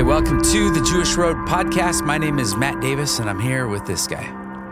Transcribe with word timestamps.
Hey, 0.00 0.06
welcome 0.06 0.40
to 0.40 0.70
the 0.70 0.80
Jewish 0.80 1.14
Road 1.16 1.36
podcast. 1.46 2.02
My 2.06 2.16
name 2.16 2.38
is 2.38 2.56
Matt 2.56 2.80
Davis, 2.80 3.18
and 3.18 3.28
I'm 3.28 3.38
here 3.38 3.68
with 3.68 3.84
this 3.84 4.06
guy. 4.06 4.22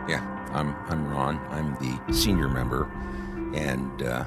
Yeah, 0.09 0.25
I'm 0.55 0.75
I'm 0.89 1.07
Ron. 1.13 1.37
I'm 1.51 1.75
the 1.75 2.15
senior 2.15 2.49
member, 2.49 2.91
and 3.55 4.03
uh, 4.03 4.25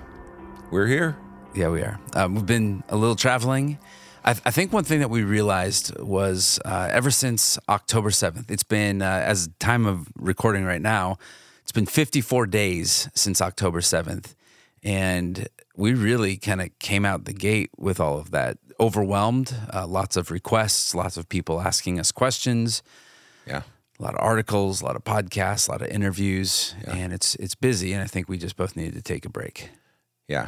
we're 0.69 0.85
here. 0.85 1.17
Yeah, 1.55 1.69
we 1.69 1.81
are. 1.81 1.99
Um, 2.13 2.35
we've 2.35 2.45
been 2.45 2.83
a 2.87 2.95
little 2.97 3.15
traveling. 3.15 3.79
I, 4.23 4.35
I, 4.45 4.51
think 4.51 4.71
one 4.71 4.83
thing 4.83 4.99
that 4.99 5.09
we 5.09 5.23
realized 5.23 5.99
was 5.99 6.59
uh, 6.65 6.89
ever 6.91 7.09
since 7.09 7.57
October 7.67 8.11
7th, 8.11 8.51
it's 8.51 8.61
been, 8.61 9.01
uh, 9.01 9.23
as 9.25 9.49
time 9.57 9.87
of 9.87 10.07
recording 10.15 10.65
right 10.65 10.83
now, 10.83 11.17
it's 11.63 11.71
been 11.71 11.87
54 11.87 12.45
days 12.45 13.09
since 13.15 13.41
October 13.41 13.79
7th. 13.79 14.35
And 14.83 15.47
we 15.75 15.95
really 15.95 16.37
kind 16.37 16.61
of 16.61 16.77
came 16.77 17.05
out 17.05 17.25
the 17.25 17.33
gate 17.33 17.71
with 17.75 17.99
all 17.99 18.19
of 18.19 18.29
that. 18.31 18.57
Overwhelmed, 18.81 19.55
uh, 19.71 19.85
lots 19.85 20.17
of 20.17 20.31
requests, 20.31 20.95
lots 20.95 21.15
of 21.15 21.29
people 21.29 21.61
asking 21.61 21.99
us 21.99 22.11
questions. 22.11 22.81
Yeah. 23.45 23.61
A 23.99 24.01
lot 24.01 24.15
of 24.15 24.21
articles, 24.21 24.81
a 24.81 24.85
lot 24.85 24.95
of 24.95 25.03
podcasts, 25.03 25.67
a 25.67 25.71
lot 25.71 25.83
of 25.83 25.89
interviews, 25.89 26.73
yeah. 26.81 26.95
and 26.95 27.13
it's 27.13 27.35
it's 27.35 27.53
busy. 27.53 27.93
And 27.93 28.01
I 28.01 28.07
think 28.07 28.27
we 28.27 28.39
just 28.39 28.57
both 28.57 28.75
needed 28.75 28.95
to 28.95 29.01
take 29.03 29.23
a 29.23 29.29
break. 29.29 29.69
Yeah, 30.27 30.47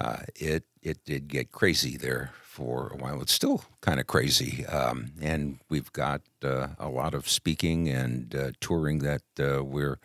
uh, 0.00 0.22
it 0.34 0.64
it 0.82 1.04
did 1.04 1.28
get 1.28 1.52
crazy 1.52 1.96
there 1.96 2.32
for 2.42 2.88
a 2.92 2.96
while. 2.96 3.22
It's 3.22 3.32
still 3.32 3.62
kind 3.80 4.00
of 4.00 4.08
crazy, 4.08 4.66
um, 4.66 5.12
and 5.20 5.60
we've 5.68 5.92
got 5.92 6.22
uh, 6.42 6.68
a 6.80 6.88
lot 6.88 7.14
of 7.14 7.28
speaking 7.28 7.88
and 7.88 8.34
uh, 8.34 8.50
touring 8.60 8.98
that 8.98 9.22
uh, 9.38 9.62
we're 9.62 10.00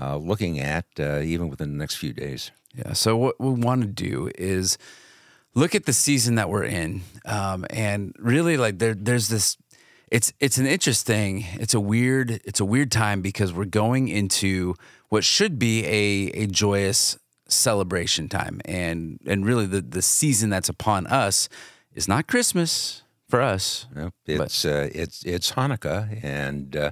uh, 0.00 0.16
looking 0.16 0.60
at 0.60 0.86
uh, 1.00 1.18
even 1.18 1.48
within 1.48 1.72
the 1.72 1.78
next 1.78 1.96
few 1.96 2.12
days. 2.12 2.52
Yeah. 2.72 2.92
So 2.92 3.16
what 3.16 3.40
we 3.40 3.50
want 3.50 3.82
to 3.82 3.88
do 3.88 4.30
is 4.38 4.78
look 5.54 5.74
at 5.74 5.86
the 5.86 5.92
season 5.92 6.36
that 6.36 6.48
we're 6.48 6.64
in, 6.64 7.02
um, 7.24 7.66
and 7.70 8.14
really 8.18 8.56
like 8.56 8.78
there 8.78 8.94
there's 8.94 9.28
this. 9.28 9.56
It's 10.10 10.32
it's 10.40 10.58
an 10.58 10.66
interesting. 10.66 11.44
It's 11.54 11.74
a 11.74 11.80
weird. 11.80 12.40
It's 12.44 12.60
a 12.60 12.64
weird 12.64 12.90
time 12.90 13.20
because 13.20 13.52
we're 13.52 13.66
going 13.66 14.08
into 14.08 14.74
what 15.08 15.24
should 15.24 15.58
be 15.58 15.84
a 15.84 16.42
a 16.42 16.46
joyous 16.46 17.18
celebration 17.50 18.28
time 18.28 18.60
and 18.66 19.18
and 19.26 19.46
really 19.46 19.64
the 19.64 19.80
the 19.80 20.02
season 20.02 20.50
that's 20.50 20.68
upon 20.68 21.06
us 21.06 21.48
is 21.94 22.06
not 22.06 22.26
Christmas 22.26 23.02
for 23.28 23.40
us. 23.40 23.86
Nope, 23.94 24.14
it's 24.26 24.64
uh, 24.64 24.88
it's 24.92 25.24
it's 25.24 25.52
Hanukkah, 25.52 26.22
and 26.22 26.76
uh, 26.76 26.90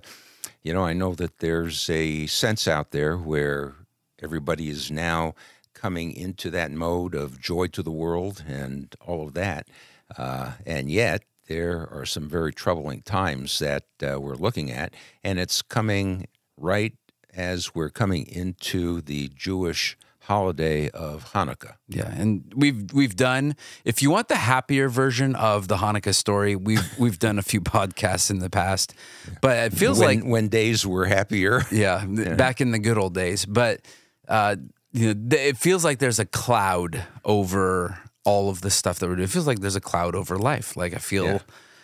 you 0.63 0.73
know 0.73 0.85
I 0.85 0.93
know 0.93 1.15
that 1.15 1.39
there's 1.39 1.89
a 1.91 2.27
sense 2.27 2.69
out 2.69 2.91
there 2.91 3.17
where 3.17 3.75
everybody 4.23 4.69
is 4.69 4.91
now 4.91 5.35
coming 5.77 6.13
into 6.13 6.51
that 6.51 6.73
mode 6.73 7.15
of 7.15 7.41
joy 7.41 7.67
to 7.69 7.83
the 7.83 7.91
world 7.91 8.43
and 8.49 8.95
all 9.07 9.27
of 9.27 9.35
that, 9.35 9.69
uh, 10.17 10.53
and 10.65 10.91
yet 10.91 11.23
there 11.47 11.89
are 11.93 12.07
some 12.07 12.29
very 12.29 12.53
troubling 12.53 13.03
times 13.03 13.59
that 13.61 13.85
uh, 14.03 14.21
we're 14.21 14.35
looking 14.35 14.71
at, 14.71 14.95
and 15.23 15.39
it's 15.39 15.63
coming 15.63 16.27
right 16.57 16.95
as 17.35 17.75
we're 17.75 17.91
coming 17.91 18.27
into 18.27 19.01
the 19.03 19.31
Jewish 19.37 19.97
holiday 20.27 20.89
of 20.91 21.33
Hanukkah. 21.33 21.75
Yeah, 21.89 22.11
and 22.11 22.53
we've 22.55 22.93
we've 22.93 23.15
done 23.15 23.55
if 23.85 24.03
you 24.03 24.11
want 24.11 24.29
the 24.29 24.37
happier 24.37 24.89
version 24.89 25.37
of 25.37 25.69
the 25.69 25.77
Hanukkah 25.77 26.15
story, 26.15 26.57
we've 26.57 26.87
we've 26.99 27.19
done 27.19 27.39
a 27.39 27.43
few 27.43 27.61
podcasts 27.61 28.31
in 28.31 28.41
the 28.41 28.51
past. 28.51 28.95
But 29.41 29.73
it 29.73 29.73
feels 29.73 30.01
when, 30.01 30.21
like 30.21 30.25
when 30.29 30.49
days 30.49 30.87
were 30.87 31.07
happier. 31.07 31.63
Yeah, 31.71 32.05
yeah, 32.11 32.35
back 32.35 32.61
in 32.61 32.73
the 32.73 32.79
good 32.79 32.99
old 32.99 33.15
days. 33.15 33.47
But 33.47 33.83
uh, 34.29 34.57
you 34.97 35.15
know, 35.15 35.37
it 35.37 35.57
feels 35.57 35.85
like 35.85 35.99
there's 35.99 36.19
a 36.19 36.27
cloud 36.27 37.05
over 37.25 37.99
all 38.25 38.49
of 38.51 38.61
the 38.61 38.71
stuff 38.71 38.99
that 38.99 39.09
we're 39.09 39.17
doing. 39.17 39.25
It 39.25 39.31
feels 39.31 39.47
like 39.47 39.61
there's 39.61 39.77
a 39.77 39.81
cloud 39.81 40.15
over 40.15 40.37
life. 40.37 40.77
Like 40.77 40.95
I 40.95 40.99
feel 40.99 41.25
yeah. 41.27 41.39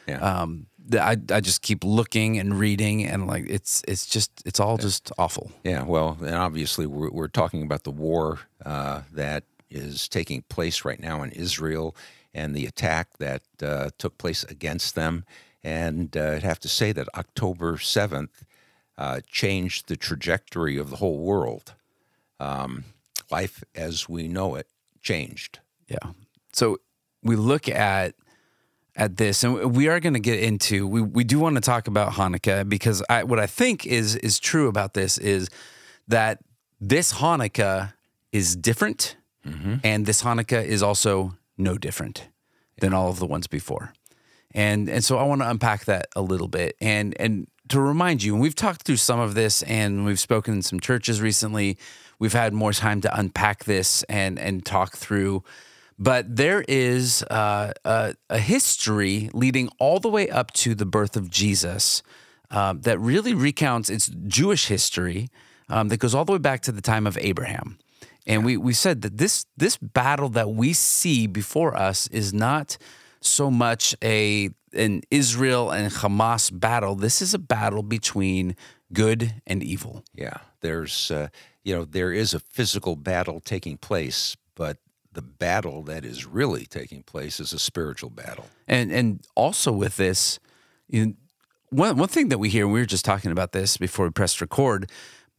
Yeah. 0.07 0.19
Um, 0.19 0.67
I, 0.95 1.17
I 1.31 1.41
just 1.41 1.63
keep 1.63 1.85
looking 1.85 2.39
and 2.39 2.59
reading 2.59 3.05
and 3.05 3.27
like 3.27 3.45
it's 3.49 3.83
it's 3.87 4.07
just 4.07 4.43
it's 4.45 4.59
all 4.59 4.77
just 4.79 5.13
awful. 5.17 5.53
Yeah, 5.63 5.85
well, 5.85 6.19
and 6.21 6.35
obviously 6.35 6.87
we're, 6.87 7.11
we're 7.11 7.29
talking 7.29 7.63
about 7.63 7.85
the 7.85 7.93
war 7.93 8.41
uh, 8.65 9.03
that 9.13 9.45
is 9.71 10.09
taking 10.09 10.43
place 10.49 10.85
right 10.85 11.01
now 11.01 11.23
in 11.23 11.31
Israel 11.31 11.97
and 12.35 12.55
the 12.55 12.67
attack 12.67 13.19
that 13.19 13.43
uh, 13.63 13.91
took 13.99 14.19
place 14.19 14.43
against 14.45 14.95
them. 14.95 15.25
And 15.63 16.17
uh, 16.17 16.33
I'd 16.33 16.43
have 16.43 16.61
to 16.61 16.69
say 16.69 16.93
that 16.93 17.09
October 17.15 17.79
seventh 17.79 18.45
uh, 18.99 19.21
changed 19.27 19.89
the 19.89 19.97
trajectory 19.97 20.77
of 20.77 20.91
the 20.91 20.97
whole 20.97 21.19
world. 21.19 21.75
Um, 22.41 22.85
life 23.33 23.65
as 23.75 24.09
we 24.09 24.29
know 24.29 24.55
it 24.55 24.69
changed. 25.01 25.59
Yeah. 25.89 26.13
So 26.53 26.79
we 27.23 27.37
look 27.37 27.69
at 27.69 28.15
at 28.95 29.17
this, 29.17 29.43
and 29.43 29.75
we 29.75 29.89
are 29.89 30.01
going 30.01 30.13
to 30.13 30.21
get 30.21 30.41
into. 30.41 30.87
We 30.87 31.01
we 31.01 31.25
do 31.25 31.39
want 31.39 31.57
to 31.57 31.61
talk 31.61 31.89
about 31.89 32.13
Hanukkah 32.13 32.69
because 32.69 33.03
I, 33.09 33.25
what 33.25 33.39
I 33.39 33.47
think 33.47 33.87
is 33.87 34.17
is 34.17 34.39
true 34.39 34.69
about 34.69 34.95
this 34.95 35.19
is 35.19 35.49
that 36.09 36.39
this 36.81 37.15
Hanukkah 37.15 37.95
is 38.33 38.55
different, 38.55 39.17
mm-hmm. 39.47 39.77
and 39.83 40.07
this 40.07 40.23
Hanukkah 40.23 40.65
is 40.65 40.83
also 40.83 41.35
no 41.57 41.79
different 41.79 42.29
than 42.81 42.93
all 42.93 43.09
of 43.09 43.19
the 43.19 43.27
ones 43.27 43.47
before. 43.47 43.93
And 44.55 44.89
and 44.89 45.03
so 45.03 45.17
I 45.17 45.23
want 45.23 45.41
to 45.41 45.49
unpack 45.49 45.87
that 45.87 46.09
a 46.15 46.21
little 46.21 46.49
bit 46.49 46.77
and 46.81 47.19
and 47.19 47.47
to 47.69 47.81
remind 47.81 48.23
you, 48.23 48.35
and 48.35 48.43
we've 48.43 48.55
talked 48.55 48.83
through 48.83 48.97
some 48.97 49.19
of 49.19 49.35
this 49.35 49.63
and 49.63 50.05
we've 50.05 50.21
spoken 50.21 50.55
in 50.55 50.63
some 50.63 50.81
churches 50.81 51.23
recently. 51.23 51.79
We've 52.23 52.33
had 52.33 52.53
more 52.53 52.73
time 52.73 53.01
to 53.01 53.19
unpack 53.19 53.65
this 53.65 54.05
and 54.05 54.39
and 54.39 54.65
talk 54.65 54.97
through 54.97 55.43
but 55.99 56.37
there 56.37 56.65
is 56.69 57.23
uh, 57.25 57.73
a, 57.85 58.15
a, 58.31 58.39
history 58.39 59.29
leading 59.33 59.69
all 59.79 60.01
the 60.01 60.09
way 60.09 60.29
up 60.31 60.53
to 60.53 60.75
the 60.75 60.87
birth 60.87 61.17
of 61.17 61.31
Jesus 61.31 62.03
uh, 62.51 62.75
that 62.79 62.99
really 62.99 63.35
recounts 63.35 63.91
its 63.91 64.09
Jewish 64.27 64.67
history 64.67 65.29
um, 65.69 65.89
that 65.89 65.99
goes 65.99 66.15
all 66.15 66.25
the 66.25 66.33
way 66.33 66.39
back 66.39 66.63
to 66.63 66.73
the 66.73 66.81
time 66.81 67.07
of 67.07 67.17
Abraham. 67.21 67.79
And 68.27 68.45
we, 68.45 68.57
we 68.57 68.73
said 68.73 69.03
that 69.03 69.19
this 69.19 69.47
this 69.57 69.77
battle 69.77 70.29
that 70.31 70.51
we 70.51 70.73
see 70.73 71.27
before 71.27 71.77
us 71.77 72.07
is 72.09 72.33
not 72.33 72.79
so 73.21 73.51
much 73.51 73.97
a 74.03 74.51
an 74.73 75.03
Israel 75.11 75.71
and 75.71 75.93
Hamas 75.93 76.51
battle. 76.53 76.95
This 76.95 77.21
is 77.21 77.35
a 77.35 77.39
battle 77.39 77.83
between 77.83 78.57
good 78.93 79.35
and 79.47 79.63
evil. 79.63 80.05
Yeah, 80.15 80.39
there's 80.61 81.11
uh, 81.11 81.29
you 81.65 81.75
know 81.75 81.85
there 81.85 82.13
is 82.13 82.35
a 82.35 82.41
physical 82.41 82.97
battle 82.97 83.41
taking 83.41 83.77
place, 83.77 84.37
but 84.55 84.79
the 85.13 85.23
battle 85.23 85.83
that 85.83 86.05
is 86.05 86.27
really 86.27 86.65
taking 86.67 87.03
place 87.03 87.39
is 87.39 87.53
a 87.53 87.59
spiritual 87.59 88.11
battle. 88.11 88.47
And 88.67 88.91
and 88.91 89.27
also 89.35 89.73
with 89.73 89.97
this, 89.97 90.39
you 90.89 91.07
know, 91.07 91.13
one 91.71 91.97
one 91.97 92.09
thing 92.09 92.29
that 92.29 92.39
we 92.39 92.49
hear, 92.49 92.67
we 92.67 92.81
were 92.81 92.87
just 92.87 93.05
talking 93.05 93.31
about 93.31 93.53
this 93.53 93.77
before 93.77 94.07
we 94.07 94.11
pressed 94.11 94.41
record, 94.41 94.91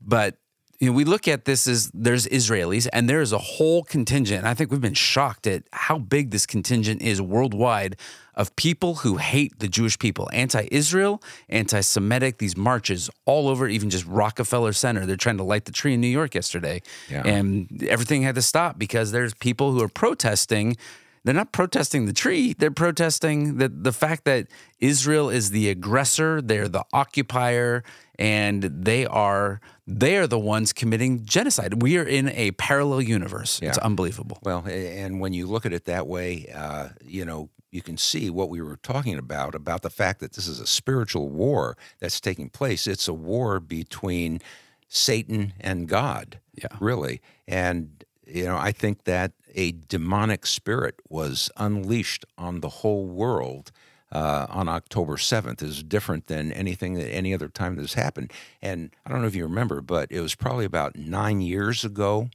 but 0.02 0.38
you 0.84 0.90
know, 0.90 0.96
we 0.98 1.06
look 1.06 1.30
at 1.30 1.46
this 1.46 1.66
as 1.66 1.90
there's 1.94 2.28
Israelis 2.28 2.90
and 2.92 3.10
there 3.10 3.22
is 3.22 3.32
a 3.32 3.38
whole 3.38 3.84
contingent. 3.84 4.44
I 4.44 4.54
think 4.54 4.70
we've 4.70 4.82
been 4.82 4.94
shocked 4.94 5.48
at 5.48 5.64
how 5.72 5.98
big 5.98 6.32
this 6.32 6.46
contingent 6.46 7.02
is 7.02 7.22
worldwide 7.22 7.96
of 8.36 8.54
people 8.58 8.96
who 8.96 9.16
hate 9.16 9.60
the 9.60 9.70
Jewish 9.70 9.98
people, 9.98 10.30
anti 10.34 10.68
Israel, 10.72 11.24
anti 11.48 11.80
Semitic, 11.80 12.40
these 12.40 12.58
marches 12.58 13.10
all 13.24 13.48
over, 13.48 13.70
even 13.70 13.90
just 13.90 14.06
Rockefeller 14.06 14.74
Center. 14.74 15.06
They're 15.06 15.16
trying 15.16 15.38
to 15.38 15.44
light 15.44 15.64
the 15.64 15.72
tree 15.72 15.94
in 15.94 16.02
New 16.02 16.08
York 16.08 16.36
yesterday. 16.36 16.82
Yeah. 17.10 17.22
And 17.26 17.82
everything 17.84 18.24
had 18.24 18.36
to 18.36 18.42
stop 18.42 18.78
because 18.78 19.14
there's 19.14 19.34
people 19.34 19.72
who 19.72 19.82
are 19.82 19.88
protesting. 19.88 20.76
They're 21.24 21.34
not 21.34 21.52
protesting 21.52 22.06
the 22.06 22.14
tree. 22.14 22.54
They're 22.54 22.72
protesting 22.72 23.58
the, 23.58 23.70
the 23.70 23.94
fact 23.94 24.26
that 24.26 24.48
Israel 24.80 25.30
is 25.30 25.52
the 25.52 25.70
aggressor, 25.70 26.42
they're 26.42 26.68
the 26.68 26.84
occupier, 26.92 27.84
and 28.20 28.64
they 28.64 29.06
are 29.06 29.62
they 29.88 30.18
are 30.18 30.28
the 30.28 30.40
ones 30.40 30.74
committing 30.74 31.26
genocide. 31.26 31.82
We 31.82 31.98
are 31.98 32.04
in 32.04 32.30
a 32.30 32.52
parallel 32.52 33.02
universe. 33.02 33.60
Yeah. 33.62 33.70
It's 33.70 33.78
unbelievable. 33.78 34.40
Well, 34.44 34.66
and 34.68 35.20
when 35.20 35.34
you 35.34 35.48
look 35.48 35.66
at 35.66 35.74
it 35.74 35.86
that 35.86 36.08
way, 36.08 36.52
uh, 36.54 36.90
you 37.04 37.26
know, 37.26 37.50
you 37.72 37.82
can 37.82 37.98
see 37.98 38.30
what 38.30 38.50
we 38.50 38.62
were 38.62 38.78
talking 38.78 39.18
about 39.18 39.56
about 39.56 39.82
the 39.82 39.90
fact 39.90 40.20
that 40.20 40.34
this 40.34 40.48
is 40.48 40.60
a 40.60 40.68
spiritual 40.68 41.30
war 41.30 41.78
that's 42.00 42.20
taking 42.22 42.50
place. 42.50 42.86
It's 42.86 43.08
a 43.08 43.14
war 43.14 43.60
between 43.60 44.42
Satan 44.88 45.54
and 45.60 45.88
God. 45.88 46.40
Yeah. 46.54 46.68
Really. 46.80 47.22
And 47.48 48.04
you 48.26 48.46
know, 48.46 48.58
I 48.58 48.72
think 48.72 49.04
that 49.04 49.34
a 49.54 49.72
demonic 49.72 50.46
spirit 50.46 50.96
was 51.10 51.50
unleashed 51.58 52.26
on 52.38 52.62
the 52.62 52.70
whole 52.70 53.06
world 53.06 53.72
uh, 54.14 54.46
on 54.50 54.70
October 54.70 55.18
7th 55.18 55.64
is 55.64 55.82
different 55.82 56.28
than 56.28 56.52
anything 56.52 56.94
that 56.94 57.10
any 57.10 57.34
other 57.34 57.50
time 57.50 57.76
that's 57.76 57.96
happened. 57.96 58.32
And 58.62 58.92
I 59.06 59.10
don't 59.10 59.22
know 59.22 59.28
if 59.28 59.36
you 59.36 59.44
remember, 59.44 59.82
but 59.82 60.12
it 60.12 60.22
was 60.22 60.36
probably 60.36 60.66
about 60.66 60.96
nine 60.96 61.42
years 61.42 61.84
ago 61.84 62.30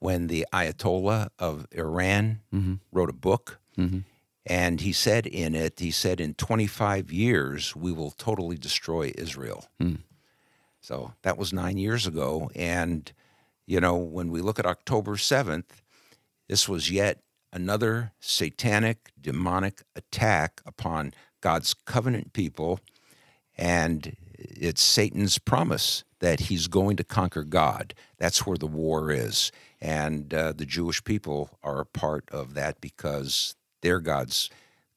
when 0.00 0.26
the 0.26 0.44
Ayatollah 0.52 1.28
of 1.38 1.68
Iran 1.70 2.40
mm-hmm. 2.52 2.74
wrote 2.90 3.10
a 3.10 3.14
book. 3.14 3.60
Mm-hmm. 3.78 4.00
And 4.44 4.80
he 4.80 4.92
said 4.92 5.26
in 5.26 5.54
it, 5.54 5.78
he 5.78 5.92
said, 5.92 6.20
in 6.20 6.34
25 6.34 7.12
years, 7.12 7.76
we 7.76 7.92
will 7.92 8.10
totally 8.10 8.56
destroy 8.56 9.12
Israel. 9.16 9.66
Mm. 9.80 9.98
So 10.80 11.12
that 11.22 11.38
was 11.38 11.52
nine 11.52 11.76
years 11.76 12.06
ago. 12.06 12.50
And, 12.56 13.12
you 13.66 13.80
know, 13.80 13.96
when 13.96 14.32
we 14.32 14.40
look 14.40 14.58
at 14.58 14.66
October 14.66 15.16
7th, 15.16 15.66
this 16.50 16.68
was 16.68 16.90
yet 16.90 17.20
another 17.52 18.10
satanic, 18.18 19.12
demonic 19.20 19.82
attack 19.94 20.60
upon 20.66 21.14
God's 21.40 21.74
covenant 21.74 22.32
people, 22.32 22.80
and 23.56 24.16
it's 24.36 24.82
Satan's 24.82 25.38
promise 25.38 26.02
that 26.18 26.40
he's 26.40 26.66
going 26.66 26.96
to 26.96 27.04
conquer 27.04 27.44
God. 27.44 27.94
That's 28.18 28.44
where 28.48 28.56
the 28.56 28.66
war 28.66 29.12
is. 29.12 29.52
And 29.80 30.34
uh, 30.34 30.52
the 30.52 30.66
Jewish 30.66 31.04
people 31.04 31.56
are 31.62 31.78
a 31.78 31.86
part 31.86 32.28
of 32.32 32.54
that 32.54 32.80
because 32.80 33.54
they're 33.80 34.00
God's 34.00 34.50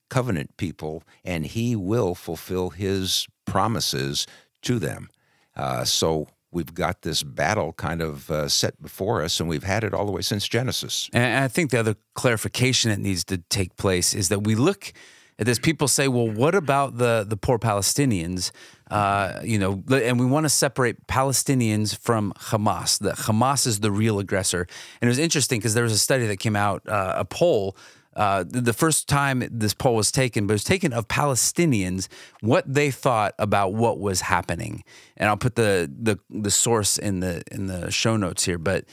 covenant 0.10 0.58
people, 0.58 1.04
and 1.24 1.46
he 1.46 1.76
will 1.76 2.16
fulfill 2.16 2.72
his 2.72 3.28
promises 3.46 4.26
to 4.64 4.80
them. 4.80 5.08
Uh, 5.56 5.86
so 5.86 6.30
we've 6.54 6.74
got 6.74 7.02
this 7.02 7.24
battle 7.24 7.74
kind 7.74 8.02
of 8.02 8.30
uh, 8.30 8.48
set 8.48 8.82
before 8.82 9.22
us, 9.22 9.40
and 9.40 9.50
we've 9.50 9.64
had 9.64 9.84
it 9.84 9.94
all 9.94 10.06
the 10.06 10.12
way 10.12 10.22
since 10.22 10.48
Genesis. 10.48 11.10
And 11.14 11.44
I 11.44 11.48
think 11.48 11.72
the 11.72 11.80
other 11.80 11.96
clarification 12.14 12.92
that 12.92 13.00
needs 13.00 13.24
to 13.26 13.38
take 13.38 13.76
place 13.76 14.14
is 14.14 14.30
that 14.30 14.44
we 14.44 14.56
look 14.56 14.94
at 15.40 15.46
this. 15.46 15.60
People 15.60 15.88
say, 15.88 16.08
"Well, 16.08 16.30
what 16.30 16.56
about 16.56 16.98
the 16.98 17.26
the 17.28 17.38
poor 17.38 17.60
Palestinians?" 17.60 18.52
Uh, 18.92 19.40
you 19.44 19.58
know, 19.58 19.84
and 19.90 20.20
we 20.20 20.26
want 20.26 20.44
to 20.44 20.50
separate 20.50 21.08
Palestinians 21.08 21.98
from 21.98 22.34
Hamas. 22.38 23.00
That 23.00 23.16
Hamas 23.16 23.66
is 23.66 23.80
the 23.80 23.92
real 23.92 24.20
aggressor. 24.20 24.68
And 25.02 25.08
it 25.08 25.12
was 25.12 25.20
interesting 25.20 25.60
because 25.60 25.74
there 25.74 25.84
was 25.84 25.94
a 25.94 25.98
study 25.98 26.28
that 26.28 26.38
came 26.38 26.56
out, 26.56 26.88
uh, 26.88 27.14
a 27.18 27.26
poll 27.26 27.76
uh, 28.16 28.44
the 28.48 28.74
first 28.74 29.08
time 29.08 29.44
this 29.52 29.74
poll 29.74 29.96
was 29.96 30.12
taken, 30.12 30.48
but 30.48 30.54
it 30.54 30.56
was 30.56 30.64
taken 30.64 30.94
of 30.94 31.08
Palestinians, 31.08 32.08
what 32.42 32.72
they 32.72 32.92
thought 32.92 33.34
about 33.40 33.74
what 33.74 34.00
was 34.00 34.22
happening. 34.22 34.84
And 35.18 35.30
I'll 35.30 35.38
put 35.38 35.56
the 35.56 35.92
the 36.02 36.20
the 36.30 36.52
source 36.52 36.98
in 36.98 37.20
the 37.20 37.44
in 37.52 37.68
the 37.68 37.92
show 37.92 38.18
notes 38.18 38.46
here, 38.46 38.58
but 38.58 38.86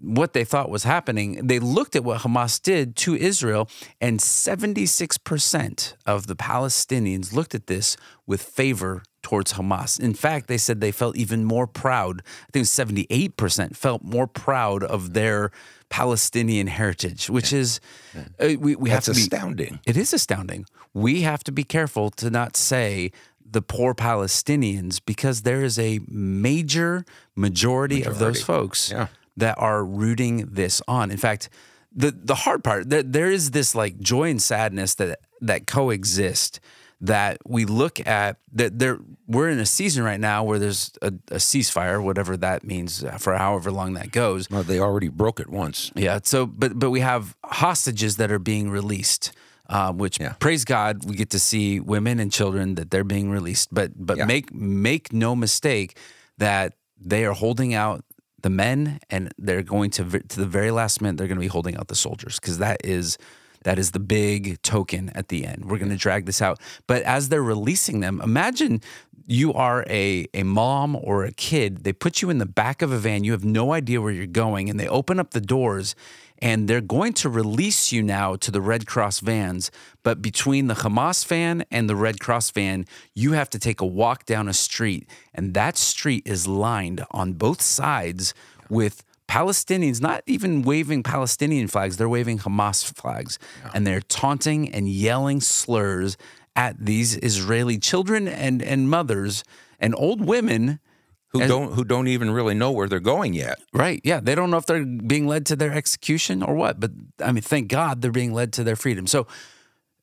what 0.00 0.32
they 0.32 0.44
thought 0.44 0.70
was 0.70 0.84
happening, 0.84 1.46
they 1.46 1.58
looked 1.58 1.96
at 1.96 2.04
what 2.04 2.20
Hamas 2.20 2.62
did 2.62 2.94
to 2.96 3.16
Israel, 3.16 3.68
and 4.00 4.20
76% 4.20 5.94
of 6.06 6.26
the 6.28 6.36
Palestinians 6.36 7.32
looked 7.32 7.54
at 7.54 7.66
this 7.66 7.96
with 8.24 8.40
favor 8.40 9.02
towards 9.22 9.54
Hamas. 9.54 9.98
In 9.98 10.14
fact, 10.14 10.46
they 10.46 10.58
said 10.58 10.80
they 10.80 10.92
felt 10.92 11.16
even 11.16 11.44
more 11.44 11.66
proud. 11.66 12.22
I 12.48 12.52
think 12.52 12.66
78% 12.66 13.76
felt 13.76 14.02
more 14.02 14.28
proud 14.28 14.84
of 14.84 15.14
their 15.14 15.50
Palestinian 15.90 16.66
heritage, 16.66 17.30
which 17.30 17.52
yeah. 17.52 17.58
is 17.58 17.80
uh, 18.16 18.48
we, 18.58 18.76
we 18.76 18.90
That's 18.90 19.06
have 19.06 19.14
to 19.14 19.18
be 19.18 19.22
astounding. 19.22 19.80
It 19.86 19.96
is 19.96 20.12
astounding. 20.12 20.66
We 20.94 21.22
have 21.22 21.44
to 21.44 21.52
be 21.52 21.64
careful 21.64 22.10
to 22.10 22.30
not 22.30 22.56
say 22.56 23.12
the 23.50 23.62
poor 23.62 23.94
Palestinians 23.94 25.00
because 25.04 25.42
there 25.42 25.64
is 25.64 25.78
a 25.78 26.00
major 26.06 27.04
majority, 27.34 28.00
majority. 28.00 28.02
of 28.04 28.18
those 28.18 28.42
folks 28.42 28.90
yeah. 28.90 29.08
that 29.36 29.56
are 29.58 29.84
rooting 29.84 30.48
this 30.50 30.82
on. 30.86 31.10
In 31.10 31.16
fact, 31.16 31.48
the 31.94 32.10
the 32.10 32.34
hard 32.34 32.62
part 32.62 32.90
there, 32.90 33.02
there 33.02 33.30
is 33.30 33.52
this 33.52 33.74
like 33.74 33.98
joy 33.98 34.30
and 34.30 34.42
sadness 34.42 34.94
that 34.96 35.20
that 35.40 35.66
coexist 35.66 36.60
that 37.00 37.38
we 37.46 37.64
look 37.64 38.04
at 38.06 38.38
that 38.52 38.78
there 38.78 38.98
we're 39.26 39.48
in 39.48 39.58
a 39.58 39.66
season 39.66 40.02
right 40.02 40.18
now 40.18 40.42
where 40.42 40.58
there's 40.58 40.90
a, 41.00 41.06
a, 41.06 41.36
ceasefire 41.36 42.02
whatever 42.02 42.36
that 42.36 42.64
means 42.64 43.04
uh, 43.04 43.12
for 43.18 43.36
however 43.36 43.70
long 43.70 43.94
that 43.94 44.10
goes 44.10 44.50
well 44.50 44.64
they 44.64 44.80
already 44.80 45.08
broke 45.08 45.38
it 45.38 45.48
once 45.48 45.92
yeah 45.94 46.18
so 46.22 46.44
but 46.44 46.78
but 46.78 46.90
we 46.90 47.00
have 47.00 47.36
hostages 47.44 48.16
that 48.16 48.32
are 48.32 48.40
being 48.40 48.68
released 48.68 49.32
um, 49.70 49.98
which 49.98 50.18
yeah. 50.18 50.32
praise 50.40 50.64
God 50.64 51.04
we 51.04 51.14
get 51.14 51.30
to 51.30 51.38
see 51.38 51.78
women 51.78 52.18
and 52.18 52.32
children 52.32 52.74
that 52.76 52.90
they're 52.90 53.04
being 53.04 53.30
released 53.30 53.72
but 53.72 53.92
but 53.94 54.16
yeah. 54.16 54.24
make 54.24 54.52
make 54.52 55.12
no 55.12 55.36
mistake 55.36 55.96
that 56.38 56.74
they 57.00 57.24
are 57.24 57.34
holding 57.34 57.74
out 57.74 58.04
the 58.40 58.50
men 58.50 58.98
and 59.10 59.32
they're 59.38 59.62
going 59.62 59.90
to 59.90 60.04
to 60.04 60.40
the 60.40 60.46
very 60.46 60.72
last 60.72 61.00
minute 61.00 61.16
they're 61.16 61.28
going 61.28 61.36
to 61.36 61.40
be 61.40 61.46
holding 61.46 61.76
out 61.76 61.88
the 61.88 61.94
soldiers 61.94 62.40
because 62.40 62.58
that 62.58 62.80
is 62.84 63.18
that 63.62 63.78
is 63.78 63.90
the 63.90 64.00
big 64.00 64.60
token 64.62 65.10
at 65.10 65.28
the 65.28 65.46
end. 65.46 65.66
We're 65.66 65.78
going 65.78 65.90
to 65.90 65.96
drag 65.96 66.26
this 66.26 66.40
out. 66.40 66.60
But 66.86 67.02
as 67.02 67.28
they're 67.28 67.42
releasing 67.42 68.00
them, 68.00 68.20
imagine 68.22 68.80
you 69.26 69.52
are 69.52 69.84
a, 69.88 70.26
a 70.32 70.42
mom 70.42 70.96
or 70.96 71.24
a 71.24 71.32
kid. 71.32 71.84
They 71.84 71.92
put 71.92 72.22
you 72.22 72.30
in 72.30 72.38
the 72.38 72.46
back 72.46 72.80
of 72.80 72.92
a 72.92 72.98
van. 72.98 73.24
You 73.24 73.32
have 73.32 73.44
no 73.44 73.72
idea 73.72 74.00
where 74.00 74.12
you're 74.12 74.26
going. 74.26 74.70
And 74.70 74.80
they 74.80 74.88
open 74.88 75.20
up 75.20 75.32
the 75.32 75.40
doors 75.40 75.94
and 76.40 76.68
they're 76.68 76.80
going 76.80 77.12
to 77.14 77.28
release 77.28 77.92
you 77.92 78.02
now 78.02 78.36
to 78.36 78.50
the 78.50 78.60
Red 78.60 78.86
Cross 78.86 79.20
vans. 79.20 79.70
But 80.02 80.22
between 80.22 80.68
the 80.68 80.74
Hamas 80.74 81.26
van 81.26 81.64
and 81.70 81.90
the 81.90 81.96
Red 81.96 82.20
Cross 82.20 82.52
van, 82.52 82.86
you 83.14 83.32
have 83.32 83.50
to 83.50 83.58
take 83.58 83.80
a 83.80 83.86
walk 83.86 84.24
down 84.24 84.48
a 84.48 84.54
street. 84.54 85.06
And 85.34 85.52
that 85.54 85.76
street 85.76 86.22
is 86.26 86.46
lined 86.46 87.04
on 87.10 87.34
both 87.34 87.60
sides 87.60 88.34
with 88.70 89.04
Palestinians, 89.28 90.00
not 90.00 90.22
even 90.26 90.62
waving 90.62 91.02
Palestinian 91.02 91.68
flags, 91.68 91.96
they're 91.96 92.08
waving 92.08 92.38
Hamas 92.38 92.92
flags. 92.94 93.38
Yeah. 93.62 93.70
And 93.74 93.86
they're 93.86 94.00
taunting 94.00 94.72
and 94.72 94.88
yelling 94.88 95.40
slurs 95.40 96.16
at 96.56 96.84
these 96.84 97.16
Israeli 97.16 97.78
children 97.78 98.26
and, 98.26 98.62
and 98.62 98.90
mothers 98.90 99.44
and 99.78 99.94
old 99.96 100.24
women 100.24 100.80
who 101.28 101.46
don't 101.46 101.74
who 101.74 101.84
don't 101.84 102.08
even 102.08 102.30
really 102.30 102.54
know 102.54 102.72
where 102.72 102.88
they're 102.88 103.00
going 103.00 103.34
yet. 103.34 103.58
Right. 103.74 104.00
Yeah. 104.02 104.20
They 104.20 104.34
don't 104.34 104.50
know 104.50 104.56
if 104.56 104.64
they're 104.64 104.84
being 104.84 105.26
led 105.26 105.44
to 105.46 105.56
their 105.56 105.72
execution 105.72 106.42
or 106.42 106.54
what. 106.54 106.80
But 106.80 106.92
I 107.22 107.32
mean, 107.32 107.42
thank 107.42 107.68
God 107.68 108.00
they're 108.00 108.10
being 108.10 108.32
led 108.32 108.54
to 108.54 108.64
their 108.64 108.76
freedom. 108.76 109.06
So 109.06 109.26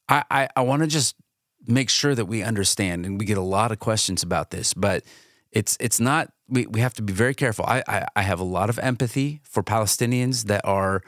I, 0.08 0.24
I, 0.30 0.50
I 0.56 0.62
want 0.62 0.84
to 0.84 0.88
just 0.88 1.16
make 1.66 1.90
sure 1.90 2.14
that 2.14 2.26
we 2.26 2.44
understand, 2.44 3.08
and 3.08 3.20
we 3.20 3.26
get 3.26 3.40
a 3.40 3.42
lot 3.42 3.72
of 3.72 3.80
questions 3.80 4.22
about 4.22 4.52
this, 4.52 4.76
but 4.76 5.04
it's 5.52 5.78
it's 5.80 6.00
not 6.00 6.32
we, 6.48 6.66
we 6.68 6.80
have 6.80 6.94
to 6.96 7.02
be 7.02 7.14
very 7.14 7.34
careful. 7.34 7.66
I, 7.68 7.84
I, 7.88 8.06
I 8.16 8.22
have 8.22 8.40
a 8.40 8.44
lot 8.44 8.70
of 8.70 8.80
empathy 8.80 9.42
for 9.44 9.64
Palestinians 9.64 10.46
that 10.46 10.66
are 10.66 11.02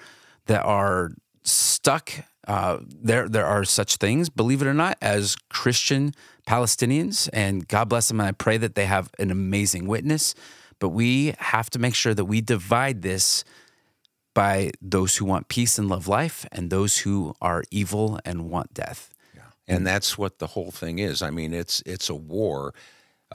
that 0.48 0.64
are 0.64 1.12
stuck. 1.44 2.12
Uh, 2.48 2.80
there 2.82 3.28
there 3.28 3.46
are 3.46 3.66
such 3.66 3.98
things, 3.98 4.30
believe 4.30 4.62
it 4.62 4.68
or 4.68 4.74
not, 4.74 4.98
as 5.02 5.36
Christian 5.50 6.14
Palestinians, 6.48 7.30
and 7.34 7.68
God 7.68 7.90
bless 7.90 8.08
them. 8.08 8.20
And 8.20 8.30
I 8.30 8.32
pray 8.32 8.58
that 8.58 8.76
they 8.76 8.86
have 8.86 9.10
an 9.20 9.32
amazing 9.32 9.88
witness. 9.88 10.34
But 10.80 10.90
we 10.90 11.34
have 11.40 11.70
to 11.72 11.80
make 11.80 11.96
sure 11.96 12.14
that 12.14 12.26
we 12.26 12.40
divide 12.40 13.02
this 13.02 13.44
by 14.34 14.72
those 14.80 15.18
who 15.18 15.26
want 15.26 15.48
peace 15.48 15.80
and 15.80 15.90
love 15.90 16.08
life, 16.08 16.46
and 16.52 16.70
those 16.70 17.00
who 17.00 17.34
are 17.42 17.64
evil 17.72 18.20
and 18.24 18.50
want 18.50 18.74
death. 18.74 19.12
Yeah. 19.36 19.42
And 19.68 19.88
that's 19.88 20.18
what 20.18 20.38
the 20.38 20.48
whole 20.48 20.70
thing 20.70 21.00
is. 21.00 21.22
I 21.22 21.32
mean, 21.32 21.54
it's 21.54 21.82
it's 21.86 22.10
a 22.10 22.16
war 22.16 22.74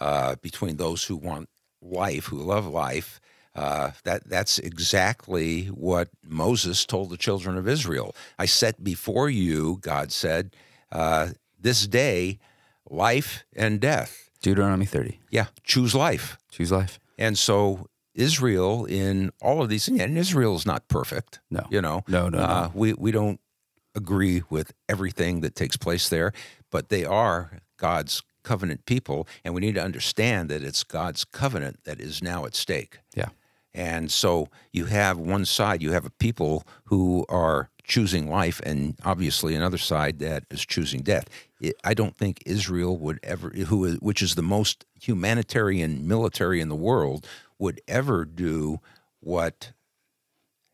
uh, 0.00 0.36
between 0.36 0.76
those 0.76 1.04
who 1.04 1.16
want 1.16 1.48
life, 1.82 2.26
who 2.26 2.38
love 2.38 2.66
life. 2.66 3.20
Uh, 3.54 3.90
that 4.04 4.26
that's 4.26 4.58
exactly 4.58 5.66
what 5.66 6.08
Moses 6.26 6.86
told 6.86 7.10
the 7.10 7.18
children 7.18 7.58
of 7.58 7.68
Israel. 7.68 8.14
I 8.38 8.46
set 8.46 8.82
before 8.82 9.28
you, 9.28 9.78
God 9.82 10.10
said, 10.10 10.56
uh, 10.90 11.30
this 11.60 11.86
day, 11.86 12.38
life 12.88 13.44
and 13.54 13.78
death. 13.78 14.30
Deuteronomy 14.40 14.86
thirty. 14.86 15.20
Yeah, 15.30 15.46
choose 15.64 15.94
life. 15.94 16.38
Choose 16.50 16.72
life. 16.72 16.98
And 17.18 17.36
so 17.38 17.88
Israel, 18.14 18.86
in 18.86 19.30
all 19.42 19.62
of 19.62 19.68
these, 19.68 19.86
and 19.86 20.16
Israel 20.16 20.56
is 20.56 20.64
not 20.64 20.88
perfect. 20.88 21.40
No, 21.50 21.66
you 21.70 21.82
know, 21.82 22.04
no, 22.08 22.30
no, 22.30 22.38
uh, 22.38 22.46
no. 22.46 22.72
We 22.74 22.94
we 22.94 23.12
don't 23.12 23.38
agree 23.94 24.42
with 24.48 24.72
everything 24.88 25.42
that 25.42 25.54
takes 25.54 25.76
place 25.76 26.08
there, 26.08 26.32
but 26.70 26.88
they 26.88 27.04
are 27.04 27.60
God's 27.76 28.22
covenant 28.42 28.86
people, 28.86 29.26
and 29.44 29.54
we 29.54 29.60
need 29.60 29.74
to 29.74 29.82
understand 29.82 30.48
that 30.50 30.62
it's 30.62 30.84
God's 30.84 31.24
covenant 31.24 31.84
that 31.84 32.00
is 32.00 32.22
now 32.22 32.44
at 32.44 32.54
stake. 32.54 32.98
Yeah. 33.14 33.28
And 33.74 34.10
so 34.10 34.48
you 34.72 34.86
have 34.86 35.18
one 35.18 35.44
side, 35.44 35.82
you 35.82 35.92
have 35.92 36.04
a 36.04 36.10
people 36.10 36.64
who 36.84 37.24
are 37.28 37.70
choosing 37.84 38.28
life, 38.28 38.60
and 38.64 38.96
obviously 39.04 39.54
another 39.54 39.78
side 39.78 40.18
that 40.18 40.44
is 40.50 40.64
choosing 40.64 41.02
death. 41.02 41.28
I 41.82 41.94
don't 41.94 42.16
think 42.16 42.42
Israel 42.44 42.98
would 42.98 43.18
ever, 43.22 43.50
who 43.50 43.84
is, 43.84 43.96
which 44.00 44.22
is 44.22 44.34
the 44.34 44.42
most 44.42 44.84
humanitarian 45.00 46.06
military 46.06 46.60
in 46.60 46.68
the 46.68 46.76
world, 46.76 47.26
would 47.58 47.80
ever 47.88 48.24
do 48.24 48.80
what 49.20 49.72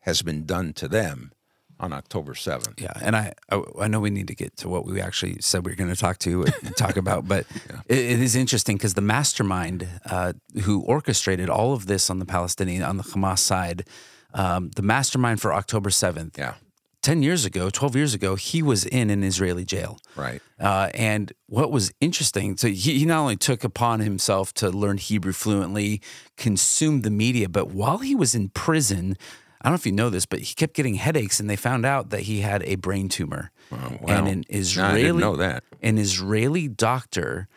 has 0.01 0.21
been 0.21 0.45
done 0.45 0.73
to 0.73 0.87
them 0.87 1.31
on 1.79 1.93
October 1.93 2.33
7th. 2.33 2.79
Yeah, 2.79 2.93
and 3.01 3.15
I, 3.15 3.33
I, 3.49 3.61
I 3.81 3.87
know 3.87 3.99
we 3.99 4.09
need 4.09 4.27
to 4.27 4.35
get 4.35 4.57
to 4.57 4.69
what 4.69 4.85
we 4.85 4.99
actually 5.01 5.37
said 5.39 5.65
we 5.65 5.71
were 5.71 5.75
going 5.75 5.89
to 5.89 5.95
talk 5.95 6.19
to 6.19 6.45
talk 6.75 6.97
about, 7.03 7.27
but 7.27 7.45
yeah. 7.69 7.81
it, 7.87 7.97
it 7.97 8.19
is 8.19 8.35
interesting 8.35 8.75
because 8.77 8.95
the 8.95 9.01
mastermind 9.01 9.87
uh, 10.05 10.33
who 10.63 10.81
orchestrated 10.81 11.49
all 11.49 11.73
of 11.73 11.85
this 11.85 12.09
on 12.09 12.19
the 12.19 12.25
Palestinian 12.25 12.83
on 12.83 12.97
the 12.97 13.03
Hamas 13.03 13.39
side, 13.39 13.87
um, 14.33 14.71
the 14.75 14.81
mastermind 14.81 15.41
for 15.41 15.53
October 15.53 15.89
7th. 15.89 16.37
Yeah. 16.37 16.55
10 17.01 17.23
years 17.23 17.45
ago, 17.45 17.69
12 17.69 17.95
years 17.95 18.13
ago, 18.13 18.35
he 18.35 18.61
was 18.61 18.85
in 18.85 19.09
an 19.09 19.23
Israeli 19.23 19.63
jail. 19.63 19.99
Right. 20.15 20.41
Uh, 20.59 20.89
and 20.93 21.31
what 21.45 21.71
was 21.71 21.93
interesting, 22.01 22.57
so 22.57 22.67
he, 22.67 22.99
he 22.99 23.05
not 23.05 23.19
only 23.19 23.37
took 23.37 23.63
upon 23.63 24.01
himself 24.01 24.53
to 24.55 24.69
learn 24.69 24.97
Hebrew 24.97 25.31
fluently, 25.31 26.01
consume 26.35 27.01
the 27.01 27.09
media, 27.09 27.47
but 27.47 27.69
while 27.71 27.99
he 27.99 28.15
was 28.15 28.35
in 28.35 28.49
prison, 28.49 29.17
I 29.61 29.67
don't 29.67 29.73
know 29.73 29.75
if 29.75 29.85
you 29.85 29.91
know 29.91 30.09
this, 30.09 30.25
but 30.25 30.39
he 30.39 30.55
kept 30.55 30.73
getting 30.73 30.95
headaches, 30.95 31.39
and 31.39 31.49
they 31.49 31.57
found 31.57 31.85
out 31.85 32.11
that 32.11 32.21
he 32.21 32.41
had 32.41 32.63
a 32.63 32.75
brain 32.75 33.09
tumor. 33.09 33.51
Oh, 33.71 33.75
wow. 33.75 33.99
And 34.07 34.27
an 34.27 34.43
Israeli, 34.49 35.03
no, 35.03 35.17
know 35.17 35.35
that. 35.35 35.63
An 35.81 35.97
Israeli 35.97 36.67
doctor 36.67 37.47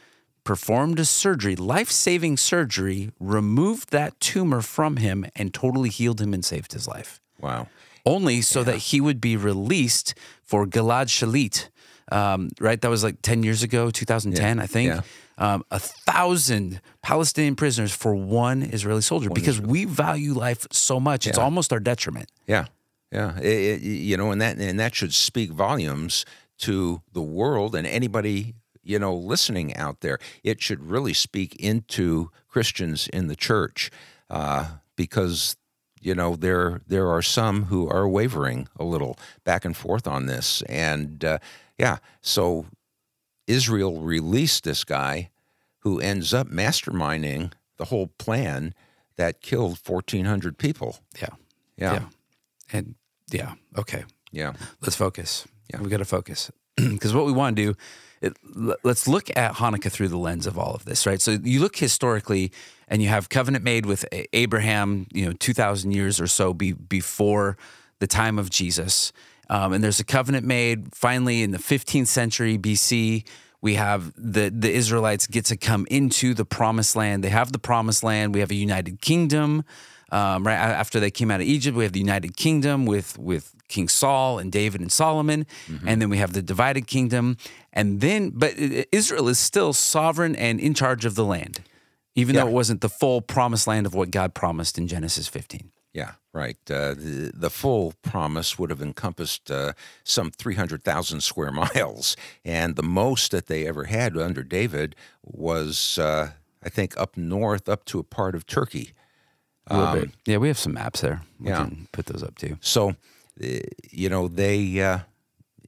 performed 0.45 0.99
a 0.99 1.05
surgery, 1.05 1.55
life-saving 1.55 2.37
surgery, 2.37 3.13
removed 3.21 3.91
that 3.93 4.19
tumor 4.19 4.63
from 4.63 4.97
him, 4.97 5.25
and 5.37 5.55
totally 5.55 5.91
healed 5.91 6.21
him 6.21 6.35
and 6.35 6.45
saved 6.45 6.73
his 6.73 6.89
life. 6.89 7.21
Wow! 7.41 7.69
Only 8.05 8.41
so 8.43 8.61
yeah. 8.61 8.65
that 8.65 8.79
he 8.79 9.01
would 9.01 9.21
be 9.21 9.37
released 9.37 10.15
for 10.43 10.67
Gilad 10.67 11.07
Shalit, 11.07 11.69
um, 12.11 12.51
right? 12.59 12.81
That 12.81 12.91
was 12.91 13.05
like 13.05 13.23
10 13.23 13.45
years 13.45 13.63
ago, 13.63 13.91
2010, 13.91 14.59
I 14.59 14.67
think. 14.67 14.89
yeah. 14.89 15.03
Um, 15.39 15.65
a 15.71 15.79
thousand 15.79 16.81
Palestinian 17.03 17.57
prisoners 17.57 17.93
for 17.93 18.15
one 18.15 18.62
Israeli 18.62 19.01
soldier 19.03 19.31
because 19.31 19.61
we 19.61 19.85
value 19.87 20.35
life 20.35 20.67
so 20.71 21.01
much. 21.01 21.27
It's 21.27 21.39
almost 21.45 21.73
our 21.73 21.81
detriment. 21.81 22.31
Yeah, 22.47 22.67
yeah. 23.11 23.39
It- 23.39 23.45
it- 23.45 23.83
you 23.83 24.17
know, 24.17 24.31
and 24.31 24.41
that 24.41 24.59
and 24.59 24.79
that 24.79 24.95
should 24.95 25.15
speak 25.15 25.51
volumes 25.51 26.25
to 26.59 27.03
the 27.12 27.23
world 27.23 27.75
and 27.75 27.87
anybody 27.87 28.55
you 28.85 28.99
know 28.99 29.15
listening 29.15 29.75
out 29.77 30.01
there. 30.01 30.19
It 30.45 30.61
should 30.61 30.83
really 30.85 31.15
speak 31.15 31.57
into 31.57 32.31
Christians 32.49 33.09
in 33.09 33.29
the 33.29 33.37
church 33.37 33.91
uh, 34.29 34.67
because 34.97 35.57
you 36.01 36.15
know 36.15 36.37
there 36.37 36.83
there 36.87 37.09
are 37.09 37.23
some 37.23 37.65
who 37.65 37.89
are 37.89 38.07
wavering 38.09 38.69
a 38.79 38.85
little 38.85 39.17
back 39.45 39.65
and 39.65 39.77
forth 39.77 40.07
on 40.07 40.27
this, 40.27 40.62
and 40.69 41.25
uh, 41.25 41.39
yeah, 41.79 41.99
so 42.21 42.67
Israel 43.47 44.01
released 44.01 44.65
this 44.65 44.85
guy 44.85 45.31
who 45.81 46.01
ends 46.01 46.33
up 46.33 46.49
masterminding 46.49 47.53
the 47.77 47.87
whole 47.87 48.07
plan 48.07 48.75
that 49.17 49.41
killed 49.41 49.79
1,400 49.85 50.59
people. 50.59 50.99
Yeah. 51.21 51.29
Yeah. 51.77 51.93
Yeah. 51.93 52.05
And 52.73 52.95
yeah. 53.31 53.55
Okay. 53.77 54.05
Yeah. 54.31 54.53
Let's 54.81 54.97
focus. 54.97 55.47
Yeah. 55.73 55.81
We 55.81 55.89
got 55.89 55.99
to 55.99 56.05
focus 56.05 56.51
because 56.77 57.15
what 57.15 57.27
we 57.27 57.33
want 57.33 57.57
to 57.57 57.63
do, 57.63 57.75
it, 58.21 58.37
let's 58.85 59.09
look 59.09 59.31
at 59.37 59.55
Hanukkah 59.55 59.91
through 59.91 60.09
the 60.09 60.19
lens 60.19 60.47
of 60.47 60.57
all 60.57 60.75
of 60.75 60.85
this, 60.85 61.07
right? 61.07 61.21
So 61.21 61.39
you 61.43 61.61
look 61.61 61.77
historically, 61.77 62.53
and 62.87 63.03
you 63.03 63.09
have 63.09 63.29
covenant 63.29 63.65
made 63.65 63.85
with 63.85 64.05
Abraham, 64.33 65.07
you 65.13 65.27
know, 65.27 65.33
two 65.33 65.53
thousand 65.53 65.93
years 65.93 66.21
or 66.21 66.27
so 66.29 66.55
be, 66.55 66.73
before 66.73 67.57
the 67.99 68.07
time 68.07 68.39
of 68.39 68.49
Jesus, 68.51 69.13
um, 69.53 69.75
and 69.75 69.85
there's 69.85 70.01
a 70.01 70.05
covenant 70.05 70.47
made 70.47 70.95
finally 70.95 71.43
in 71.43 71.51
the 71.51 71.59
15th 71.59 72.07
century 72.07 72.57
BC. 72.57 73.25
We 73.61 73.75
have 73.75 74.13
the 74.17 74.51
the 74.51 74.73
Israelites 74.73 75.27
get 75.27 75.45
to 75.47 75.57
come 75.59 75.87
into 75.91 76.33
the 76.33 76.47
promised 76.47 76.97
land. 76.97 77.23
They 77.23 77.29
have 77.29 77.53
the 77.53 77.59
promised 77.59 78.03
land. 78.03 78.35
We 78.35 78.41
have 78.41 78.51
a 78.51 78.55
united 78.57 79.03
kingdom. 79.03 79.65
Um, 80.11 80.47
right 80.47 80.57
after 80.57 81.01
they 81.01 81.11
came 81.11 81.31
out 81.31 81.41
of 81.41 81.47
Egypt, 81.47 81.77
we 81.77 81.85
have 81.85 81.93
the 81.93 82.01
United 82.01 82.37
Kingdom 82.37 82.87
with 82.87 83.19
with 83.19 83.55
King 83.69 83.89
Saul 83.89 84.39
and 84.39 84.51
David 84.53 84.81
and 84.81 84.93
Solomon, 84.93 85.47
and 85.87 86.03
then 86.03 86.11
we 86.11 86.19
have 86.19 86.33
the 86.33 86.43
divided 86.43 86.87
kingdom, 86.87 87.37
and 87.73 88.01
then 88.01 88.31
but 88.31 88.53
Israel 88.93 89.29
is 89.29 89.39
still 89.39 89.73
sovereign 89.73 90.37
and 90.37 90.61
in 90.61 90.75
charge 90.75 91.07
of 91.07 91.15
the 91.15 91.25
land, 91.25 91.61
even 92.15 92.35
though 92.35 92.43
it 92.49 92.53
wasn't 92.53 92.81
the 92.81 92.91
full 92.91 93.23
promised 93.23 93.67
land 93.67 93.87
of 93.87 93.95
what 93.95 94.11
God 94.11 94.35
promised 94.35 94.77
in 94.77 94.87
Genesis 94.87 95.29
15. 95.29 95.71
Yeah, 95.93 96.13
right. 96.33 96.57
Uh, 96.71 96.95
the, 96.95 97.33
the 97.35 97.51
full 97.51 97.93
promise 98.03 98.59
would 98.59 98.71
have 98.71 98.81
encompassed 98.81 99.51
uh, 99.51 99.75
some 100.05 100.31
300,000 100.31 101.21
square 101.21 101.51
miles. 101.53 102.17
And 102.45 102.77
the 102.77 102.83
most 102.83 103.31
that 103.33 103.47
they 103.47 103.67
ever 103.67 103.85
had 103.85 104.17
under 104.17 104.43
David 104.43 104.97
was, 105.23 105.99
uh, 105.99 106.31
I 106.63 106.69
think, 106.69 106.97
up 106.99 107.17
north, 107.17 107.69
up 107.69 107.85
to 107.87 107.99
a 107.99 108.05
part 108.05 108.35
of 108.35 108.47
Turkey. 108.47 108.93
Bit. 109.69 110.11
Yeah, 110.27 110.37
we 110.39 110.49
have 110.49 110.59
some 110.59 110.75
maps 110.75 111.03
there. 111.03 111.23
We 111.39 111.49
yeah. 111.49 111.65
can 111.65 111.89
put 111.93 112.07
those 112.07 112.23
up 112.23 112.37
too. 112.37 112.59
So, 112.61 112.91
uh, 113.43 113.59
you 113.91 114.09
know, 114.09 114.29
they, 114.29 114.81
uh, 114.81 115.01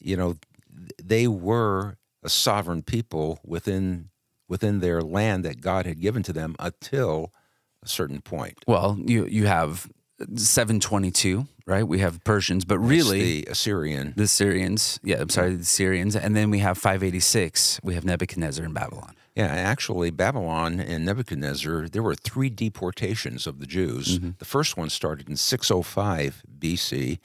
you 0.00 0.16
know, 0.16 0.36
they 1.02 1.28
were 1.28 1.96
a 2.22 2.28
sovereign 2.28 2.82
people 2.82 3.40
within 3.44 4.10
within 4.48 4.80
their 4.80 5.00
land 5.00 5.44
that 5.44 5.60
God 5.60 5.86
had 5.86 6.00
given 6.00 6.22
to 6.24 6.32
them 6.32 6.54
until 6.58 7.32
a 7.82 7.88
certain 7.88 8.20
point. 8.20 8.58
Well, 8.66 8.98
you 8.98 9.26
you 9.26 9.46
have 9.46 9.88
722, 10.20 11.46
right? 11.66 11.86
We 11.86 11.98
have 11.98 12.22
Persians, 12.24 12.64
but 12.64 12.78
really 12.78 13.42
the 13.42 13.50
Assyrian. 13.50 14.14
the 14.16 14.28
Syrians. 14.28 15.00
Yeah, 15.02 15.20
I'm 15.20 15.28
sorry, 15.28 15.54
the 15.56 15.64
Syrians, 15.64 16.14
and 16.16 16.36
then 16.36 16.50
we 16.50 16.60
have 16.60 16.78
586. 16.78 17.80
We 17.82 17.94
have 17.94 18.04
Nebuchadnezzar 18.04 18.64
in 18.64 18.72
Babylon. 18.72 19.14
Yeah, 19.34 19.46
actually, 19.46 20.10
Babylon 20.10 20.78
and 20.78 21.04
Nebuchadnezzar, 21.04 21.88
there 21.88 22.02
were 22.04 22.14
three 22.14 22.48
deportations 22.50 23.46
of 23.48 23.58
the 23.58 23.66
Jews. 23.66 24.20
The 24.38 24.44
first 24.44 24.76
one 24.76 24.88
started 24.90 25.28
in 25.28 25.36
605 25.36 26.42
BC, 26.60 27.18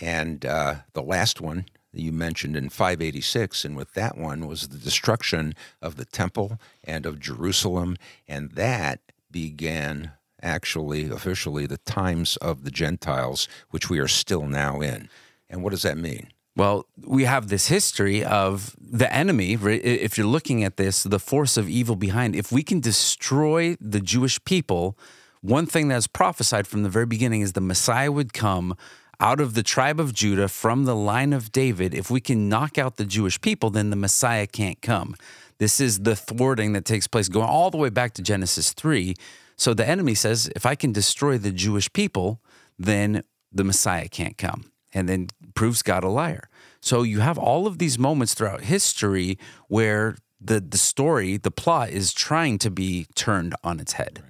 and 0.00 0.44
uh, 0.44 0.74
the 0.92 1.02
last 1.02 1.40
one 1.40 1.64
that 1.94 2.02
you 2.02 2.12
mentioned 2.12 2.54
in 2.54 2.68
586. 2.68 3.64
And 3.64 3.76
with 3.76 3.94
that 3.94 4.18
one 4.18 4.46
was 4.46 4.68
the 4.68 4.76
destruction 4.76 5.54
of 5.80 5.96
the 5.96 6.04
temple 6.04 6.60
and 6.84 7.06
of 7.06 7.18
Jerusalem. 7.18 7.96
And 8.28 8.50
that 8.52 9.00
began 9.30 10.12
actually, 10.42 11.10
officially, 11.10 11.66
the 11.66 11.78
times 11.78 12.36
of 12.38 12.64
the 12.64 12.70
Gentiles, 12.70 13.48
which 13.70 13.90
we 13.90 13.98
are 13.98 14.08
still 14.08 14.46
now 14.46 14.80
in. 14.80 15.08
And 15.50 15.62
what 15.62 15.70
does 15.70 15.82
that 15.82 15.98
mean? 15.98 16.28
Well, 16.56 16.86
we 17.06 17.24
have 17.24 17.48
this 17.48 17.68
history 17.68 18.24
of 18.24 18.74
the 18.80 19.12
enemy. 19.12 19.52
If 19.54 20.18
you're 20.18 20.26
looking 20.26 20.64
at 20.64 20.76
this, 20.76 21.04
the 21.04 21.20
force 21.20 21.56
of 21.56 21.68
evil 21.68 21.94
behind, 21.94 22.34
if 22.34 22.50
we 22.50 22.64
can 22.64 22.80
destroy 22.80 23.76
the 23.80 24.00
Jewish 24.00 24.42
people, 24.44 24.98
one 25.40 25.66
thing 25.66 25.86
that's 25.86 26.08
prophesied 26.08 26.66
from 26.66 26.82
the 26.82 26.88
very 26.88 27.06
beginning 27.06 27.42
is 27.42 27.52
the 27.52 27.60
Messiah 27.60 28.10
would 28.10 28.32
come 28.32 28.74
out 29.20 29.40
of 29.40 29.54
the 29.54 29.62
tribe 29.62 30.00
of 30.00 30.12
Judah 30.12 30.48
from 30.48 30.84
the 30.84 30.96
line 30.96 31.32
of 31.32 31.52
David. 31.52 31.94
If 31.94 32.10
we 32.10 32.20
can 32.20 32.48
knock 32.48 32.76
out 32.76 32.96
the 32.96 33.04
Jewish 33.04 33.40
people, 33.40 33.70
then 33.70 33.90
the 33.90 33.96
Messiah 33.96 34.46
can't 34.46 34.82
come. 34.82 35.14
This 35.58 35.80
is 35.80 36.00
the 36.00 36.16
thwarting 36.16 36.72
that 36.72 36.84
takes 36.84 37.06
place 37.06 37.28
going 37.28 37.48
all 37.48 37.70
the 37.70 37.78
way 37.78 37.88
back 37.88 38.14
to 38.14 38.22
Genesis 38.22 38.72
3. 38.72 39.14
So 39.58 39.74
the 39.74 39.86
enemy 39.86 40.14
says, 40.14 40.50
if 40.56 40.64
I 40.64 40.74
can 40.74 40.92
destroy 40.92 41.36
the 41.36 41.52
Jewish 41.52 41.92
people, 41.92 42.40
then 42.78 43.22
the 43.52 43.64
Messiah 43.64 44.08
can't 44.08 44.38
come 44.38 44.70
and 44.94 45.08
then 45.08 45.28
proves 45.54 45.82
God 45.82 46.04
a 46.04 46.08
liar. 46.08 46.48
So 46.80 47.02
you 47.02 47.20
have 47.20 47.36
all 47.36 47.66
of 47.66 47.78
these 47.78 47.98
moments 47.98 48.34
throughout 48.34 48.62
history 48.62 49.36
where 49.66 50.16
the 50.40 50.60
the 50.60 50.78
story, 50.78 51.36
the 51.36 51.50
plot 51.50 51.90
is 51.90 52.12
trying 52.12 52.58
to 52.58 52.70
be 52.70 53.06
turned 53.16 53.54
on 53.64 53.80
its 53.80 53.94
head. 53.94 54.22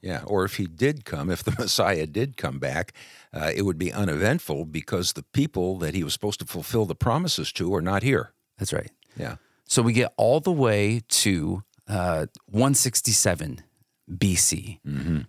Yeah, 0.00 0.22
or 0.24 0.46
if 0.46 0.56
he 0.56 0.66
did 0.66 1.04
come, 1.04 1.28
if 1.28 1.44
the 1.44 1.50
Messiah 1.58 2.06
did 2.06 2.38
come 2.38 2.58
back, 2.58 2.94
uh, 3.34 3.52
it 3.54 3.62
would 3.62 3.78
be 3.78 3.92
uneventful 3.92 4.64
because 4.64 5.12
the 5.12 5.24
people 5.34 5.76
that 5.78 5.94
he 5.94 6.02
was 6.02 6.14
supposed 6.14 6.40
to 6.40 6.46
fulfill 6.46 6.86
the 6.86 6.94
promises 6.94 7.52
to 7.52 7.74
are 7.74 7.82
not 7.82 8.02
here. 8.02 8.32
That's 8.58 8.72
right. 8.72 8.90
Yeah. 9.16 9.36
So 9.64 9.82
we 9.82 9.92
get 9.92 10.14
all 10.16 10.40
the 10.40 10.50
way 10.50 11.02
to 11.08 11.62
uh, 11.86 12.26
167 12.46 13.62
BC. 14.10 14.78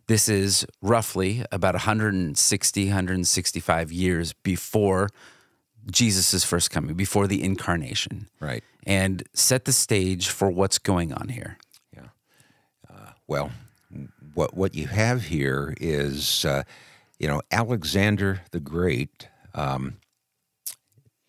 This 0.08 0.28
is 0.28 0.66
roughly 0.82 1.46
about 1.52 1.76
160, 1.76 2.86
165 2.88 3.92
years 3.92 4.34
before 4.34 5.10
Jesus' 5.90 6.44
first 6.44 6.70
coming, 6.72 6.96
before 6.96 7.28
the 7.28 7.44
incarnation, 7.44 8.28
Right. 8.40 8.64
and 8.86 9.24
set 9.34 9.66
the 9.66 9.72
stage 9.74 10.30
for 10.30 10.50
what's 10.50 10.78
going 10.80 11.14
on 11.14 11.30
here. 11.30 11.58
Yeah. 11.96 12.08
Well, 13.28 13.52
what 14.34 14.56
what 14.56 14.76
you 14.76 14.88
have 14.88 15.24
here 15.26 15.74
is, 15.80 16.46
uh, 16.46 16.64
you 17.20 17.28
know, 17.28 17.42
Alexander 17.52 18.42
the 18.52 18.60
Great. 18.60 19.28
Um, 19.54 19.98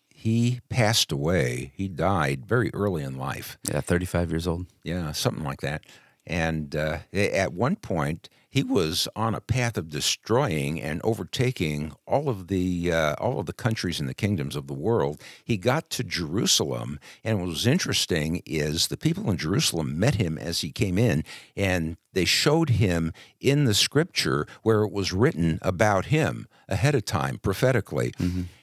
he 0.09 0.61
passed 0.69 1.11
away. 1.11 1.73
He 1.75 1.87
died 1.87 2.45
very 2.45 2.69
early 2.73 3.03
in 3.03 3.17
life. 3.17 3.57
Yeah, 3.69 3.81
35 3.81 4.29
years 4.31 4.47
old. 4.47 4.67
Yeah, 4.83 5.11
something 5.11 5.43
like 5.43 5.61
that. 5.61 5.83
And 6.25 6.75
uh, 6.75 6.99
at 7.13 7.53
one 7.53 7.75
point, 7.75 8.29
he 8.49 8.63
was 8.63 9.07
on 9.15 9.33
a 9.33 9.41
path 9.41 9.77
of 9.77 9.89
destroying 9.89 10.79
and 10.79 11.01
overtaking 11.03 11.91
all 12.05 12.29
of 12.29 12.47
the 12.49 12.91
uh, 12.93 13.15
all 13.15 13.39
of 13.39 13.47
the 13.47 13.51
countries 13.53 13.99
and 13.99 14.07
the 14.07 14.13
kingdoms 14.13 14.55
of 14.55 14.67
the 14.67 14.75
world. 14.75 15.19
He 15.43 15.57
got 15.57 15.89
to 15.89 16.03
Jerusalem, 16.03 16.99
and 17.23 17.39
what 17.39 17.47
was 17.47 17.65
interesting 17.65 18.43
is 18.45 18.87
the 18.87 18.95
people 18.97 19.29
in 19.31 19.37
Jerusalem 19.37 19.97
met 19.97 20.15
him 20.15 20.37
as 20.37 20.61
he 20.61 20.71
came 20.71 20.99
in, 20.99 21.23
and 21.57 21.97
they 22.13 22.25
showed 22.25 22.69
him 22.69 23.11
in 23.39 23.65
the 23.65 23.73
scripture 23.73 24.45
where 24.61 24.83
it 24.83 24.91
was 24.91 25.11
written 25.11 25.57
about 25.63 26.05
him 26.05 26.47
ahead 26.69 26.93
of 26.93 27.05
time 27.05 27.39
prophetically, 27.39 28.13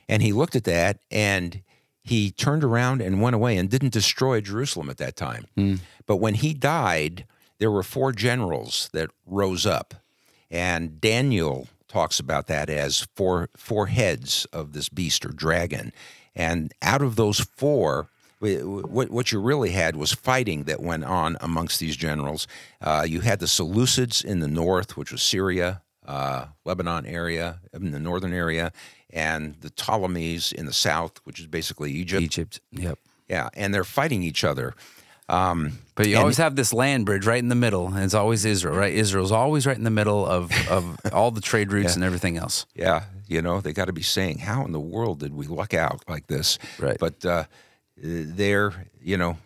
and 0.08 0.22
he 0.22 0.32
looked 0.32 0.54
at 0.54 0.64
that 0.64 1.00
and 1.10 1.62
he 2.02 2.30
turned 2.30 2.62
around 2.64 3.02
and 3.02 3.20
went 3.20 3.34
away 3.34 3.56
and 3.56 3.68
didn't 3.68 3.92
destroy 3.92 4.40
Jerusalem 4.40 4.88
at 4.88 4.98
that 4.98 5.16
time. 5.16 5.46
But 6.06 6.16
when 6.16 6.34
he 6.34 6.54
died, 6.54 7.26
there 7.60 7.70
were 7.70 7.84
four 7.84 8.10
generals 8.10 8.90
that 8.92 9.10
rose 9.26 9.64
up, 9.64 9.94
and 10.50 11.00
Daniel 11.00 11.68
talks 11.86 12.18
about 12.18 12.48
that 12.48 12.68
as 12.68 13.06
four 13.14 13.50
four 13.56 13.86
heads 13.86 14.46
of 14.52 14.72
this 14.72 14.88
beast 14.88 15.24
or 15.24 15.28
dragon, 15.28 15.92
and 16.34 16.74
out 16.82 17.02
of 17.02 17.14
those 17.14 17.38
four. 17.38 18.08
What, 18.42 19.10
what 19.10 19.32
you 19.32 19.38
really 19.38 19.72
had 19.72 19.96
was 19.96 20.14
fighting 20.14 20.64
that 20.64 20.80
went 20.80 21.04
on 21.04 21.36
amongst 21.42 21.78
these 21.78 21.94
generals. 21.94 22.48
Uh, 22.80 23.04
you 23.06 23.20
had 23.20 23.38
the 23.38 23.44
Seleucids 23.44 24.24
in 24.24 24.40
the 24.40 24.48
north, 24.48 24.96
which 24.96 25.12
was 25.12 25.20
Syria, 25.20 25.82
uh, 26.06 26.46
Lebanon 26.64 27.04
area, 27.04 27.60
in 27.74 27.90
the 27.90 28.00
northern 28.00 28.32
area, 28.32 28.72
and 29.12 29.56
the 29.60 29.68
Ptolemies 29.68 30.52
in 30.52 30.64
the 30.64 30.72
south, 30.72 31.20
which 31.24 31.38
is 31.38 31.46
basically 31.48 31.92
Egypt. 31.92 32.22
Egypt. 32.22 32.60
Yep. 32.72 32.98
Yeah, 33.28 33.50
and 33.52 33.74
they're 33.74 33.84
fighting 33.84 34.22
each 34.22 34.42
other. 34.42 34.74
But 35.30 36.06
you 36.06 36.14
And- 36.14 36.20
always 36.22 36.38
have 36.38 36.56
this 36.56 36.72
land 36.72 37.06
bridge 37.06 37.26
right 37.26 37.38
in 37.38 37.48
the 37.48 37.54
middle, 37.54 37.86
and 37.88 37.98
it's 38.02 38.14
always 38.14 38.44
Israel, 38.44 38.76
right? 38.76 38.92
Israel's 38.92 39.32
always 39.32 39.66
right 39.66 39.76
in 39.76 39.84
the 39.84 39.90
middle 39.90 40.24
of, 40.26 40.50
of 40.68 40.98
all 41.12 41.30
the 41.30 41.40
trade 41.40 41.72
routes 41.72 41.94
and 41.94 42.02
everything 42.04 42.36
else. 42.36 42.66
Yeah, 42.74 43.04
you 43.28 43.42
know, 43.42 43.60
they 43.60 43.72
got 43.72 43.84
to 43.86 43.92
be 43.92 44.02
saying, 44.02 44.38
how 44.38 44.64
in 44.64 44.72
the 44.72 44.80
world 44.80 45.20
did 45.20 45.34
we 45.34 45.46
luck 45.46 45.74
out 45.74 46.02
like 46.08 46.26
this? 46.26 46.58
Right. 46.78 46.96
But 46.98 47.24
uh, 47.24 47.44
they're 47.96 48.86
you 49.02 49.16
know 49.16 49.36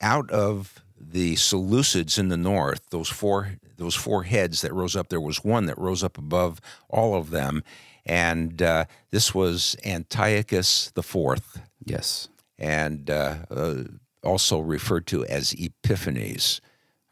out 0.00 0.30
of 0.30 0.82
the 1.00 1.34
Seleucids 1.34 2.18
in 2.18 2.28
the 2.28 2.36
north, 2.36 2.90
those 2.90 3.08
four 3.08 3.52
those 3.76 3.94
four 3.94 4.22
heads 4.24 4.60
that 4.62 4.72
rose 4.72 4.94
up. 4.96 5.08
There 5.08 5.20
was 5.20 5.44
one 5.44 5.66
that 5.66 5.78
rose 5.78 6.02
up 6.04 6.16
above 6.18 6.60
all 6.88 7.14
of 7.16 7.30
them, 7.30 7.64
and 8.06 8.60
uh, 8.62 8.84
this 9.10 9.34
was 9.34 9.76
Antiochus 9.84 10.90
the 10.94 11.02
fourth. 11.02 11.60
Yes, 11.84 12.28
and 12.58 13.10
uh, 13.10 13.36
uh, 13.50 13.82
also 14.22 14.58
referred 14.58 15.06
to 15.08 15.24
as 15.26 15.54
Epiphanes. 15.54 16.60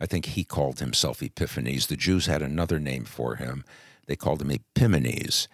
I 0.01 0.07
think 0.07 0.27
he 0.27 0.45
called 0.45 0.81
himself 0.81 1.23
Epiphanes. 1.23 1.87
The 1.87 1.97
Jews 1.97 2.27
had 2.27 2.43
another 2.43 2.79
name 2.79 3.05
for 3.05 3.37
him. 3.37 3.65
They 4.07 4.17
called 4.17 4.43
him 4.43 4.51
Epimanes, 4.51 5.49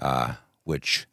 uh, 0.00 0.34
which 0.64 1.06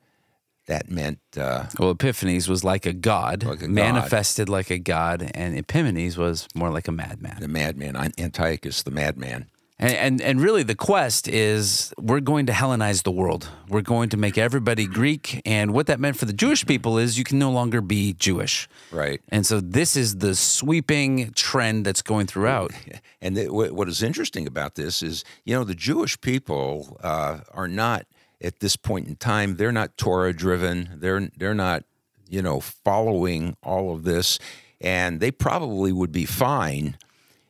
that 0.67 0.89
meant. 0.89 1.19
Uh, 1.38 1.65
well, 1.77 1.91
Epiphanes 1.91 2.47
was 2.47 2.63
like 2.63 2.85
a 2.85 2.93
god, 2.93 3.43
like 3.43 3.61
a 3.61 3.67
manifested 3.67 4.47
god. 4.47 4.53
like 4.53 4.69
a 4.71 4.79
god, 4.79 5.29
and 5.33 5.55
Epimanes 5.57 6.17
was 6.17 6.47
more 6.55 6.69
like 6.69 6.88
a 6.88 6.91
madman. 6.91 7.38
The 7.39 7.47
madman, 7.47 7.95
Antiochus, 8.17 8.83
the 8.83 8.91
madman. 8.91 9.47
And, 9.81 9.95
and, 9.95 10.21
and 10.21 10.41
really, 10.41 10.61
the 10.61 10.75
quest 10.75 11.27
is 11.27 11.91
we're 11.97 12.19
going 12.19 12.45
to 12.45 12.51
Hellenize 12.51 13.01
the 13.01 13.11
world. 13.11 13.50
We're 13.67 13.81
going 13.81 14.09
to 14.09 14.17
make 14.17 14.38
everybody 14.38 14.85
Greek, 14.85 15.41
and 15.43 15.73
what 15.73 15.88
that 15.88 16.00
meant 16.00 16.17
for 16.17 16.25
the 16.25 16.33
Jewish 16.33 16.65
people 16.67 17.00
is 17.00 17.17
you 17.17 17.23
can 17.23 17.39
no 17.39 17.50
longer 17.50 17.81
be 17.81 18.13
Jewish. 18.13 18.69
Right. 18.91 19.21
And 19.29 19.43
so 19.43 19.59
this 19.59 19.95
is 19.95 20.19
the 20.19 20.35
sweeping 20.35 21.31
trend 21.33 21.83
that's 21.85 22.03
going 22.03 22.27
throughout. 22.27 22.71
And 23.23 23.38
the, 23.38 23.50
what 23.50 23.88
is 23.88 24.01
interesting 24.01 24.47
about 24.47 24.73
this 24.73 25.03
is, 25.03 25.23
you 25.45 25.53
know, 25.53 25.63
the 25.63 25.75
Jewish 25.75 26.19
people 26.21 26.97
uh, 27.03 27.41
are 27.53 27.67
not 27.67 28.07
at 28.41 28.61
this 28.61 28.75
point 28.75 29.07
in 29.07 29.15
time. 29.15 29.57
They're 29.57 29.71
not 29.71 29.95
Torah 29.95 30.33
driven. 30.33 30.89
They're 30.95 31.29
they're 31.38 31.53
not, 31.53 31.83
you 32.27 32.41
know, 32.41 32.59
following 32.59 33.55
all 33.61 33.93
of 33.93 34.05
this, 34.05 34.39
and 34.79 35.19
they 35.19 35.29
probably 35.29 35.91
would 35.91 36.11
be 36.11 36.25
fine 36.25 36.97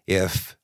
if 0.07 0.57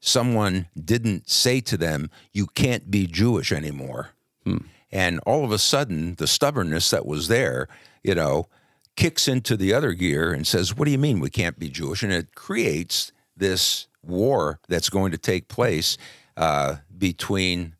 someone 0.00 0.66
didn't 0.82 1.28
say 1.28 1.60
to 1.60 1.76
them, 1.76 2.10
You 2.32 2.46
can't 2.46 2.90
be 2.90 3.06
Jewish 3.06 3.52
anymore. 3.52 4.10
Hmm. 4.44 4.58
And 4.90 5.20
all 5.20 5.44
of 5.44 5.52
a 5.52 5.58
sudden, 5.58 6.16
the 6.16 6.26
stubbornness 6.26 6.90
that 6.90 7.06
was 7.06 7.28
there, 7.28 7.68
you 8.02 8.14
know, 8.14 8.48
kicks 8.96 9.28
into 9.28 9.56
the 9.56 9.72
other 9.72 9.92
gear 9.92 10.32
and 10.32 10.46
says, 10.46 10.74
What 10.74 10.86
do 10.86 10.90
you 10.90 10.98
mean 10.98 11.20
we 11.20 11.30
can't 11.30 11.58
be 11.58 11.68
Jewish? 11.68 12.02
And 12.02 12.12
it 12.12 12.34
creates 12.34 13.12
this 13.36 13.86
war 14.02 14.58
that's 14.68 14.90
going 14.90 15.12
to 15.12 15.18
take 15.18 15.48
place 15.48 15.96
uh, 16.36 16.76
between 16.96 17.76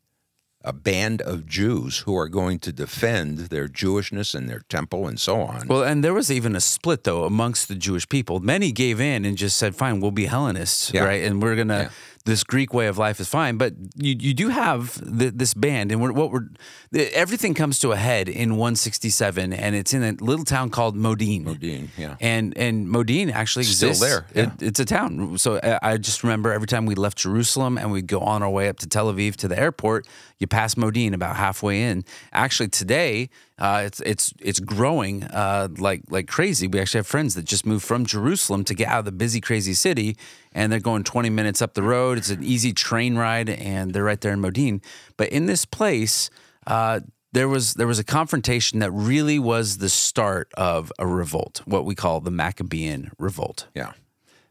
a 0.63 0.71
band 0.71 1.23
of 1.23 1.47
Jews 1.47 1.99
who 1.99 2.15
are 2.15 2.27
going 2.29 2.59
to 2.59 2.71
defend 2.71 3.39
their 3.49 3.67
Jewishness 3.67 4.35
and 4.35 4.47
their 4.47 4.59
temple 4.69 5.07
and 5.07 5.19
so 5.19 5.41
on. 5.41 5.67
Well, 5.67 5.81
and 5.81 6.03
there 6.03 6.13
was 6.13 6.31
even 6.31 6.55
a 6.55 6.61
split 6.61 7.03
though 7.03 7.23
amongst 7.23 7.67
the 7.67 7.73
Jewish 7.73 8.07
people. 8.07 8.39
Many 8.39 8.71
gave 8.71 9.01
in 9.01 9.25
and 9.25 9.37
just 9.37 9.57
said, 9.57 9.75
"Fine, 9.75 10.01
we'll 10.01 10.11
be 10.11 10.25
Hellenists, 10.25 10.93
yeah. 10.93 11.03
right? 11.03 11.23
And 11.23 11.41
we're 11.41 11.55
gonna." 11.55 11.83
Yeah 11.83 11.89
this 12.23 12.43
Greek 12.43 12.73
way 12.73 12.87
of 12.87 12.97
life 12.97 13.19
is 13.19 13.27
fine, 13.27 13.57
but 13.57 13.73
you 13.95 14.15
you 14.19 14.33
do 14.33 14.49
have 14.49 14.99
the, 15.01 15.31
this 15.31 15.53
band, 15.53 15.91
and 15.91 16.01
we're, 16.01 16.11
what 16.11 16.31
we're 16.31 16.47
everything 16.93 17.53
comes 17.53 17.79
to 17.79 17.91
a 17.91 17.95
head 17.95 18.29
in 18.29 18.51
167, 18.51 19.53
and 19.53 19.75
it's 19.75 19.93
in 19.93 20.03
a 20.03 20.11
little 20.23 20.45
town 20.45 20.69
called 20.69 20.95
Modin. 20.95 21.43
Modin, 21.43 21.89
yeah, 21.97 22.15
and 22.19 22.55
and 22.57 22.89
Modin 22.89 23.29
actually 23.29 23.65
Still 23.65 23.89
exists. 23.89 24.03
there, 24.03 24.25
yeah. 24.35 24.51
it, 24.53 24.63
it's 24.63 24.79
a 24.79 24.85
town. 24.85 25.37
So 25.37 25.55
uh, 25.57 25.79
I 25.81 25.97
just 25.97 26.23
remember 26.23 26.51
every 26.51 26.67
time 26.67 26.85
we 26.85 26.95
left 26.95 27.17
Jerusalem 27.17 27.77
and 27.77 27.91
we'd 27.91 28.07
go 28.07 28.19
on 28.19 28.43
our 28.43 28.49
way 28.49 28.69
up 28.69 28.77
to 28.79 28.87
Tel 28.87 29.11
Aviv 29.11 29.35
to 29.37 29.47
the 29.47 29.59
airport, 29.59 30.07
you 30.41 30.47
pass 30.47 30.75
Modin 30.75 31.13
about 31.13 31.35
halfway 31.35 31.83
in. 31.83 32.03
Actually, 32.33 32.69
today 32.69 33.29
uh, 33.61 33.83
it's 33.85 33.99
it's 34.01 34.33
it's 34.41 34.59
growing 34.59 35.23
uh, 35.23 35.67
like 35.77 36.01
like 36.09 36.27
crazy. 36.27 36.67
We 36.67 36.79
actually 36.79 36.99
have 36.99 37.07
friends 37.07 37.35
that 37.35 37.45
just 37.45 37.63
moved 37.63 37.85
from 37.85 38.07
Jerusalem 38.07 38.63
to 38.63 38.73
get 38.73 38.87
out 38.87 38.99
of 38.99 39.05
the 39.05 39.11
busy, 39.11 39.39
crazy 39.39 39.75
city, 39.75 40.17
and 40.51 40.71
they're 40.71 40.79
going 40.79 41.03
20 41.03 41.29
minutes 41.29 41.61
up 41.61 41.75
the 41.75 41.83
road. 41.83 42.17
It's 42.17 42.31
an 42.31 42.43
easy 42.43 42.73
train 42.73 43.15
ride, 43.17 43.49
and 43.49 43.93
they're 43.93 44.03
right 44.03 44.19
there 44.19 44.33
in 44.33 44.41
Modin. 44.41 44.81
But 45.15 45.29
in 45.29 45.45
this 45.45 45.63
place, 45.63 46.31
uh, 46.65 47.01
there 47.33 47.47
was 47.47 47.75
there 47.75 47.85
was 47.85 47.99
a 47.99 48.03
confrontation 48.03 48.79
that 48.79 48.89
really 48.89 49.37
was 49.37 49.77
the 49.77 49.89
start 49.89 50.51
of 50.55 50.91
a 50.97 51.05
revolt, 51.05 51.61
what 51.65 51.85
we 51.85 51.93
call 51.93 52.19
the 52.19 52.31
Maccabean 52.31 53.11
revolt. 53.19 53.67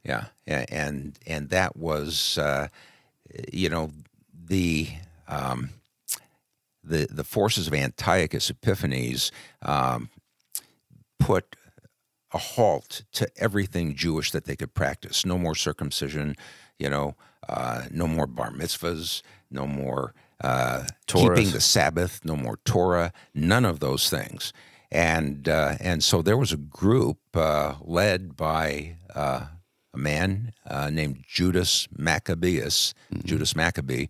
Yeah, 0.05 0.26
yeah, 0.46 0.66
and 0.68 1.18
and 1.26 1.48
that 1.50 1.76
was, 1.76 2.38
uh, 2.38 2.68
you 3.53 3.68
know, 3.68 3.90
the. 4.33 4.88
Um, 5.26 5.70
the, 6.90 7.07
the 7.11 7.24
forces 7.24 7.66
of 7.66 7.74
Antiochus 7.74 8.50
Epiphanes 8.50 9.33
um, 9.62 10.11
put 11.18 11.57
a 12.33 12.38
halt 12.38 13.03
to 13.12 13.29
everything 13.37 13.94
Jewish 13.94 14.31
that 14.33 14.44
they 14.44 14.57
could 14.57 14.74
practice. 14.74 15.24
No 15.24 15.38
more 15.38 15.55
circumcision, 15.55 16.37
you 16.79 16.88
know, 16.88 17.14
uh, 17.48 17.85
no 17.90 18.07
more 18.07 18.26
bar 18.26 18.53
mitzvahs, 18.53 19.22
no 19.50 19.66
more 19.66 20.14
uh, 20.42 20.85
keeping 21.07 21.50
the 21.50 21.61
Sabbath, 21.61 22.20
no 22.24 22.37
more 22.37 22.59
Torah, 22.64 23.12
none 23.35 23.64
of 23.64 23.81
those 23.81 24.09
things. 24.09 24.53
And 24.92 25.48
uh, 25.48 25.76
and 25.81 26.03
so 26.03 26.22
there 26.22 26.37
was 26.37 26.53
a 26.53 26.57
group 26.57 27.18
uh, 27.35 27.74
led 27.81 28.37
by 28.37 28.96
uh, 29.14 29.46
a 29.94 29.98
man 29.98 30.53
uh, 30.66 30.90
named 30.90 31.24
Judas 31.26 31.88
Maccabeus, 31.96 32.94
mm-hmm. 33.12 33.26
Judas 33.26 33.55
Maccabee, 33.55 34.07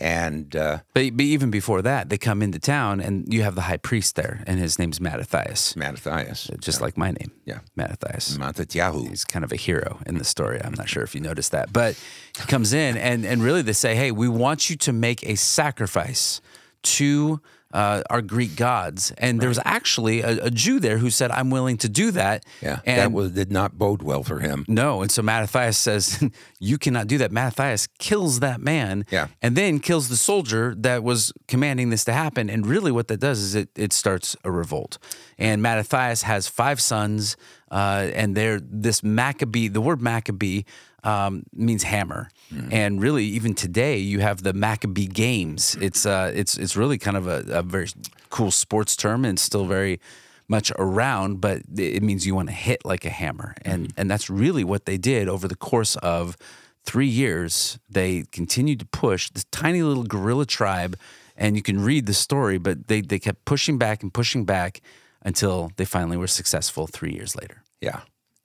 and 0.00 0.54
uh, 0.56 0.78
but, 0.94 1.16
but 1.16 1.20
even 1.22 1.50
before 1.50 1.82
that, 1.82 2.08
they 2.08 2.18
come 2.18 2.42
into 2.42 2.58
town, 2.58 3.00
and 3.00 3.32
you 3.32 3.42
have 3.42 3.54
the 3.54 3.62
high 3.62 3.76
priest 3.76 4.16
there, 4.16 4.42
and 4.46 4.58
his 4.58 4.78
name's 4.78 5.00
Mattathias. 5.00 5.76
Mattathias, 5.76 6.50
just 6.60 6.80
yeah. 6.80 6.84
like 6.84 6.96
my 6.96 7.10
name. 7.10 7.32
Yeah, 7.44 7.60
Mattathias. 7.76 8.38
Mattatyahu. 8.38 9.08
He's 9.08 9.24
kind 9.24 9.44
of 9.44 9.52
a 9.52 9.56
hero 9.56 10.00
in 10.06 10.18
the 10.18 10.24
story. 10.24 10.60
I'm 10.62 10.74
not 10.74 10.88
sure 10.88 11.02
if 11.02 11.14
you 11.14 11.20
noticed 11.20 11.52
that, 11.52 11.72
but 11.72 11.98
he 12.36 12.46
comes 12.46 12.72
in, 12.72 12.96
and 12.96 13.24
and 13.24 13.42
really 13.42 13.62
they 13.62 13.72
say, 13.72 13.94
"Hey, 13.94 14.10
we 14.10 14.28
want 14.28 14.70
you 14.70 14.76
to 14.76 14.92
make 14.92 15.24
a 15.24 15.36
sacrifice 15.36 16.40
to." 16.82 17.40
Uh, 17.72 18.02
our 18.08 18.22
Greek 18.22 18.56
gods. 18.56 19.12
And 19.18 19.36
right. 19.36 19.40
there 19.40 19.48
was 19.48 19.60
actually 19.64 20.22
a, 20.22 20.46
a, 20.46 20.50
Jew 20.50 20.80
there 20.80 20.98
who 20.98 21.10
said, 21.10 21.30
I'm 21.30 21.50
willing 21.50 21.76
to 21.78 21.88
do 21.88 22.10
that. 22.12 22.44
Yeah. 22.62 22.80
And 22.86 22.98
that 22.98 23.12
was, 23.12 23.32
did 23.32 23.52
not 23.52 23.76
bode 23.76 24.02
well 24.02 24.22
for 24.22 24.40
him. 24.40 24.64
No. 24.68 25.02
And 25.02 25.10
so 25.10 25.20
Mattathias 25.22 25.76
says, 25.76 26.22
You 26.58 26.78
cannot 26.78 27.06
do 27.06 27.18
that. 27.18 27.30
Mattathias 27.30 27.86
kills 27.98 28.40
that 28.40 28.60
man 28.60 29.04
yeah. 29.10 29.28
and 29.42 29.54
then 29.54 29.80
kills 29.80 30.08
the 30.08 30.16
soldier 30.16 30.74
that 30.78 31.02
was 31.02 31.32
commanding 31.46 31.90
this 31.90 32.04
to 32.06 32.12
happen. 32.12 32.48
And 32.48 32.66
really, 32.66 32.90
what 32.90 33.08
that 33.08 33.20
does 33.20 33.38
is 33.40 33.54
it, 33.54 33.68
it 33.76 33.92
starts 33.92 34.34
a 34.44 34.50
revolt. 34.50 34.98
And 35.38 35.62
Mattathias 35.62 36.22
has 36.22 36.48
five 36.48 36.80
sons, 36.80 37.36
uh, 37.70 38.10
and 38.14 38.34
they're 38.34 38.60
this 38.60 39.02
Maccabee, 39.02 39.68
the 39.68 39.80
word 39.80 40.00
Maccabee 40.00 40.62
um, 41.04 41.44
means 41.52 41.82
hammer. 41.84 42.30
Mm. 42.52 42.72
And 42.72 43.00
really, 43.00 43.24
even 43.24 43.54
today, 43.54 43.98
you 43.98 44.20
have 44.20 44.42
the 44.42 44.52
Maccabee 44.52 45.06
Games. 45.06 45.76
It's 45.80 46.06
uh, 46.06 46.32
it's 46.34 46.56
it's 46.56 46.76
really 46.76 46.98
kind 46.98 47.16
of 47.16 47.26
a, 47.26 47.44
a, 47.48 47.62
very 47.62 47.88
cool 48.30 48.50
sports 48.50 48.96
term, 48.96 49.24
and 49.24 49.38
still 49.38 49.66
very 49.66 50.00
much 50.48 50.72
around. 50.78 51.40
But 51.40 51.62
it 51.76 52.02
means 52.02 52.26
you 52.26 52.34
want 52.34 52.48
to 52.48 52.54
hit 52.54 52.84
like 52.84 53.04
a 53.04 53.10
hammer, 53.10 53.54
and 53.62 53.88
mm. 53.88 53.92
and 53.96 54.10
that's 54.10 54.28
really 54.28 54.64
what 54.64 54.86
they 54.86 54.96
did 54.98 55.28
over 55.28 55.46
the 55.46 55.56
course 55.56 55.96
of 55.96 56.36
three 56.84 57.06
years. 57.06 57.78
They 57.88 58.24
continued 58.32 58.80
to 58.80 58.86
push 58.86 59.30
this 59.30 59.44
tiny 59.44 59.82
little 59.82 60.04
guerrilla 60.04 60.46
tribe, 60.46 60.96
and 61.36 61.54
you 61.56 61.62
can 61.62 61.80
read 61.80 62.06
the 62.06 62.14
story. 62.14 62.58
But 62.58 62.88
they 62.88 63.02
they 63.02 63.18
kept 63.18 63.44
pushing 63.44 63.78
back 63.78 64.02
and 64.02 64.12
pushing 64.12 64.44
back 64.44 64.80
until 65.22 65.70
they 65.76 65.84
finally 65.84 66.16
were 66.16 66.28
successful 66.28 66.86
three 66.86 67.12
years 67.12 67.36
later. 67.36 67.62
Yeah 67.80 68.00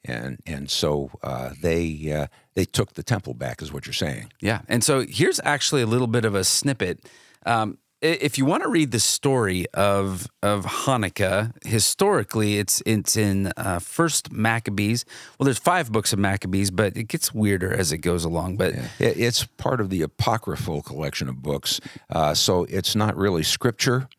and 0.05 0.39
and 0.45 0.69
so 0.69 1.11
uh, 1.23 1.51
they 1.61 2.11
uh, 2.11 2.27
they 2.55 2.65
took 2.65 2.93
the 2.93 3.03
temple 3.03 3.33
back, 3.33 3.61
is 3.61 3.71
what 3.71 3.85
you're 3.85 3.93
saying. 3.93 4.31
Yeah, 4.41 4.61
and 4.67 4.83
so 4.83 5.05
here's 5.07 5.39
actually 5.43 5.81
a 5.81 5.87
little 5.87 6.07
bit 6.07 6.25
of 6.25 6.35
a 6.35 6.43
snippet. 6.43 6.99
Um, 7.45 7.77
if 8.03 8.37
you 8.37 8.43
want 8.43 8.63
to 8.63 8.69
read 8.69 8.91
the 8.91 8.99
story 8.99 9.65
of 9.73 10.27
of 10.41 10.65
Hanukkah 10.65 11.53
historically, 11.65 12.59
it's 12.59 12.83
it's 12.85 13.15
in 13.15 13.53
uh, 13.55 13.79
First 13.79 14.31
Maccabees. 14.31 15.05
Well, 15.39 15.45
there's 15.45 15.57
five 15.57 15.91
books 15.91 16.11
of 16.11 16.19
Maccabees, 16.19 16.69
but 16.69 16.97
it 16.97 17.07
gets 17.07 17.33
weirder 17.33 17.73
as 17.73 17.93
it 17.93 17.99
goes 17.99 18.25
along. 18.25 18.57
But 18.57 18.75
yeah. 18.75 18.87
it's 18.99 19.45
part 19.45 19.79
of 19.79 19.89
the 19.89 20.01
apocryphal 20.01 20.81
collection 20.81 21.29
of 21.29 21.41
books, 21.41 21.79
uh, 22.09 22.33
so 22.33 22.65
it's 22.65 22.93
not 22.93 23.15
really 23.15 23.43
scripture, 23.43 24.09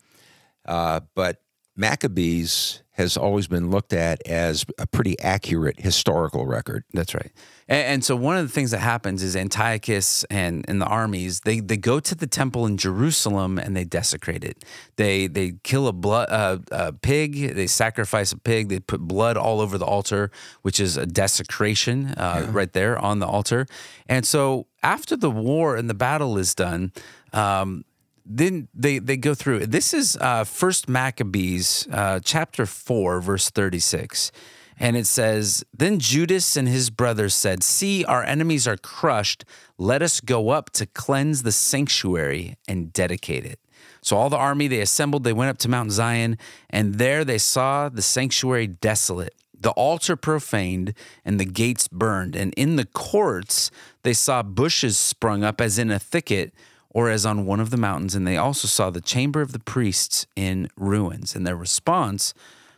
uh, 0.64 1.00
but 1.14 1.42
Maccabees 1.76 2.82
has 2.94 3.16
always 3.16 3.48
been 3.48 3.70
looked 3.70 3.92
at 3.92 4.24
as 4.24 4.64
a 4.78 4.86
pretty 4.86 5.18
accurate 5.18 5.80
historical 5.80 6.46
record. 6.46 6.84
That's 6.92 7.12
right. 7.12 7.32
And, 7.66 7.86
and, 7.86 8.04
so 8.04 8.14
one 8.14 8.36
of 8.36 8.46
the 8.46 8.52
things 8.52 8.70
that 8.70 8.78
happens 8.78 9.20
is 9.20 9.34
Antiochus 9.34 10.22
and, 10.30 10.64
and 10.68 10.80
the 10.80 10.86
armies 10.86 11.40
they, 11.40 11.58
they 11.58 11.76
go 11.76 11.98
to 11.98 12.14
the 12.14 12.28
temple 12.28 12.66
in 12.66 12.76
Jerusalem 12.76 13.58
and 13.58 13.76
they 13.76 13.82
desecrate 13.82 14.44
it. 14.44 14.64
They 14.94 15.26
they 15.26 15.54
kill 15.64 15.88
a 15.88 15.92
blood 15.92 16.28
uh, 16.30 16.58
a 16.70 16.92
pig. 16.92 17.54
They 17.54 17.66
sacrifice 17.66 18.30
a 18.30 18.38
pig. 18.38 18.68
They 18.68 18.78
put 18.78 19.00
blood 19.00 19.36
all 19.36 19.60
over 19.60 19.76
the 19.76 19.86
altar, 19.86 20.30
which 20.62 20.78
is 20.78 20.96
a 20.96 21.06
desecration 21.06 22.10
uh, 22.10 22.42
yeah. 22.44 22.50
right 22.52 22.72
there 22.72 22.96
on 22.96 23.18
the 23.18 23.26
altar. 23.26 23.66
And 24.08 24.24
so 24.24 24.68
after 24.84 25.16
the 25.16 25.30
war 25.30 25.74
and 25.74 25.90
the 25.90 25.94
battle 25.94 26.38
is 26.38 26.54
done. 26.54 26.92
Um, 27.32 27.84
then 28.24 28.68
they 28.74 28.98
they 28.98 29.16
go 29.16 29.34
through. 29.34 29.66
This 29.66 29.92
is 29.92 30.16
uh, 30.20 30.44
First 30.44 30.88
Maccabees, 30.88 31.86
uh, 31.90 32.20
chapter 32.24 32.66
four, 32.66 33.20
verse 33.20 33.50
thirty 33.50 33.78
six. 33.78 34.32
And 34.76 34.96
it 34.96 35.06
says, 35.06 35.64
Then 35.72 36.00
Judas 36.00 36.56
and 36.56 36.66
his 36.66 36.90
brothers 36.90 37.34
said, 37.34 37.62
See, 37.62 38.04
our 38.04 38.24
enemies 38.24 38.66
are 38.66 38.76
crushed. 38.76 39.44
Let 39.78 40.02
us 40.02 40.20
go 40.20 40.50
up 40.50 40.70
to 40.70 40.86
cleanse 40.86 41.44
the 41.44 41.52
sanctuary 41.52 42.56
and 42.66 42.92
dedicate 42.92 43.46
it. 43.46 43.60
So 44.02 44.16
all 44.16 44.28
the 44.28 44.36
army, 44.36 44.68
they 44.68 44.80
assembled, 44.80 45.24
they 45.24 45.32
went 45.32 45.50
up 45.50 45.58
to 45.58 45.68
Mount 45.68 45.92
Zion, 45.92 46.36
and 46.68 46.96
there 46.96 47.24
they 47.24 47.38
saw 47.38 47.88
the 47.88 48.02
sanctuary 48.02 48.66
desolate, 48.66 49.34
the 49.58 49.70
altar 49.70 50.16
profaned, 50.16 50.92
and 51.24 51.40
the 51.40 51.46
gates 51.46 51.88
burned. 51.88 52.36
And 52.36 52.52
in 52.54 52.76
the 52.76 52.84
courts, 52.84 53.70
they 54.02 54.12
saw 54.12 54.42
bushes 54.42 54.98
sprung 54.98 55.42
up 55.42 55.60
as 55.60 55.78
in 55.78 55.90
a 55.90 55.98
thicket 55.98 56.52
or 56.94 57.10
as 57.10 57.26
on 57.26 57.44
one 57.44 57.60
of 57.60 57.68
the 57.68 57.76
mountains. 57.76 58.14
And 58.14 58.26
they 58.26 58.38
also 58.38 58.66
saw 58.66 58.88
the 58.88 59.02
chamber 59.02 59.42
of 59.42 59.52
the 59.52 59.58
priests 59.58 60.26
in 60.34 60.70
ruins. 60.76 61.36
And 61.36 61.46
their 61.46 61.56
response 61.56 62.32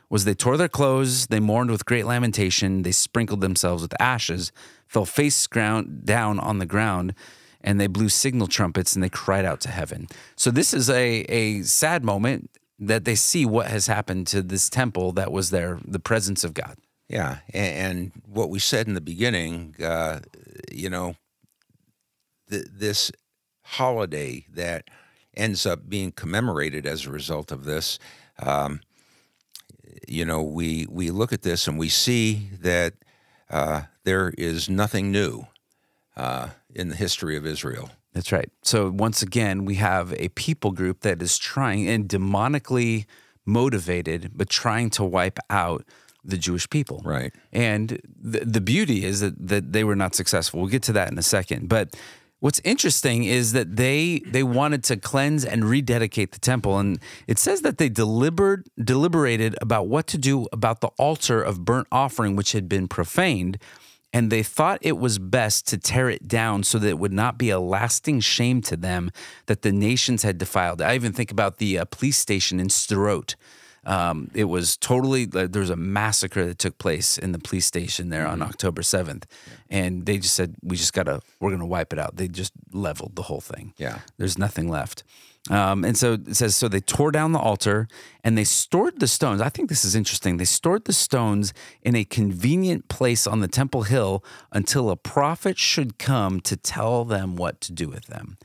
was 0.08 0.24
they 0.24 0.34
tore 0.34 0.56
their 0.56 0.68
clothes, 0.68 1.26
they 1.26 1.40
mourned 1.40 1.70
with 1.70 1.84
great 1.84 2.06
lamentation, 2.06 2.82
they 2.82 2.92
sprinkled 2.92 3.40
themselves 3.40 3.82
with 3.82 4.00
ashes, 4.00 4.50
fell 4.86 5.04
face 5.04 5.46
ground 5.46 6.04
down 6.04 6.40
on 6.40 6.58
the 6.58 6.66
ground, 6.66 7.14
and 7.60 7.80
they 7.80 7.88
blew 7.88 8.08
signal 8.08 8.46
trumpets 8.46 8.94
and 8.94 9.02
they 9.02 9.08
cried 9.08 9.44
out 9.44 9.60
to 9.60 9.68
heaven. 9.68 10.06
So 10.36 10.50
this 10.50 10.72
is 10.72 10.88
a 10.88 11.20
a 11.28 11.62
sad 11.62 12.04
moment 12.04 12.50
that 12.78 13.04
they 13.04 13.14
see 13.14 13.44
what 13.44 13.66
has 13.66 13.86
happened 13.86 14.26
to 14.28 14.42
this 14.42 14.68
temple 14.68 15.12
that 15.12 15.32
was 15.32 15.50
there, 15.50 15.80
the 15.84 15.98
presence 15.98 16.44
of 16.44 16.54
God. 16.54 16.76
Yeah, 17.08 17.38
and, 17.52 18.12
what 18.26 18.50
we 18.50 18.58
said 18.58 18.88
in 18.88 18.94
the 18.94 19.00
beginning, 19.00 19.76
uh, 19.82 20.20
you 20.72 20.90
know, 20.90 21.14
th- 22.50 22.66
this 22.70 23.12
holiday 23.66 24.46
that 24.52 24.88
ends 25.34 25.66
up 25.66 25.88
being 25.88 26.12
commemorated 26.12 26.86
as 26.86 27.06
a 27.06 27.10
result 27.10 27.52
of 27.52 27.64
this. 27.64 27.98
Um, 28.38 28.80
you 30.08 30.24
know, 30.24 30.42
we 30.42 30.86
we 30.88 31.10
look 31.10 31.32
at 31.32 31.42
this 31.42 31.68
and 31.68 31.78
we 31.78 31.88
see 31.88 32.50
that 32.60 32.94
uh, 33.50 33.82
there 34.04 34.32
is 34.38 34.68
nothing 34.68 35.10
new 35.10 35.46
uh, 36.16 36.50
in 36.74 36.88
the 36.88 36.96
history 36.96 37.36
of 37.36 37.46
Israel. 37.46 37.90
That's 38.12 38.32
right. 38.32 38.50
So 38.62 38.90
once 38.90 39.20
again, 39.22 39.64
we 39.64 39.74
have 39.74 40.14
a 40.14 40.28
people 40.30 40.72
group 40.72 41.00
that 41.00 41.20
is 41.20 41.36
trying 41.36 41.88
and 41.88 42.08
demonically 42.08 43.04
motivated, 43.44 44.32
but 44.34 44.48
trying 44.48 44.90
to 44.90 45.04
wipe 45.04 45.38
out 45.50 45.84
the 46.24 46.38
Jewish 46.38 46.68
people. 46.68 47.02
Right. 47.04 47.32
And 47.52 48.00
the, 48.20 48.40
the 48.40 48.60
beauty 48.60 49.04
is 49.04 49.20
that, 49.20 49.34
that 49.48 49.72
they 49.72 49.84
were 49.84 49.94
not 49.94 50.14
successful. 50.14 50.60
We'll 50.60 50.70
get 50.70 50.82
to 50.84 50.92
that 50.94 51.10
in 51.12 51.18
a 51.18 51.22
second. 51.22 51.68
But 51.68 51.94
what's 52.40 52.60
interesting 52.64 53.24
is 53.24 53.52
that 53.52 53.76
they 53.76 54.20
they 54.26 54.42
wanted 54.42 54.84
to 54.84 54.96
cleanse 54.96 55.44
and 55.44 55.64
rededicate 55.64 56.32
the 56.32 56.38
temple. 56.38 56.78
And 56.78 56.98
it 57.26 57.38
says 57.38 57.62
that 57.62 57.78
they 57.78 57.88
delivered 57.88 58.68
deliberated 58.82 59.56
about 59.60 59.88
what 59.88 60.06
to 60.08 60.18
do 60.18 60.46
about 60.52 60.80
the 60.80 60.88
altar 60.98 61.42
of 61.42 61.64
burnt 61.64 61.88
offering, 61.90 62.36
which 62.36 62.52
had 62.52 62.68
been 62.68 62.88
profaned 62.88 63.58
and 64.12 64.30
they 64.30 64.42
thought 64.42 64.78
it 64.80 64.96
was 64.96 65.18
best 65.18 65.66
to 65.68 65.76
tear 65.76 66.08
it 66.08 66.26
down 66.26 66.62
so 66.62 66.78
that 66.78 66.88
it 66.88 66.98
would 66.98 67.12
not 67.12 67.36
be 67.36 67.50
a 67.50 67.60
lasting 67.60 68.20
shame 68.20 68.62
to 68.62 68.74
them 68.74 69.10
that 69.44 69.60
the 69.60 69.72
nations 69.72 70.22
had 70.22 70.38
defiled. 70.38 70.80
I 70.80 70.94
even 70.94 71.12
think 71.12 71.30
about 71.30 71.58
the 71.58 71.78
uh, 71.78 71.84
police 71.84 72.16
station 72.16 72.58
in 72.58 72.68
Sderot. 72.68 73.34
Um, 73.86 74.30
it 74.34 74.44
was 74.44 74.76
totally 74.76 75.28
uh, 75.32 75.46
there 75.48 75.60
was 75.60 75.70
a 75.70 75.76
massacre 75.76 76.44
that 76.44 76.58
took 76.58 76.76
place 76.78 77.16
in 77.16 77.32
the 77.32 77.38
police 77.38 77.66
station 77.66 78.10
there 78.10 78.26
on 78.26 78.42
October 78.42 78.82
seventh, 78.82 79.26
and 79.70 80.04
they 80.06 80.18
just 80.18 80.34
said 80.34 80.56
we 80.62 80.76
just 80.76 80.92
gotta 80.92 81.20
we're 81.40 81.52
gonna 81.52 81.66
wipe 81.66 81.92
it 81.92 81.98
out. 81.98 82.16
They 82.16 82.26
just 82.26 82.52
leveled 82.72 83.14
the 83.14 83.22
whole 83.22 83.40
thing. 83.40 83.72
Yeah. 83.78 84.00
there's 84.18 84.36
nothing 84.36 84.68
left. 84.68 85.04
Um, 85.48 85.84
and 85.84 85.96
so 85.96 86.14
it 86.14 86.34
says, 86.34 86.56
so 86.56 86.66
they 86.66 86.80
tore 86.80 87.12
down 87.12 87.32
the 87.32 87.38
altar 87.38 87.86
and 88.24 88.36
they 88.36 88.44
stored 88.44 88.98
the 88.98 89.06
stones. 89.06 89.40
I 89.40 89.48
think 89.48 89.68
this 89.68 89.84
is 89.84 89.94
interesting. 89.94 90.38
They 90.38 90.44
stored 90.44 90.86
the 90.86 90.92
stones 90.92 91.54
in 91.82 91.94
a 91.94 92.04
convenient 92.04 92.88
place 92.88 93.26
on 93.26 93.40
the 93.40 93.48
temple 93.48 93.82
hill 93.82 94.24
until 94.50 94.90
a 94.90 94.96
prophet 94.96 95.56
should 95.56 95.98
come 95.98 96.40
to 96.40 96.56
tell 96.56 97.04
them 97.04 97.36
what 97.36 97.60
to 97.60 97.72
do 97.72 97.88
with 97.88 98.06
them. 98.06 98.38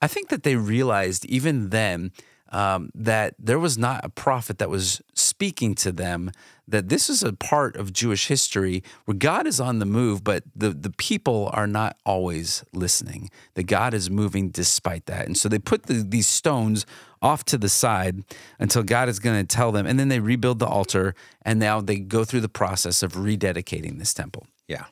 I 0.00 0.06
think 0.06 0.28
that 0.28 0.42
they 0.44 0.56
realized 0.56 1.24
even 1.26 1.70
then 1.70 2.12
um, 2.56 2.88
that 2.94 3.34
there 3.38 3.58
was 3.58 3.76
not 3.76 4.02
a 4.02 4.08
prophet 4.08 4.56
that 4.58 4.70
was 4.70 5.02
speaking 5.12 5.74
to 5.74 5.92
them, 5.92 6.30
that 6.66 6.88
this 6.88 7.10
is 7.10 7.22
a 7.22 7.34
part 7.34 7.76
of 7.76 7.92
Jewish 7.92 8.28
history 8.28 8.82
where 9.04 9.14
God 9.14 9.46
is 9.46 9.60
on 9.60 9.78
the 9.78 9.84
move, 9.84 10.24
but 10.24 10.42
the, 10.56 10.70
the 10.70 10.88
people 10.88 11.50
are 11.52 11.66
not 11.66 11.98
always 12.06 12.64
listening. 12.72 13.28
That 13.56 13.64
God 13.64 13.92
is 13.92 14.08
moving 14.08 14.48
despite 14.48 15.04
that. 15.04 15.26
And 15.26 15.36
so 15.36 15.50
they 15.50 15.58
put 15.58 15.82
the, 15.82 16.02
these 16.02 16.26
stones 16.26 16.86
off 17.20 17.44
to 17.44 17.58
the 17.58 17.68
side 17.68 18.24
until 18.58 18.82
God 18.82 19.10
is 19.10 19.18
going 19.18 19.38
to 19.38 19.56
tell 19.56 19.70
them. 19.70 19.86
And 19.86 20.00
then 20.00 20.08
they 20.08 20.20
rebuild 20.20 20.58
the 20.58 20.66
altar, 20.66 21.14
and 21.42 21.60
now 21.60 21.82
they 21.82 21.98
go 21.98 22.24
through 22.24 22.40
the 22.40 22.48
process 22.48 23.02
of 23.02 23.12
rededicating 23.12 23.98
this 23.98 24.14
temple. 24.14 24.46
Yeah. 24.66 24.86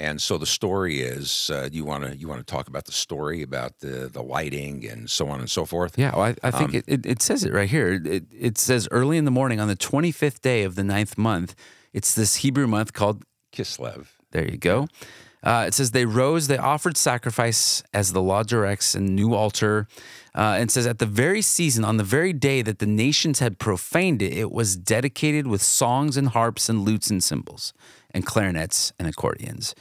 And 0.00 0.22
so 0.22 0.38
the 0.38 0.46
story 0.46 1.00
is 1.00 1.50
uh, 1.52 1.68
you 1.72 1.84
want 1.84 2.04
to 2.04 2.16
you 2.16 2.28
want 2.28 2.38
to 2.38 2.50
talk 2.50 2.68
about 2.68 2.84
the 2.84 2.92
story 2.92 3.42
about 3.42 3.80
the 3.80 4.08
the 4.12 4.22
lighting 4.22 4.86
and 4.88 5.10
so 5.10 5.28
on 5.28 5.40
and 5.40 5.50
so 5.50 5.64
forth. 5.64 5.98
Yeah, 5.98 6.14
well, 6.14 6.26
I, 6.26 6.34
I 6.42 6.50
think 6.52 6.70
um, 6.70 6.76
it, 6.76 6.84
it, 6.86 7.06
it, 7.06 7.22
says 7.22 7.42
it 7.42 7.52
right 7.52 7.68
here. 7.68 8.00
It, 8.04 8.24
it 8.30 8.58
says 8.58 8.86
early 8.92 9.16
in 9.16 9.24
the 9.24 9.32
morning 9.32 9.58
on 9.58 9.66
the 9.66 9.76
25th 9.76 10.40
day 10.40 10.62
of 10.62 10.76
the 10.76 10.84
ninth 10.84 11.18
month. 11.18 11.56
It's 11.92 12.14
this 12.14 12.36
Hebrew 12.36 12.68
month 12.68 12.92
called 12.92 13.24
Kislev. 13.52 14.06
There 14.30 14.48
you 14.48 14.56
go. 14.56 14.86
Uh, 15.42 15.64
it 15.68 15.74
says 15.74 15.92
they 15.92 16.04
rose, 16.04 16.48
they 16.48 16.58
offered 16.58 16.96
sacrifice 16.96 17.82
as 17.94 18.12
the 18.12 18.20
law 18.20 18.42
directs, 18.42 18.94
and 18.94 19.14
new 19.14 19.34
altar. 19.34 19.86
Uh, 20.34 20.56
and 20.58 20.70
says 20.70 20.86
at 20.86 20.98
the 20.98 21.06
very 21.06 21.42
season, 21.42 21.84
on 21.84 21.96
the 21.96 22.04
very 22.04 22.32
day 22.32 22.60
that 22.62 22.78
the 22.78 22.86
nations 22.86 23.38
had 23.38 23.58
profaned 23.58 24.20
it, 24.20 24.32
it 24.32 24.52
was 24.52 24.76
dedicated 24.76 25.46
with 25.46 25.62
songs 25.62 26.16
and 26.16 26.28
harps 26.28 26.68
and 26.68 26.84
lutes 26.84 27.10
and 27.10 27.22
cymbals 27.22 27.72
and 28.18 28.26
clarinets 28.26 28.92
and 28.98 29.06
accordions. 29.08 29.74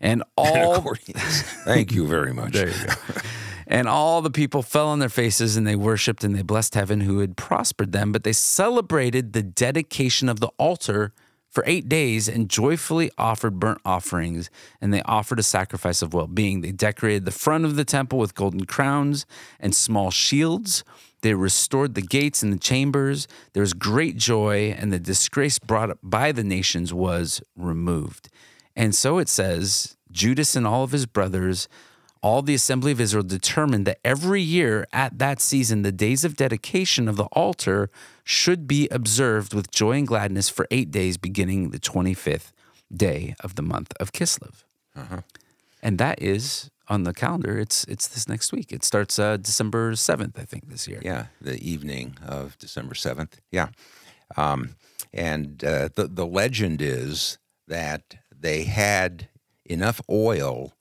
And 0.00 0.22
all 0.36 0.74
and 0.74 0.76
accordions. 0.78 1.42
Thank 1.64 1.92
you 1.92 2.06
very 2.06 2.34
much. 2.34 2.52
there 2.52 2.68
you 2.68 2.86
go. 2.86 2.92
And 3.68 3.88
all 3.88 4.22
the 4.22 4.30
people 4.30 4.62
fell 4.62 4.86
on 4.86 5.00
their 5.00 5.08
faces 5.08 5.56
and 5.56 5.66
they 5.66 5.74
worshiped 5.74 6.22
and 6.22 6.36
they 6.36 6.42
blessed 6.42 6.76
heaven 6.76 7.00
who 7.00 7.18
had 7.18 7.36
prospered 7.36 7.90
them. 7.90 8.12
But 8.12 8.22
they 8.22 8.32
celebrated 8.32 9.32
the 9.32 9.42
dedication 9.42 10.28
of 10.28 10.38
the 10.38 10.52
altar 10.56 11.12
for 11.50 11.64
eight 11.66 11.88
days 11.88 12.28
and 12.28 12.48
joyfully 12.48 13.10
offered 13.18 13.58
burnt 13.58 13.80
offerings. 13.84 14.50
And 14.80 14.94
they 14.94 15.02
offered 15.02 15.40
a 15.40 15.42
sacrifice 15.42 16.00
of 16.00 16.14
well 16.14 16.28
being. 16.28 16.60
They 16.60 16.70
decorated 16.70 17.24
the 17.24 17.32
front 17.32 17.64
of 17.64 17.74
the 17.74 17.84
temple 17.84 18.20
with 18.20 18.36
golden 18.36 18.66
crowns 18.66 19.26
and 19.58 19.74
small 19.74 20.12
shields. 20.12 20.84
They 21.22 21.34
restored 21.34 21.94
the 21.94 22.02
gates 22.02 22.42
and 22.42 22.52
the 22.52 22.58
chambers. 22.58 23.26
There 23.52 23.62
was 23.62 23.72
great 23.72 24.16
joy, 24.16 24.76
and 24.78 24.92
the 24.92 24.98
disgrace 24.98 25.58
brought 25.58 25.96
by 26.02 26.32
the 26.32 26.44
nations 26.44 26.92
was 26.92 27.42
removed. 27.56 28.28
And 28.74 28.94
so 28.94 29.18
it 29.18 29.28
says 29.28 29.96
Judas 30.12 30.54
and 30.54 30.66
all 30.66 30.84
of 30.84 30.92
his 30.92 31.06
brothers, 31.06 31.68
all 32.22 32.42
the 32.42 32.54
assembly 32.54 32.92
of 32.92 33.00
Israel 33.00 33.24
determined 33.24 33.86
that 33.86 33.98
every 34.04 34.42
year 34.42 34.86
at 34.92 35.18
that 35.18 35.40
season, 35.40 35.82
the 35.82 35.92
days 35.92 36.24
of 36.24 36.36
dedication 36.36 37.08
of 37.08 37.16
the 37.16 37.26
altar 37.32 37.88
should 38.24 38.66
be 38.66 38.88
observed 38.90 39.54
with 39.54 39.70
joy 39.70 39.92
and 39.92 40.06
gladness 40.06 40.48
for 40.48 40.66
eight 40.70 40.90
days, 40.90 41.16
beginning 41.16 41.70
the 41.70 41.78
25th 41.78 42.52
day 42.94 43.34
of 43.40 43.54
the 43.54 43.62
month 43.62 43.92
of 43.98 44.12
Kislev. 44.12 44.64
Uh-huh. 44.94 45.20
And 45.82 45.98
that 45.98 46.20
is 46.20 46.70
on 46.88 47.02
the 47.02 47.12
calendar, 47.12 47.58
it's 47.58 47.84
it's 47.84 48.08
this 48.08 48.28
next 48.28 48.52
week. 48.52 48.72
It 48.72 48.84
starts 48.84 49.18
uh, 49.18 49.36
December 49.36 49.94
seventh, 49.96 50.38
I 50.38 50.44
think, 50.44 50.68
this 50.68 50.86
year. 50.86 51.00
Yeah, 51.02 51.26
the 51.40 51.58
evening 51.58 52.16
of 52.26 52.58
December 52.58 52.94
seventh. 52.94 53.40
Yeah, 53.50 53.68
um, 54.36 54.76
and 55.12 55.62
uh, 55.64 55.88
the 55.94 56.06
the 56.06 56.26
legend 56.26 56.80
is 56.80 57.38
that 57.66 58.16
they 58.38 58.64
had 58.64 59.28
enough 59.64 60.00
oil 60.08 60.74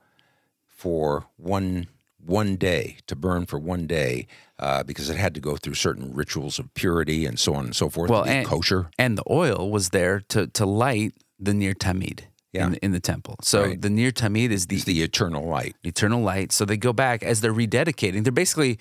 for 0.68 1.26
one 1.38 1.88
one 2.24 2.56
day 2.56 2.98
to 3.08 3.16
burn 3.16 3.46
for 3.46 3.60
one 3.60 3.88
day 3.88 4.28
uh, 4.60 4.84
because 4.84 5.10
it 5.10 5.18
had 5.18 5.34
to 5.36 5.40
go 5.40 5.56
through 5.56 5.76
certain 5.76 6.14
rituals 6.14 6.60
of 6.60 6.74
purity 6.74 7.26
and 7.26 7.40
so 7.40 7.54
on 7.54 7.66
and 7.66 7.76
so 7.76 7.90
forth. 7.90 8.10
Well, 8.10 8.26
and, 8.26 8.48
kosher, 8.48 8.90
and 8.98 9.18
the 9.18 9.24
oil 9.30 9.70
was 9.70 9.90
there 9.90 10.20
to 10.30 10.48
to 10.48 10.66
light 10.66 11.14
the 11.40 11.54
ner 11.54 11.74
Tamid 11.74 12.22
yeah. 12.56 12.68
in, 12.68 12.76
in, 12.76 12.92
the 12.92 13.00
temple. 13.00 13.36
So 13.42 13.64
right. 13.64 13.82
the 13.82 13.90
ner 13.90 14.12
Tamid 14.12 14.52
is 14.52 14.68
the, 14.68 14.78
it's 14.78 14.86
the 14.86 15.02
eternal 15.02 15.48
light. 15.48 15.76
Eternal 15.84 16.22
light. 16.22 16.52
So 16.52 16.66
they 16.66 16.78
go 16.78 16.94
back 16.94 17.24
as 17.24 17.42
they're 17.42 17.54
rededicating. 17.54 18.24
They're 18.24 18.32
basically 18.32 18.80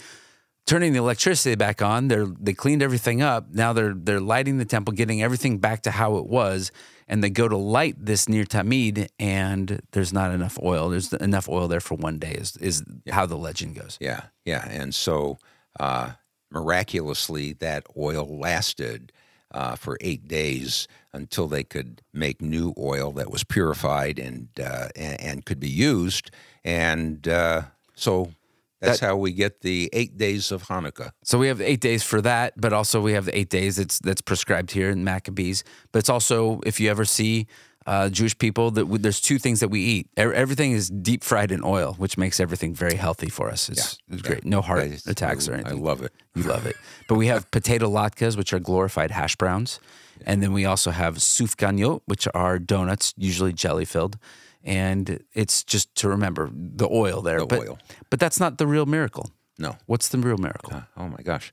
turning 0.67 0.93
the 0.93 0.99
electricity 0.99 1.55
back 1.55 1.83
on. 1.83 2.09
They're 2.09 2.27
they 2.27 2.55
cleaned 2.55 2.83
everything 2.83 3.23
up. 3.23 3.49
Now 3.53 3.73
they're 3.73 3.95
they're 3.95 4.21
lighting 4.21 4.59
the 4.59 4.65
temple, 4.65 4.95
getting 4.95 5.23
everything 5.23 5.59
back 5.59 5.83
to 5.83 5.91
how 5.91 6.17
it 6.17 6.27
was. 6.27 6.71
And 7.07 7.23
they 7.23 7.29
go 7.29 7.49
to 7.49 7.57
light 7.57 7.97
this 7.99 8.29
ner 8.29 8.45
Tamid, 8.45 9.09
and 9.19 9.83
there's 9.93 10.13
not 10.13 10.31
enough 10.31 10.59
oil. 10.63 10.89
There's 10.89 11.13
enough 11.13 11.49
oil 11.49 11.69
there 11.69 11.81
for 11.81 11.97
one 11.97 12.19
day. 12.19 12.33
Is 12.33 12.57
is 12.57 12.83
yeah. 13.05 13.15
how 13.15 13.27
the 13.27 13.37
legend 13.37 13.77
goes. 13.77 13.99
Yeah, 14.01 14.23
yeah. 14.45 14.67
And 14.69 14.95
so 14.95 15.39
uh, 15.79 16.13
miraculously, 16.51 17.53
that 17.55 17.87
oil 17.97 18.27
lasted 18.39 19.13
uh, 19.55 19.77
for 19.77 19.97
eight 20.01 20.29
days 20.29 20.87
until 21.13 21.47
they 21.47 21.63
could 21.63 22.03
make 22.13 22.43
new 22.43 22.75
oil 22.77 23.13
that 23.13 23.31
was 23.31 23.45
purified 23.45 24.19
and 24.19 24.49
uh, 24.61 24.89
and, 24.97 25.21
and, 25.21 25.45
could 25.47 25.61
be 25.61 25.69
used. 25.69 26.31
And 26.65 27.27
uh, 27.29 27.63
so 27.95 28.33
That's 28.81 29.01
how 29.01 29.17
we 29.17 29.33
get 29.33 29.63
the 29.63 29.89
eight 29.93 30.19
days 30.19 30.53
of 30.53 30.65
Hanukkah. 30.65 31.13
So 31.23 31.39
we 31.39 31.49
have 31.49 31.61
eight 31.61 31.81
days 31.81 32.03
for 32.03 32.21
that, 32.21 32.53
but 32.61 32.73
also 32.73 33.01
we 33.01 33.13
have 33.13 33.25
the 33.25 33.39
eight 33.39 33.49
days 33.49 33.77
that's 33.77 33.99
that's 34.01 34.21
prescribed 34.21 34.73
here 34.73 34.91
in 34.91 35.05
Maccabees. 35.05 35.65
But 35.93 36.01
it's 36.01 36.11
also 36.11 36.61
if 36.67 36.81
you 36.81 36.91
ever 36.91 37.05
see 37.05 37.47
uh, 37.87 38.09
Jewish 38.09 38.37
people 38.39 38.71
that 38.73 38.83
w- 38.83 38.99
there's 38.99 39.21
two 39.21 39.39
things 39.39 39.61
that 39.61 39.69
we 39.69 39.81
eat. 39.81 40.07
E- 40.19 40.23
Everything 40.23 40.73
is 40.73 40.89
deep 40.89 41.23
fried 41.23 41.51
in 41.53 41.63
oil, 41.63 41.95
which 41.99 42.17
makes 42.17 42.41
everything 42.41 42.75
very 42.75 42.95
healthy 42.97 43.29
for 43.29 43.51
us. 43.51 43.69
It's, 43.69 43.99
it's 44.11 44.23
great. 44.23 44.45
No 44.45 44.61
heart 44.63 44.91
just- 44.91 45.07
attacks 45.09 45.49
I- 45.49 45.53
or 45.53 45.55
anything. 45.57 45.79
I 45.79 45.81
love 45.81 46.03
it. 46.03 46.13
You 46.35 46.45
love 46.45 46.67
it. 46.67 46.77
But 47.09 47.17
we 47.17 47.27
have 47.27 47.51
potato 47.59 47.89
latkes, 47.91 48.37
which 48.37 48.53
are 48.53 48.59
glorified 48.61 49.11
hash 49.11 49.37
browns. 49.37 49.81
And 50.27 50.43
then 50.43 50.53
we 50.53 50.65
also 50.65 50.91
have 50.93 51.17
sufganiyot, 51.17 52.01
which 52.07 52.27
are 52.35 52.59
donuts, 52.59 53.13
usually 53.17 53.53
jelly 53.53 53.85
filled. 53.85 54.17
And 54.63 55.23
it's 55.35 55.63
just 55.63 55.95
to 55.97 56.09
remember 56.09 56.51
the 56.55 56.89
oil 56.91 57.21
there. 57.21 57.41
The 57.41 57.47
but, 57.47 57.69
oil. 57.69 57.79
But 58.11 58.19
that's 58.21 58.41
not 58.41 58.57
the 58.59 58.67
real 58.67 58.87
miracle. 58.87 59.31
No. 59.59 59.77
What's 59.87 60.09
the 60.09 60.19
real 60.19 60.39
miracle? 60.39 60.83
Oh 60.97 61.09
my 61.09 61.23
gosh. 61.23 61.53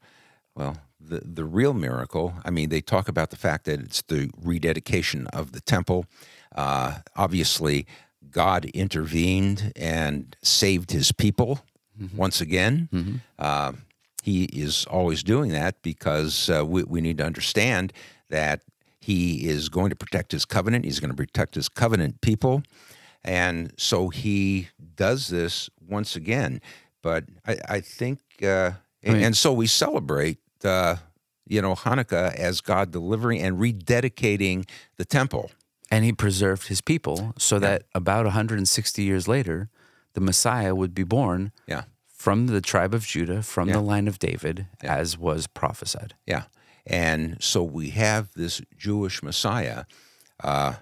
Well, 0.55 0.77
the 1.09 1.21
the 1.23 1.45
real 1.45 1.73
miracle. 1.73 2.33
I 2.45 2.49
mean, 2.49 2.69
they 2.69 2.81
talk 2.81 3.07
about 3.07 3.29
the 3.29 3.35
fact 3.37 3.65
that 3.65 3.79
it's 3.79 4.01
the 4.03 4.29
rededication 4.41 5.27
of 5.27 5.51
the 5.51 5.61
temple. 5.61 6.05
Uh, 6.55 6.99
obviously, 7.15 7.85
God 8.29 8.65
intervened 8.65 9.71
and 9.75 10.35
saved 10.41 10.91
His 10.91 11.11
people 11.11 11.59
once 12.15 12.41
again. 12.41 13.21
Uh, 13.37 13.73
he 14.23 14.45
is 14.45 14.85
always 14.85 15.23
doing 15.23 15.51
that 15.51 15.81
because 15.81 16.49
uh, 16.49 16.65
we, 16.65 16.83
we 16.83 17.01
need 17.01 17.17
to 17.17 17.25
understand 17.25 17.93
that 18.29 18.61
He 18.99 19.47
is 19.47 19.69
going 19.69 19.89
to 19.89 19.95
protect 19.95 20.31
His 20.31 20.45
covenant. 20.45 20.85
He's 20.85 20.99
going 20.99 21.11
to 21.11 21.17
protect 21.17 21.55
His 21.55 21.69
covenant 21.69 22.21
people. 22.21 22.63
And 23.23 23.71
so 23.77 24.09
he 24.09 24.69
does 24.95 25.27
this 25.27 25.69
once 25.87 26.15
again. 26.15 26.61
But 27.03 27.25
I, 27.45 27.57
I 27.69 27.79
think, 27.81 28.19
uh, 28.41 28.71
and, 29.03 29.23
and 29.23 29.37
so 29.37 29.53
we 29.53 29.67
celebrate, 29.67 30.39
uh, 30.65 30.95
you 31.47 31.61
know, 31.61 31.75
Hanukkah 31.75 32.33
as 32.35 32.61
God 32.61 32.91
delivering 32.91 33.41
and 33.41 33.57
rededicating 33.57 34.67
the 34.97 35.05
temple. 35.05 35.51
And 35.89 36.05
he 36.05 36.13
preserved 36.13 36.67
his 36.67 36.79
people 36.81 37.33
so 37.37 37.59
that 37.59 37.83
about 37.93 38.25
160 38.25 39.03
years 39.03 39.27
later, 39.27 39.69
the 40.13 40.21
Messiah 40.21 40.73
would 40.73 40.93
be 40.93 41.03
born 41.03 41.51
Yeah, 41.67 41.83
from 42.07 42.47
the 42.47 42.61
tribe 42.61 42.93
of 42.93 43.05
Judah, 43.05 43.43
from 43.43 43.67
Yeah. 43.67 43.75
the 43.75 43.81
line 43.81 44.07
of 44.07 44.17
David, 44.19 44.67
as 44.81 45.17
was 45.17 45.47
prophesied. 45.47 46.15
yeah. 46.25 46.43
And 46.87 47.37
so 47.43 47.61
we 47.61 47.91
have 47.91 48.31
this 48.35 48.59
Jewish 48.77 49.21
Messiah 49.21 49.83
uh, 50.43 50.75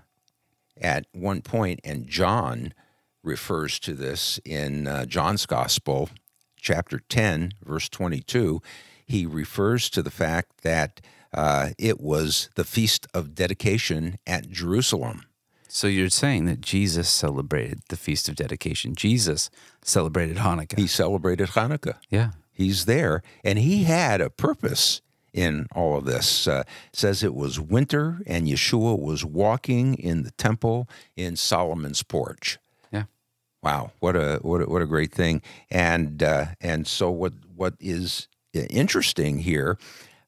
at 0.79 1.05
one 1.11 1.41
point, 1.41 1.81
and 1.83 2.07
John 2.07 2.73
refers 3.21 3.79
to 3.81 3.93
this 3.93 4.39
in 4.45 4.87
uh, 4.87 5.05
John's 5.05 5.45
Gospel, 5.45 6.09
chapter 6.55 6.99
10, 7.09 7.51
verse 7.65 7.89
22. 7.89 8.61
He 9.09 9.25
refers 9.25 9.89
to 9.89 10.01
the 10.01 10.11
fact 10.11 10.61
that 10.61 11.01
uh, 11.33 11.69
it 11.77 11.99
was 11.99 12.49
the 12.55 12.63
feast 12.63 13.07
of 13.13 13.35
dedication 13.35 14.17
at 14.25 14.49
Jerusalem. 14.49 15.25
So 15.67 15.87
you're 15.87 16.09
saying 16.09 16.45
that 16.45 16.61
Jesus 16.61 17.09
celebrated 17.09 17.81
the 17.89 17.97
Feast 17.97 18.29
of 18.29 18.35
Dedication. 18.35 18.95
Jesus 18.95 19.49
celebrated 19.83 20.37
Hanukkah. 20.37 20.79
He 20.79 20.87
celebrated 20.87 21.49
Hanukkah. 21.49 21.97
yeah. 22.09 22.31
He's 22.51 22.85
there, 22.85 23.23
and 23.43 23.57
he 23.57 23.85
had 23.85 24.19
a 24.19 24.29
purpose 24.29 25.01
in 25.31 25.67
all 25.73 25.97
of 25.97 26.03
this. 26.05 26.45
Uh, 26.45 26.63
says 26.91 27.23
it 27.23 27.33
was 27.33 27.57
winter, 27.57 28.19
and 28.27 28.47
Yeshua 28.47 28.99
was 28.99 29.23
walking 29.23 29.95
in 29.95 30.23
the 30.23 30.31
temple 30.31 30.89
in 31.15 31.37
Solomon's 31.37 32.03
porch. 32.03 32.57
Yeah. 32.91 33.03
Wow, 33.63 33.91
what 33.99 34.17
a 34.17 34.39
what 34.41 34.61
a, 34.61 34.65
what 34.65 34.81
a 34.81 34.87
great 34.87 35.13
thing! 35.13 35.41
And 35.71 36.21
uh, 36.21 36.47
and 36.59 36.85
so 36.85 37.09
what 37.11 37.33
what 37.55 37.75
is 37.79 38.27
interesting 38.53 39.39
here, 39.39 39.77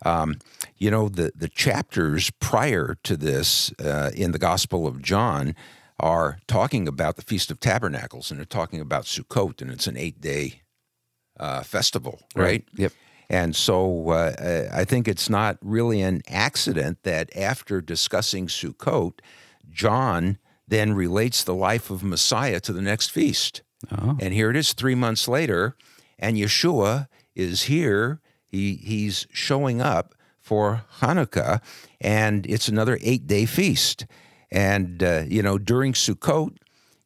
um, 0.05 0.39
you 0.77 0.89
know, 0.89 1.09
the 1.09 1.31
the 1.35 1.47
chapters 1.47 2.31
prior 2.39 2.97
to 3.03 3.15
this 3.15 3.71
uh, 3.79 4.11
in 4.15 4.31
the 4.31 4.39
Gospel 4.39 4.87
of 4.87 5.01
John 5.01 5.55
are 5.99 6.39
talking 6.47 6.87
about 6.87 7.15
the 7.15 7.21
Feast 7.21 7.51
of 7.51 7.59
Tabernacles, 7.59 8.31
and 8.31 8.39
they're 8.39 8.45
talking 8.45 8.81
about 8.81 9.05
Sukkot, 9.05 9.61
and 9.61 9.71
it's 9.71 9.87
an 9.87 9.97
eight 9.97 10.19
day 10.19 10.61
uh, 11.39 11.61
festival, 11.61 12.19
right? 12.35 12.65
Yep. 12.75 12.93
And 13.29 13.55
so 13.55 14.09
uh, 14.09 14.67
I 14.73 14.83
think 14.83 15.07
it's 15.07 15.29
not 15.29 15.57
really 15.61 16.01
an 16.01 16.21
accident 16.27 17.03
that 17.03 17.33
after 17.37 17.79
discussing 17.79 18.47
Sukkot, 18.47 19.19
John 19.69 20.37
then 20.67 20.93
relates 20.93 21.43
the 21.43 21.55
life 21.55 21.89
of 21.89 22.03
Messiah 22.03 22.59
to 22.59 22.73
the 22.73 22.81
next 22.81 23.09
feast. 23.09 23.61
Oh. 23.89 24.17
And 24.19 24.33
here 24.33 24.49
it 24.49 24.57
is 24.57 24.73
three 24.73 24.95
months 24.95 25.27
later, 25.27 25.75
and 26.19 26.35
Yeshua 26.35 27.07
is 27.41 27.63
here. 27.63 28.19
He, 28.47 28.75
he's 28.75 29.27
showing 29.31 29.81
up 29.81 30.13
for 30.39 30.83
Hanukkah, 30.99 31.61
and 31.99 32.45
it's 32.45 32.67
another 32.67 32.97
eight 33.01 33.27
day 33.27 33.45
feast. 33.45 34.05
And, 34.51 35.01
uh, 35.01 35.23
you 35.27 35.41
know, 35.41 35.57
during 35.57 35.93
Sukkot, 35.93 36.57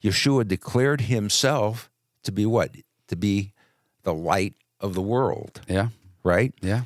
Yeshua 0.04 0.48
declared 0.48 1.02
himself 1.02 1.90
to 2.24 2.32
be 2.32 2.46
what? 2.46 2.76
To 3.10 3.16
be 3.16 3.54
the 4.04 4.14
light 4.14 4.56
of 4.80 4.94
the 4.96 5.02
world, 5.02 5.62
Yeah. 5.68 5.90
right? 6.24 6.54
Yeah. 6.62 6.84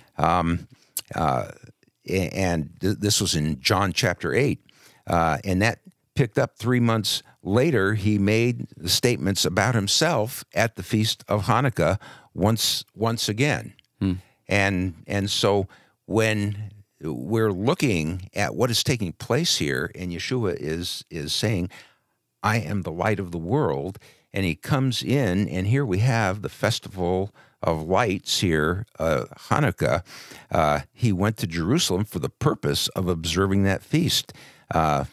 A- 1.15 1.53
and 2.33 2.71
th- 2.81 2.97
this 2.99 3.21
was 3.21 3.35
in 3.35 3.59
John 3.61 3.93
chapter 3.93 4.33
8. 4.33 4.59
Uh, 5.07 5.37
and 5.43 5.61
that 5.61 5.79
picked 6.15 6.37
up 6.37 6.57
three 6.57 6.79
months 6.79 7.23
later. 7.49 7.95
He 7.95 8.17
made 8.17 8.67
the 8.77 8.89
statements 8.89 9.45
about 9.45 9.75
himself 9.75 10.43
at 10.53 10.75
the 10.75 10.83
feast 10.83 11.23
of 11.27 11.43
Hanukkah 11.45 11.99
once 12.33 12.85
once 12.93 13.27
again. 13.29 13.73
And 14.47 14.95
and 15.07 15.29
so 15.29 15.67
when 16.05 16.71
we're 17.01 17.51
looking 17.51 18.29
at 18.33 18.55
what 18.55 18.69
is 18.69 18.83
taking 18.83 19.13
place 19.13 19.57
here, 19.57 19.91
and 19.95 20.11
Yeshua 20.11 20.55
is 20.59 21.03
is 21.09 21.33
saying, 21.33 21.69
I 22.43 22.57
am 22.57 22.81
the 22.83 22.91
light 22.91 23.19
of 23.19 23.31
the 23.31 23.37
world. 23.37 23.99
And 24.31 24.45
he 24.45 24.53
comes 24.53 25.01
in, 25.01 25.49
and 25.49 25.65
here 25.65 25.83
we 25.83 25.99
have 25.99 26.43
the 26.43 26.49
festival 26.49 27.33
of 27.63 27.81
lights 27.81 28.41
here, 28.41 28.85
uh, 28.99 29.25
Hanukkah. 29.49 30.03
Uh, 30.51 30.81
he 30.93 31.11
went 31.11 31.37
to 31.37 31.47
Jerusalem 31.47 32.05
for 32.05 32.19
the 32.19 32.29
purpose 32.29 32.87
of 32.89 33.07
observing 33.07 33.63
that 33.63 33.81
feast. 33.81 34.31
Uh, 34.71 35.05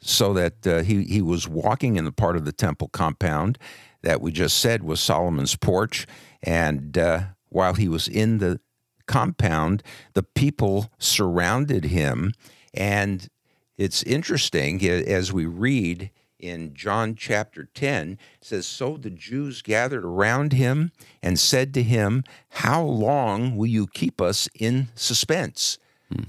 so 0.00 0.32
that 0.32 0.66
uh, 0.66 0.82
he, 0.82 1.04
he 1.04 1.22
was 1.22 1.48
walking 1.48 1.96
in 1.96 2.04
the 2.04 2.12
part 2.12 2.36
of 2.36 2.44
the 2.44 2.52
temple 2.52 2.88
compound 2.88 3.58
that 4.02 4.20
we 4.20 4.30
just 4.30 4.58
said 4.58 4.82
was 4.82 5.00
Solomon's 5.00 5.56
porch. 5.56 6.06
And 6.42 6.96
uh, 6.96 7.20
while 7.48 7.74
he 7.74 7.88
was 7.88 8.06
in 8.08 8.38
the 8.38 8.60
compound, 9.06 9.82
the 10.14 10.22
people 10.22 10.90
surrounded 10.98 11.86
him. 11.86 12.32
And 12.72 13.28
it's 13.76 14.02
interesting 14.04 14.84
as 14.84 15.32
we 15.32 15.46
read 15.46 16.10
in 16.38 16.72
John 16.74 17.16
chapter 17.16 17.68
10, 17.74 18.12
it 18.12 18.18
says, 18.46 18.66
So 18.66 18.96
the 18.96 19.10
Jews 19.10 19.60
gathered 19.62 20.04
around 20.04 20.52
him 20.52 20.92
and 21.20 21.38
said 21.38 21.74
to 21.74 21.82
him, 21.82 22.22
How 22.50 22.82
long 22.82 23.56
will 23.56 23.66
you 23.66 23.88
keep 23.88 24.20
us 24.20 24.48
in 24.54 24.88
suspense? 24.94 25.78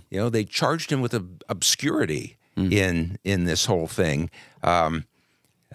You 0.10 0.20
know, 0.20 0.30
they 0.30 0.44
charged 0.44 0.92
him 0.92 1.02
with 1.02 1.14
ob- 1.14 1.44
obscurity 1.48 2.39
in 2.58 3.18
in 3.24 3.46
this 3.46 3.66
whole 3.66 3.88
thing, 3.88 4.30
um, 4.64 5.06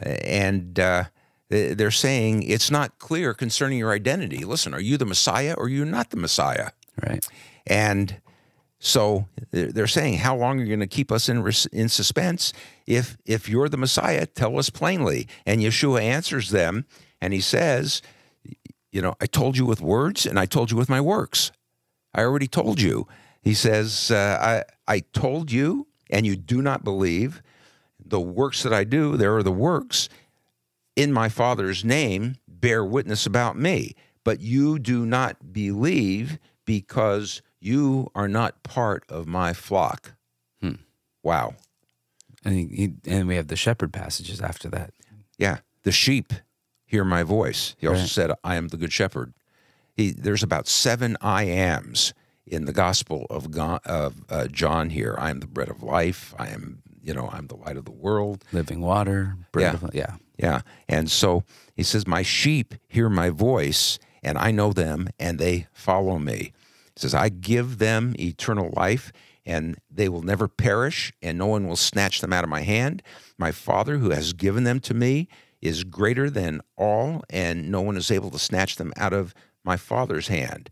and 0.03 0.79
uh, 0.79 1.05
they- 1.49 1.75
they're 1.75 1.91
saying 1.91 2.43
it's 2.43 2.71
not 2.71 2.99
clear 2.99 3.33
concerning 3.35 3.79
your 3.79 3.93
identity. 3.93 4.45
Listen, 4.45 4.75
are 4.75 4.81
you 4.81 4.97
the 4.97 5.07
Messiah 5.07 5.55
or 5.57 5.65
are 5.65 5.69
you 5.69 5.85
not 5.85 6.11
the 6.11 6.17
Messiah? 6.17 6.71
Right. 7.03 7.27
And 7.67 8.21
so 8.79 9.27
they're 9.51 9.73
they're 9.73 9.87
saying, 9.87 10.19
how 10.19 10.37
long 10.37 10.59
are 10.61 10.63
you 10.63 10.69
going 10.69 10.81
to 10.81 10.87
keep 10.87 11.11
us 11.11 11.29
in 11.29 11.39
in 11.73 11.89
suspense? 11.89 12.53
If 12.87 13.17
if 13.25 13.49
you're 13.49 13.69
the 13.71 13.79
Messiah, 13.79 14.27
tell 14.27 14.59
us 14.59 14.69
plainly. 14.71 15.27
And 15.47 15.63
Yeshua 15.63 16.03
answers 16.03 16.51
them, 16.51 16.85
and 17.21 17.33
he 17.33 17.41
says, 17.41 18.03
you 18.93 19.01
know, 19.01 19.15
I 19.21 19.27
told 19.27 19.57
you 19.57 19.65
with 19.65 19.81
words, 19.81 20.27
and 20.27 20.39
I 20.39 20.47
told 20.47 20.71
you 20.71 20.77
with 20.77 20.91
my 20.91 21.01
works. 21.01 21.51
I 22.15 22.23
already 22.23 22.47
told 22.47 22.81
you. 22.81 23.09
He 23.43 23.55
says, 23.55 24.11
uh, 24.11 24.65
I 24.87 24.97
I 24.97 25.01
told 25.13 25.51
you, 25.51 25.87
and 26.15 26.25
you 26.25 26.37
do 26.37 26.63
not 26.63 26.85
believe. 26.85 27.43
The 28.07 28.21
works 28.21 28.63
that 28.63 28.73
I 28.73 28.85
do, 28.85 29.17
there 29.17 29.35
are 29.37 29.43
the 29.43 29.51
works 29.53 30.09
in 30.97 31.13
my 31.13 31.29
Father's 31.29 31.85
name 31.85 32.37
bear 32.47 32.85
witness 32.85 33.27
about 33.27 33.59
me, 33.59 33.95
but 34.25 34.41
you 34.41 34.79
do 34.79 35.05
not 35.05 35.53
believe 35.53 36.39
because 36.65 37.43
you 37.61 38.11
are 38.15 38.29
not 38.29 38.63
part 38.63 39.05
of 39.09 39.27
my 39.27 39.53
flock. 39.53 40.15
Hmm. 40.63 40.75
Wow. 41.23 41.55
And 42.45 42.71
he, 42.71 42.93
and 43.07 43.27
we 43.27 43.37
have 43.37 43.49
the 43.49 43.57
shepherd 43.57 43.93
passages 43.93 44.41
after 44.41 44.69
that. 44.71 44.93
Yeah. 45.39 45.59
The 45.83 45.93
sheep 45.93 46.33
hear 46.87 47.05
my 47.05 47.23
voice. 47.23 47.75
He 47.79 47.87
also 47.87 48.01
Right. 48.03 48.09
said, 48.09 48.31
I 48.45 48.55
am 48.57 48.69
the 48.69 48.77
good 48.77 48.93
shepherd. 48.93 49.35
He, 49.95 50.11
there's 50.11 50.43
about 50.43 50.69
seven 50.69 51.17
I 51.21 51.45
ams 51.45 52.13
in 52.47 52.65
the 52.67 52.73
Gospel 52.73 53.27
of, 53.31 53.51
Go- 53.51 53.81
of 53.85 54.15
uh, 54.29 54.47
John 54.49 54.91
here. 54.91 55.15
I 55.19 55.31
am 55.31 55.41
the 55.41 55.47
bread 55.47 55.69
of 55.71 55.83
life. 55.83 56.35
I 56.39 56.49
am, 56.49 56.83
you 57.03 57.15
know, 57.15 57.29
I'm 57.33 57.47
the 57.47 57.57
light 57.57 57.77
of 57.77 57.85
the 57.85 57.91
world. 57.93 58.45
Living 58.53 58.81
water, 58.81 59.37
bread 59.53 59.75
Yeah. 59.81 59.87
of 59.89 59.95
yeah. 59.95 60.17
Yeah. 60.37 60.61
And 60.89 61.11
so 61.11 61.45
he 61.75 61.83
says, 61.83 62.07
My 62.07 62.23
sheep 62.23 62.75
hear 62.89 63.09
my 63.09 63.31
voice, 63.31 63.99
and 64.23 64.37
I 64.37 64.51
know 64.51 64.73
them, 64.73 65.09
and 65.19 65.39
they 65.39 65.69
follow 65.73 66.19
me. 66.19 66.53
He 66.95 67.01
says, 67.01 67.15
I 67.15 67.29
give 67.29 67.79
them 67.79 68.15
eternal 68.19 68.73
life, 68.77 69.13
and 69.47 69.77
they 69.91 70.09
will 70.09 70.23
never 70.23 70.49
perish, 70.49 71.13
and 71.23 71.39
no 71.39 71.47
one 71.47 71.67
will 71.69 71.77
snatch 71.77 72.21
them 72.21 72.33
out 72.33 72.45
of 72.45 72.51
my 72.51 72.63
hand. 72.63 73.03
My 73.39 73.53
Father, 73.53 73.99
who 73.99 74.11
has 74.11 74.33
given 74.33 74.65
them 74.65 74.81
to 74.81 74.95
me, 74.95 75.29
is 75.61 75.85
greater 75.85 76.29
than 76.29 76.61
all, 76.77 77.23
and 77.31 77.71
no 77.71 77.81
one 77.81 77.97
is 77.97 78.11
able 78.11 78.31
to 78.31 78.39
snatch 78.39 78.77
them 78.77 78.93
out 78.97 79.13
of 79.13 79.35
my 79.65 79.77
Father's 79.77 80.29
hand. 80.29 80.69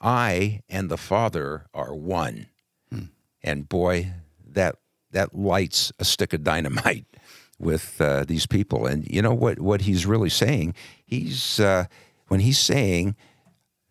I 0.00 0.62
and 0.68 0.90
the 0.90 0.96
Father 0.96 1.66
are 1.74 1.94
one. 1.94 2.46
Hmm. 2.90 3.04
And 3.42 3.68
boy, 3.68 4.12
that 4.46 4.76
that 5.12 5.34
lights 5.34 5.92
a 5.98 6.04
stick 6.04 6.32
of 6.32 6.44
dynamite 6.44 7.06
with 7.58 8.00
uh, 8.00 8.24
these 8.24 8.46
people. 8.46 8.86
And 8.86 9.06
you 9.08 9.22
know 9.22 9.34
what? 9.34 9.60
What 9.60 9.82
he's 9.82 10.06
really 10.06 10.30
saying? 10.30 10.74
He's 11.04 11.60
uh, 11.60 11.86
when 12.28 12.40
he's 12.40 12.58
saying, 12.58 13.16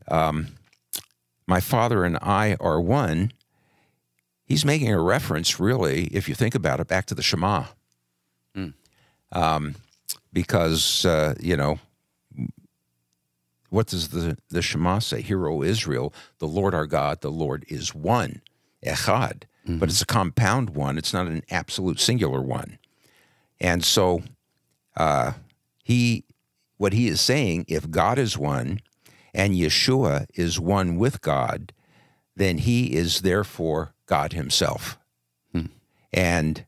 um, 0.08 0.48
"My 1.48 1.60
Father 1.60 2.04
and 2.04 2.18
I 2.22 2.56
are 2.60 2.82
one." 2.82 3.32
He's 4.44 4.66
making 4.66 4.92
a 4.92 5.00
reference, 5.00 5.60
really, 5.60 6.06
if 6.06 6.28
you 6.28 6.34
think 6.34 6.56
about 6.56 6.80
it, 6.80 6.88
back 6.88 7.06
to 7.06 7.14
the 7.14 7.22
Shema. 7.22 7.66
Mm. 8.58 8.74
Um, 9.32 9.76
because 10.34 11.06
uh, 11.06 11.36
you 11.40 11.56
know 11.56 11.80
what 13.70 13.88
does 13.88 14.10
the, 14.10 14.38
the 14.50 14.62
Shema 14.62 15.00
say? 15.00 15.22
Hear, 15.22 15.48
O 15.48 15.62
Israel, 15.64 16.14
the 16.40 16.48
Lord 16.48 16.74
our 16.74 16.88
God, 16.88 17.22
the 17.22 17.32
Lord 17.32 17.66
is 17.68 17.94
one, 17.94 18.42
echad. 18.86 19.44
Mm-hmm. 19.68 19.78
But 19.78 19.90
it's 19.90 20.02
a 20.02 20.06
compound 20.06 20.72
one. 20.72 20.98
It's 20.98 21.14
not 21.14 21.28
an 21.28 21.44
absolute 21.50 22.00
singular 22.00 22.42
one. 22.42 22.80
And 23.60 23.84
so 23.84 24.24
uh, 24.96 25.34
he, 25.84 26.26
what 26.78 26.94
he 26.94 27.08
is 27.08 27.22
saying, 27.22 27.66
if 27.68 27.90
God 27.90 28.18
is 28.18 28.38
one 28.38 28.80
and 29.34 29.54
Yeshua 29.54 30.26
is 30.34 30.60
one 30.60 30.98
with 30.98 31.22
God, 31.22 31.74
then 32.36 32.60
he 32.60 32.96
is 32.96 33.22
therefore 33.22 33.94
God 34.06 34.34
himself. 34.34 34.98
Hmm. 35.52 35.68
And 36.12 36.66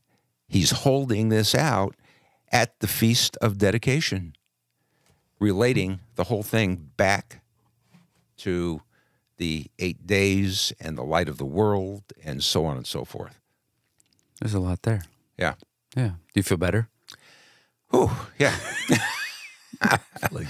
he's 0.48 0.70
holding 0.70 1.30
this 1.30 1.54
out 1.54 1.96
at 2.52 2.78
the 2.80 2.86
Feast 2.86 3.38
of 3.40 3.58
Dedication 3.58 4.34
relating 5.42 5.98
the 6.14 6.24
whole 6.24 6.44
thing 6.44 6.90
back 6.96 7.42
to 8.36 8.80
the 9.38 9.66
eight 9.80 10.06
days 10.06 10.72
and 10.80 10.96
the 10.96 11.02
light 11.02 11.28
of 11.28 11.36
the 11.36 11.44
world 11.44 12.04
and 12.24 12.44
so 12.44 12.64
on 12.64 12.76
and 12.76 12.86
so 12.86 13.04
forth. 13.04 13.40
There's 14.40 14.54
a 14.54 14.60
lot 14.60 14.82
there. 14.82 15.02
Yeah. 15.36 15.54
Yeah. 15.96 16.08
Do 16.08 16.34
you 16.34 16.42
feel 16.44 16.58
better? 16.58 16.88
Oh, 17.92 18.28
yeah. 18.38 18.56
like, 20.30 20.46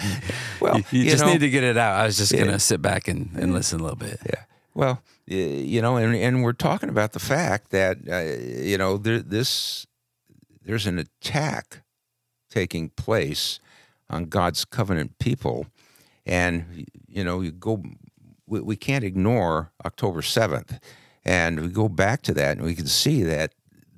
well, 0.60 0.76
you, 0.76 0.84
you, 0.90 1.04
you 1.04 1.10
just 1.10 1.24
know, 1.24 1.32
need 1.32 1.40
to 1.40 1.50
get 1.50 1.64
it 1.64 1.78
out. 1.78 1.96
I 1.98 2.04
was 2.04 2.18
just 2.18 2.32
going 2.32 2.48
to 2.48 2.58
sit 2.58 2.82
back 2.82 3.08
and, 3.08 3.30
and 3.34 3.54
listen 3.54 3.80
a 3.80 3.82
little 3.82 3.96
bit. 3.96 4.20
Yeah. 4.26 4.42
Well, 4.74 5.02
you 5.26 5.80
know, 5.80 5.96
and, 5.96 6.14
and 6.14 6.42
we're 6.42 6.52
talking 6.52 6.90
about 6.90 7.12
the 7.12 7.18
fact 7.18 7.70
that, 7.70 7.98
uh, 8.10 8.62
you 8.62 8.76
know, 8.76 8.98
there, 8.98 9.20
this, 9.20 9.86
there's 10.64 10.86
an 10.86 10.98
attack 10.98 11.82
taking 12.50 12.90
place 12.90 13.58
on 14.12 14.26
God's 14.26 14.64
covenant 14.64 15.18
people. 15.18 15.66
And, 16.24 16.86
you 17.08 17.24
know, 17.24 17.40
you 17.40 17.50
go, 17.50 17.82
we, 18.46 18.60
we 18.60 18.76
can't 18.76 19.04
ignore 19.04 19.72
October 19.84 20.20
7th. 20.20 20.78
And 21.24 21.60
we 21.60 21.68
go 21.68 21.88
back 21.88 22.22
to 22.22 22.34
that 22.34 22.56
and 22.56 22.66
we 22.66 22.74
can 22.74 22.86
see 22.86 23.22
that 23.22 23.54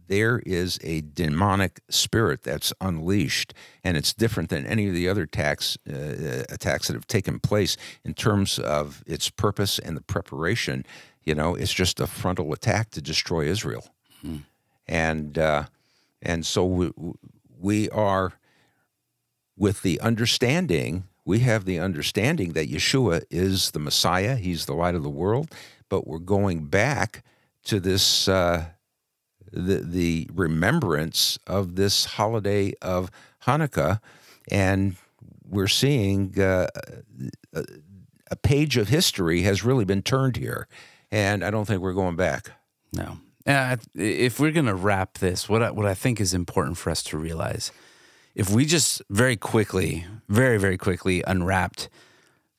there 0.06 0.40
is 0.44 0.78
a 0.82 1.00
demonic 1.00 1.80
spirit 1.88 2.42
that's 2.42 2.72
unleashed, 2.80 3.54
and 3.82 3.96
it's 3.96 4.12
different 4.12 4.50
than 4.50 4.66
any 4.66 4.86
of 4.88 4.94
the 4.94 5.08
other 5.08 5.22
attacks 5.22 5.78
uh, 5.88 6.44
attacks 6.50 6.88
that 6.88 6.94
have 6.94 7.06
taken 7.06 7.40
place 7.40 7.76
in 8.04 8.14
terms 8.14 8.58
of 8.58 9.02
its 9.06 9.30
purpose 9.30 9.78
and 9.78 9.96
the 9.96 10.02
preparation. 10.02 10.84
You 11.24 11.34
know, 11.34 11.54
it's 11.54 11.72
just 11.72 12.00
a 12.00 12.06
frontal 12.06 12.52
attack 12.52 12.90
to 12.90 13.00
destroy 13.00 13.46
Israel, 13.46 13.86
hmm. 14.20 14.38
and 14.86 15.38
uh, 15.38 15.64
and 16.20 16.44
so 16.44 16.66
we, 16.66 16.92
we 17.58 17.88
are 17.90 18.34
with 19.56 19.82
the 19.82 20.00
understanding, 20.00 21.04
we 21.24 21.40
have 21.40 21.64
the 21.64 21.78
understanding 21.78 22.52
that 22.52 22.70
Yeshua 22.70 23.24
is 23.30 23.70
the 23.70 23.78
Messiah, 23.78 24.36
he's 24.36 24.66
the 24.66 24.74
light 24.74 24.94
of 24.94 25.02
the 25.02 25.10
world, 25.10 25.50
but 25.88 26.06
we're 26.06 26.18
going 26.18 26.66
back 26.66 27.24
to 27.64 27.80
this 27.80 28.28
uh, 28.28 28.66
the 29.52 29.76
the 29.76 30.28
remembrance 30.32 31.38
of 31.46 31.76
this 31.76 32.04
holiday 32.04 32.72
of 32.82 33.10
Hanukkah, 33.46 34.00
and 34.50 34.96
we're 35.48 35.68
seeing 35.68 36.38
uh, 36.40 36.66
a 38.30 38.36
page 38.36 38.76
of 38.76 38.88
history 38.88 39.42
has 39.42 39.64
really 39.64 39.84
been 39.84 40.02
turned 40.02 40.36
here, 40.36 40.66
and 41.10 41.44
I 41.44 41.50
don't 41.50 41.66
think 41.66 41.80
we're 41.80 41.92
going 41.92 42.16
back. 42.16 42.50
No. 42.92 43.18
Uh, 43.46 43.76
if 43.94 44.40
we're 44.40 44.52
going 44.52 44.66
to 44.66 44.74
wrap 44.74 45.18
this, 45.18 45.48
what 45.48 45.62
I, 45.62 45.70
what 45.70 45.84
I 45.84 45.94
think 45.94 46.18
is 46.18 46.32
important 46.32 46.78
for 46.78 46.90
us 46.90 47.02
to 47.04 47.18
realize 47.18 47.72
if 48.34 48.50
we 48.50 48.64
just 48.64 49.02
very 49.10 49.36
quickly, 49.36 50.06
very, 50.28 50.58
very 50.58 50.76
quickly 50.76 51.22
unwrapped 51.26 51.88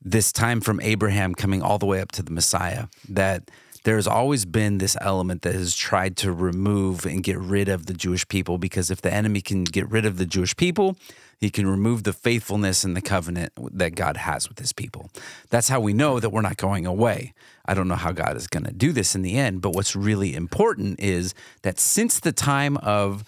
this 0.02 0.32
time 0.32 0.62
from 0.62 0.80
Abraham 0.82 1.34
coming 1.34 1.62
all 1.62 1.78
the 1.78 1.86
way 1.86 2.00
up 2.00 2.12
to 2.14 2.24
the 2.24 2.32
Messiah, 2.32 2.88
that 3.10 3.50
there's 3.84 4.08
always 4.08 4.46
been 4.46 4.80
this 4.80 4.98
element 5.00 5.44
that 5.44 5.54
has 5.54 5.76
tried 5.76 6.18
to 6.18 6.32
remove 6.32 7.06
and 7.06 7.24
get 7.24 7.38
rid 7.38 7.70
of 7.70 7.86
the 7.86 7.94
Jewish 7.94 8.28
people 8.28 8.58
because 8.58 8.90
if 8.90 9.02
the 9.02 9.14
enemy 9.14 9.42
can 9.42 9.64
get 9.64 9.88
rid 9.90 10.06
of 10.06 10.18
the 10.18 10.26
Jewish 10.26 10.56
people, 10.56 10.98
he 11.40 11.52
can 11.52 11.68
remove 11.68 12.04
the 12.04 12.14
faithfulness 12.14 12.84
and 12.84 12.96
the 12.96 13.02
covenant 13.02 13.54
that 13.74 13.94
God 13.94 14.18
has 14.18 14.50
with 14.50 14.58
his 14.58 14.74
people. 14.74 15.12
That's 15.50 15.70
how 15.70 15.80
we 15.80 15.94
know 15.94 16.20
that 16.20 16.32
we're 16.32 16.42
not 16.42 16.58
going 16.58 16.88
away. 16.88 17.34
I 17.66 17.76
don't 17.76 17.88
know 17.88 17.96
how 17.96 18.12
God 18.12 18.36
is 18.38 18.48
going 18.48 18.66
to 18.66 18.74
do 18.74 18.92
this 18.92 19.14
in 19.14 19.22
the 19.22 19.38
end, 19.38 19.62
but 19.62 19.76
what's 19.76 19.96
really 19.96 20.34
important 20.34 21.00
is 21.00 21.36
that 21.62 21.80
since 21.80 22.20
the 22.20 22.32
time 22.32 22.78
of 22.78 23.24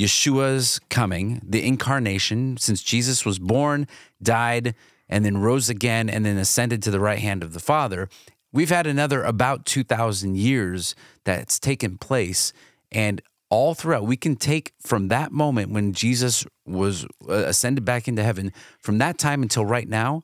Yeshua's 0.00 0.80
coming, 0.88 1.42
the 1.46 1.66
incarnation, 1.66 2.56
since 2.56 2.82
Jesus 2.82 3.26
was 3.26 3.38
born, 3.38 3.86
died, 4.22 4.74
and 5.10 5.26
then 5.26 5.36
rose 5.36 5.68
again, 5.68 6.08
and 6.08 6.24
then 6.24 6.38
ascended 6.38 6.82
to 6.82 6.90
the 6.90 7.00
right 7.00 7.18
hand 7.18 7.42
of 7.42 7.52
the 7.52 7.60
Father, 7.60 8.08
we've 8.50 8.70
had 8.70 8.86
another 8.86 9.22
about 9.22 9.66
2,000 9.66 10.38
years 10.38 10.94
that's 11.24 11.58
taken 11.58 11.98
place. 11.98 12.54
And 12.90 13.20
all 13.50 13.74
throughout, 13.74 14.04
we 14.04 14.16
can 14.16 14.36
take 14.36 14.72
from 14.80 15.08
that 15.08 15.32
moment 15.32 15.70
when 15.70 15.92
Jesus 15.92 16.46
was 16.64 17.04
uh, 17.28 17.34
ascended 17.34 17.84
back 17.84 18.08
into 18.08 18.22
heaven, 18.22 18.52
from 18.78 18.96
that 18.98 19.18
time 19.18 19.42
until 19.42 19.66
right 19.66 19.88
now, 19.88 20.22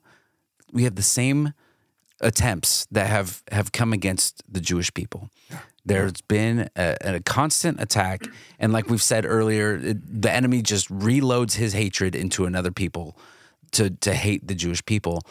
we 0.73 0.85
have 0.85 0.95
the 0.95 1.03
same 1.03 1.53
attempts 2.21 2.87
that 2.91 3.07
have 3.09 3.43
have 3.53 3.73
come 3.73 3.93
against 3.93 4.43
the 4.51 4.61
Jewish 4.61 4.93
people. 4.95 5.31
There's 5.85 6.21
been 6.23 6.69
a, 6.75 6.97
a, 7.01 7.21
constant 7.21 7.81
attack, 7.81 8.23
and 8.59 8.73
like 8.73 8.91
we've 8.91 9.03
said 9.03 9.25
earlier, 9.25 9.77
it, 9.77 10.23
the 10.23 10.33
enemy 10.33 10.61
just 10.61 10.89
reloads 10.89 11.55
his 11.55 11.75
hatred 11.75 12.17
into 12.17 12.45
another 12.45 12.73
people 12.73 13.17
to 13.73 13.91
to 13.91 14.15
hate 14.15 14.49
the 14.49 14.55
Jewish 14.55 14.85
people. 14.85 15.23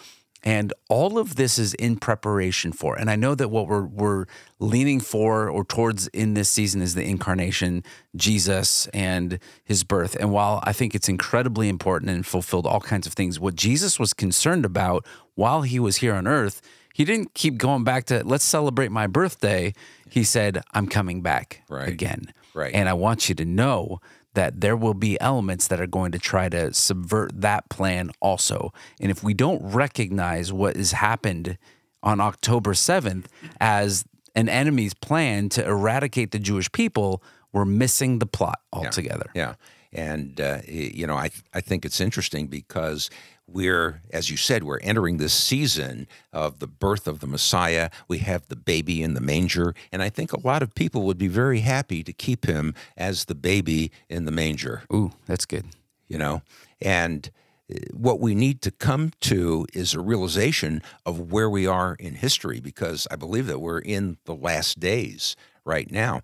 And 0.48 0.72
all 0.90 1.18
of 1.18 1.38
this 1.38 1.58
is 1.58 1.74
in 1.74 1.98
preparation 1.98 2.72
for. 2.72 2.96
And 2.96 3.10
I 3.10 3.16
know 3.16 3.34
that 3.34 3.50
what 3.50 3.68
we're 3.68 3.88
we're 3.88 4.26
leaning 4.60 5.00
for 5.00 5.50
or 5.50 5.66
towards 5.66 6.08
in 6.10 6.36
this 6.36 6.50
season 6.50 6.84
is 6.84 6.94
the 6.94 7.04
incarnation, 7.04 7.84
Jesus 8.16 8.86
and 8.94 9.40
his 9.64 9.84
birth. 9.84 10.16
And 10.20 10.32
while 10.32 10.62
I 10.64 10.72
think 10.72 10.94
it's 10.94 11.10
incredibly 11.10 11.68
important 11.68 12.12
and 12.12 12.24
fulfilled 12.24 12.68
all 12.68 12.80
kinds 12.80 13.08
of 13.08 13.14
things, 13.14 13.40
what 13.40 13.56
Jesus 13.56 14.00
was 14.00 14.14
concerned 14.14 14.66
about 14.66 15.04
while 15.34 15.64
he 15.64 15.80
was 15.80 15.98
here 15.98 16.14
on 16.14 16.28
earth 16.28 16.62
he 16.96 17.04
didn't 17.04 17.34
keep 17.34 17.58
going 17.58 17.84
back 17.84 18.06
to 18.06 18.24
let's 18.24 18.46
celebrate 18.46 18.90
my 18.90 19.06
birthday. 19.06 19.74
He 20.10 20.24
said, 20.24 20.64
I'm 20.72 20.88
coming 20.88 21.22
back 21.22 21.62
right. 21.68 21.90
again. 21.90 22.34
Right. 22.54 22.74
And 22.74 22.88
I 22.88 22.94
want 22.94 23.28
you 23.28 23.36
to 23.36 23.44
know 23.44 24.00
that 24.34 24.62
there 24.62 24.78
will 24.78 24.94
be 24.94 25.20
elements 25.20 25.68
that 25.68 25.82
are 25.82 25.88
going 25.88 26.14
to 26.14 26.20
try 26.20 26.48
to 26.48 26.74
subvert 26.74 27.42
that 27.42 27.68
plan 27.68 28.12
also. 28.22 28.72
And 29.02 29.12
if 29.12 29.22
we 29.26 29.34
don't 29.34 29.62
recognize 29.62 30.54
what 30.54 30.78
has 30.78 30.94
happened 30.94 31.58
on 32.02 32.22
October 32.22 32.72
7th 32.72 33.26
as 33.60 34.06
an 34.34 34.48
enemy's 34.48 34.94
plan 34.94 35.50
to 35.50 35.66
eradicate 35.66 36.32
the 36.32 36.40
Jewish 36.40 36.72
people, 36.72 37.22
we're 37.52 37.66
missing 37.66 38.20
the 38.20 38.26
plot 38.26 38.62
altogether. 38.72 39.30
Yeah. 39.36 39.56
yeah. 39.92 40.12
And, 40.14 40.40
uh, 40.40 40.60
you 40.66 41.06
know, 41.08 41.16
I, 41.16 41.30
I 41.54 41.60
think 41.60 41.84
it's 41.84 42.00
interesting 42.00 42.48
because 42.48 43.10
we're, 43.48 44.02
as 44.12 44.30
you 44.32 44.38
said, 44.38 44.64
we're 44.64 44.80
entering 44.80 45.18
this 45.18 45.34
season 45.34 46.08
of 46.34 46.60
the 46.60 46.68
birth 46.68 47.08
of 47.08 47.20
the 47.20 47.28
Messiah. 47.28 47.90
We 48.08 48.18
have 48.20 48.48
the 48.48 48.56
baby 48.56 49.04
in 49.04 49.14
the 49.14 49.22
manger. 49.22 49.76
And 49.92 50.02
I 50.02 50.10
think 50.10 50.34
a 50.34 50.40
lot 50.40 50.64
of 50.64 50.74
people 50.74 51.04
would 51.04 51.18
be 51.18 51.28
very 51.28 51.60
happy 51.60 52.04
to 52.04 52.12
keep 52.12 52.46
him 52.48 52.74
as 52.98 53.26
the 53.26 53.36
baby 53.36 53.92
in 54.10 54.26
the 54.26 54.32
manger. 54.32 54.84
Ooh, 54.92 55.12
that's 55.28 55.46
good. 55.46 55.66
You 56.08 56.18
know, 56.18 56.42
and 56.82 57.30
uh, 57.72 57.78
what 57.94 58.20
we 58.20 58.36
need 58.36 58.62
to 58.64 58.72
come 58.72 59.12
to 59.22 59.66
is 59.74 59.94
a 59.94 60.00
realization 60.00 60.82
of 61.06 61.32
where 61.32 61.50
we 61.50 61.68
are 61.68 61.96
in 62.00 62.16
history 62.16 62.60
because 62.60 63.08
I 63.12 63.16
believe 63.16 63.48
that 63.48 63.60
we're 63.60 63.80
in 63.80 64.18
the 64.26 64.36
last 64.36 64.80
days 64.80 65.36
right 65.64 65.92
now. 65.92 66.22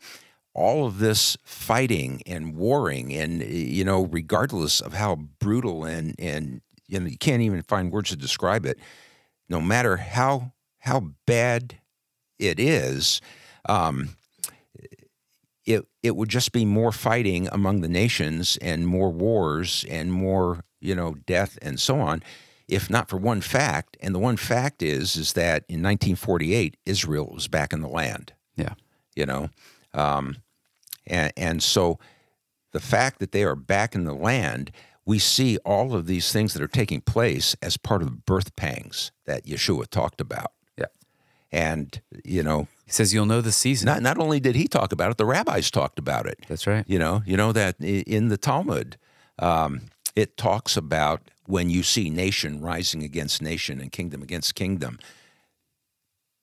all 0.54 0.86
of 0.86 1.00
this 1.00 1.38
fighting 1.44 2.22
and 2.26 2.56
warring, 2.56 3.14
and 3.14 3.42
you 3.42 3.84
know, 3.86 4.04
regardless 4.06 4.82
of 4.82 4.94
how 4.94 5.16
brutal 5.16 5.86
and 5.86 6.16
and 6.20 6.62
you 6.92 7.00
know, 7.00 7.08
you 7.08 7.18
can't 7.18 7.42
even 7.42 7.62
find 7.64 7.92
words 7.92 8.10
to 8.10 8.16
describe 8.18 8.66
it. 8.66 8.78
No 9.50 9.62
matter 9.62 9.98
how 9.98 10.54
how 10.80 11.12
bad 11.26 11.78
it 12.38 12.60
is, 12.60 13.22
um, 13.68 14.10
it 15.66 15.86
it 16.04 16.16
would 16.16 16.30
just 16.30 16.52
be 16.52 16.66
more 16.66 16.92
fighting 16.92 17.48
among 17.52 17.82
the 17.82 17.88
nations 17.88 18.58
and 18.62 18.86
more 18.88 19.10
wars 19.10 19.86
and 19.90 20.12
more 20.12 20.64
you 20.82 20.94
know 20.96 21.16
death 21.26 21.58
and 21.62 21.80
so 21.80 22.00
on 22.00 22.22
if 22.68 22.90
not 22.90 23.10
for 23.10 23.18
one 23.18 23.42
fact 23.42 23.96
and 24.02 24.16
the 24.16 24.20
one 24.20 24.38
fact 24.38 24.82
is 24.82 25.16
is 25.16 25.34
that 25.34 25.64
in 25.70 25.84
1948 25.84 26.78
Israel 26.86 27.30
was 27.34 27.48
back 27.48 27.72
in 27.74 27.82
the 27.82 27.88
land 27.88 28.34
Yeah. 28.56 28.74
you 29.16 29.26
know 29.26 29.50
um, 29.94 30.38
and 31.06 31.32
and 31.38 31.62
so 31.62 32.00
the 32.72 32.80
fact 32.80 33.20
that 33.20 33.32
they 33.32 33.44
are 33.44 33.56
back 33.56 33.94
in 33.94 34.06
the 34.06 34.16
land 34.16 34.72
we 35.12 35.20
see 35.20 35.58
all 35.74 35.88
of 35.98 36.06
these 36.06 36.28
things 36.36 36.54
that 36.54 36.62
are 36.64 36.68
taking 36.82 37.02
place 37.02 37.48
as 37.62 37.78
part 37.78 38.02
of 38.02 38.08
the 38.10 38.16
birth 38.34 38.56
pangs 38.56 39.12
that 39.26 39.46
Yeshua 39.46 39.86
talked 39.88 40.22
about 40.28 40.52
Yeah. 40.78 40.92
and 41.68 41.88
you 42.36 42.44
know 42.44 42.60
He 42.86 42.92
says 42.98 43.14
you'll 43.14 43.26
know 43.34 43.42
the 43.42 43.52
season. 43.66 43.86
not 43.92 44.02
not 44.10 44.18
only 44.18 44.40
did 44.40 44.56
he 44.56 44.68
talk 44.68 44.92
about 44.94 45.12
it, 45.12 45.18
the 45.18 45.26
rabbis 45.36 45.70
talked 45.72 46.00
about 46.00 46.26
it. 46.32 46.38
That's 46.50 46.66
right. 46.68 46.86
You 46.94 47.00
know, 47.04 47.16
you 47.26 47.36
know 47.42 47.52
that 47.54 47.74
in 48.16 48.30
the 48.30 48.38
Talmud, 48.38 48.98
um, 49.40 49.72
it 50.16 50.30
talks 50.38 50.78
about 50.78 51.20
when 51.56 51.70
you 51.76 51.84
see 51.84 52.10
nation 52.10 52.62
rising 52.72 53.02
against 53.04 53.42
nation 53.42 53.76
and 53.82 53.90
kingdom 53.92 54.22
against 54.28 54.56
kingdom, 54.56 54.94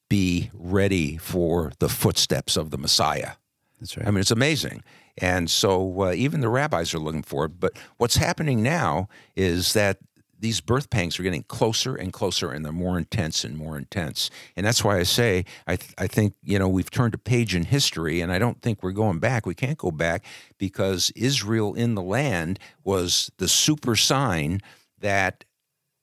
be 0.08 0.50
ready 0.54 1.16
for 1.18 1.72
the 1.78 1.88
footsteps 1.88 2.56
of 2.56 2.70
the 2.70 2.78
Messiah. 2.78 3.32
That's 3.80 3.96
right. 3.96 4.06
I 4.06 4.10
mean, 4.10 4.20
it's 4.20 4.30
amazing. 4.40 4.82
And 5.20 5.50
so 5.50 6.02
uh, 6.02 6.12
even 6.12 6.40
the 6.40 6.48
rabbis 6.48 6.94
are 6.94 6.98
looking 6.98 7.22
for 7.22 7.46
it. 7.46 7.60
But 7.60 7.72
what's 7.96 8.16
happening 8.16 8.62
now 8.62 9.08
is 9.36 9.72
that 9.72 9.98
these 10.40 10.60
birth 10.60 10.90
pangs 10.90 11.18
are 11.18 11.22
getting 11.22 11.42
closer 11.44 11.96
and 11.96 12.12
closer, 12.12 12.50
and 12.52 12.64
they're 12.64 12.72
more 12.72 12.98
intense 12.98 13.44
and 13.44 13.56
more 13.56 13.76
intense. 13.76 14.30
And 14.56 14.64
that's 14.64 14.84
why 14.84 14.98
I 14.98 15.02
say 15.02 15.44
I, 15.66 15.76
th- 15.76 15.94
I 15.98 16.06
think 16.06 16.34
you 16.42 16.58
know 16.58 16.68
we've 16.68 16.90
turned 16.90 17.14
a 17.14 17.18
page 17.18 17.54
in 17.54 17.64
history, 17.64 18.20
and 18.20 18.30
I 18.30 18.38
don't 18.38 18.62
think 18.62 18.82
we're 18.82 18.92
going 18.92 19.18
back. 19.18 19.46
We 19.46 19.54
can't 19.54 19.78
go 19.78 19.90
back 19.90 20.24
because 20.56 21.10
Israel 21.16 21.74
in 21.74 21.94
the 21.94 22.02
land 22.02 22.58
was 22.84 23.30
the 23.38 23.48
super 23.48 23.96
sign 23.96 24.60
that 25.00 25.44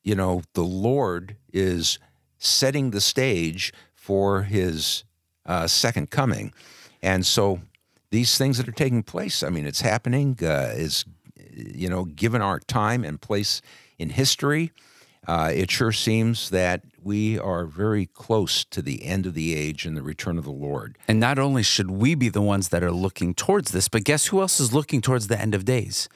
you 0.04 0.16
know 0.16 0.42
the 0.54 0.64
Lord 0.64 1.38
is 1.54 2.00
setting 2.38 2.92
the 2.92 3.02
stage 3.02 3.74
for 3.94 4.44
His 4.44 5.06
uh, 5.46 5.68
second 5.68 6.10
coming, 6.10 6.54
and 7.02 7.26
so 7.26 7.62
these 8.12 8.38
things 8.38 8.58
that 8.58 8.68
are 8.68 8.74
taking 8.74 9.04
place. 9.04 9.44
I 9.44 9.50
mean, 9.50 9.66
it's 9.66 9.82
happening. 9.82 10.38
Uh, 10.42 10.74
is 10.76 11.06
you 11.56 11.90
know, 11.90 12.06
given 12.06 12.42
our 12.42 12.60
time 12.60 13.04
and 13.04 13.20
place 13.20 13.62
in 13.98 14.10
history, 14.10 14.72
uh, 15.28 15.52
it 15.54 15.72
sure 15.72 15.92
seems 15.92 16.50
that 16.50 16.84
we 17.02 17.40
are 17.40 17.66
very 17.66 18.08
close 18.08 18.66
to 18.66 18.82
the 18.82 19.06
end 19.06 19.26
of 19.26 19.34
the 19.34 19.56
age 19.56 19.86
and 19.86 19.96
the 19.96 20.02
return 20.02 20.38
of 20.38 20.44
the 20.44 20.52
Lord. 20.52 20.98
And 21.08 21.20
not 21.20 21.40
only 21.40 21.64
should 21.64 21.92
we 21.92 22.16
be 22.16 22.30
the 22.30 22.42
ones 22.42 22.70
that 22.70 22.84
are 22.84 22.92
looking 22.92 23.34
towards 23.34 23.72
this, 23.72 23.88
but 23.88 24.04
guess 24.04 24.28
who 24.28 24.42
else 24.42 24.60
is 24.60 24.74
looking 24.74 25.02
towards 25.02 25.28
the 25.28 25.40
end 25.40 25.56
of 25.56 25.66
days? 25.66 26.10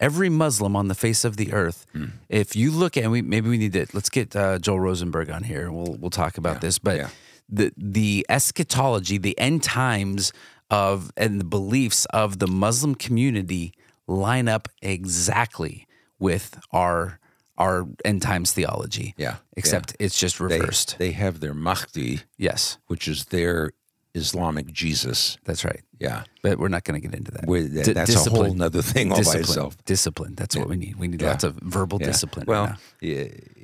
Every 0.00 0.28
Muslim 0.28 0.76
on 0.76 0.88
the 0.88 0.94
face 0.94 1.24
of 1.24 1.36
the 1.36 1.52
earth. 1.52 1.86
If 2.28 2.56
you 2.56 2.70
look 2.70 2.96
at, 2.96 3.04
and 3.04 3.12
we 3.12 3.22
maybe 3.22 3.48
we 3.48 3.58
need 3.58 3.72
to 3.74 3.86
let's 3.92 4.10
get 4.10 4.34
uh, 4.34 4.58
Joel 4.58 4.80
Rosenberg 4.80 5.30
on 5.30 5.44
here. 5.44 5.62
and 5.66 5.74
We'll 5.74 5.96
we'll 5.98 6.10
talk 6.10 6.36
about 6.36 6.60
this. 6.60 6.78
But 6.78 6.96
yeah. 6.96 7.08
the 7.48 7.72
the 7.76 8.26
eschatology, 8.28 9.18
the 9.18 9.38
end 9.38 9.62
times 9.62 10.32
of 10.74 11.10
and 11.16 11.40
the 11.40 11.44
beliefs 11.44 12.04
of 12.06 12.38
the 12.38 12.46
Muslim 12.46 12.94
community 12.94 13.72
line 14.06 14.48
up 14.48 14.68
exactly 14.82 15.86
with 16.18 16.58
our 16.72 17.18
our 17.56 17.86
end 18.04 18.20
times 18.22 18.52
theology. 18.52 19.14
Yeah, 19.16 19.36
Except 19.56 19.94
it's 20.00 20.18
just 20.18 20.40
reversed. 20.40 20.96
they 20.98 21.12
have 21.12 21.38
their 21.40 21.54
Mahdi, 21.54 22.20
yes, 22.36 22.78
which 22.88 23.06
is 23.06 23.26
their 23.26 23.70
Islamic 24.14 24.66
Jesus. 24.72 25.38
that's 25.44 25.64
right. 25.64 25.82
Yeah. 26.00 26.22
But 26.42 26.58
we're 26.58 26.68
not 26.76 26.84
going 26.84 27.00
to 27.00 27.06
get 27.08 27.16
into 27.18 27.30
that. 27.32 27.46
We- 27.46 27.62
that- 27.68 27.84
Di- 27.86 27.92
that's 27.92 28.26
a 28.26 28.30
whole 28.30 28.62
other 28.62 28.82
thing 28.82 29.10
all 29.10 29.16
by 29.18 29.22
discipline. 29.22 29.42
itself. 29.44 29.84
Discipline. 29.84 30.34
That's 30.36 30.56
what 30.56 30.68
we 30.68 30.76
need. 30.76 30.96
We 30.96 31.08
need 31.08 31.22
Yeah. 31.22 31.30
lots 31.30 31.44
of 31.44 31.54
verbal 31.62 31.98
Yeah. 32.00 32.06
discipline. 32.08 32.46
Well, 32.46 32.66
right 32.66 32.78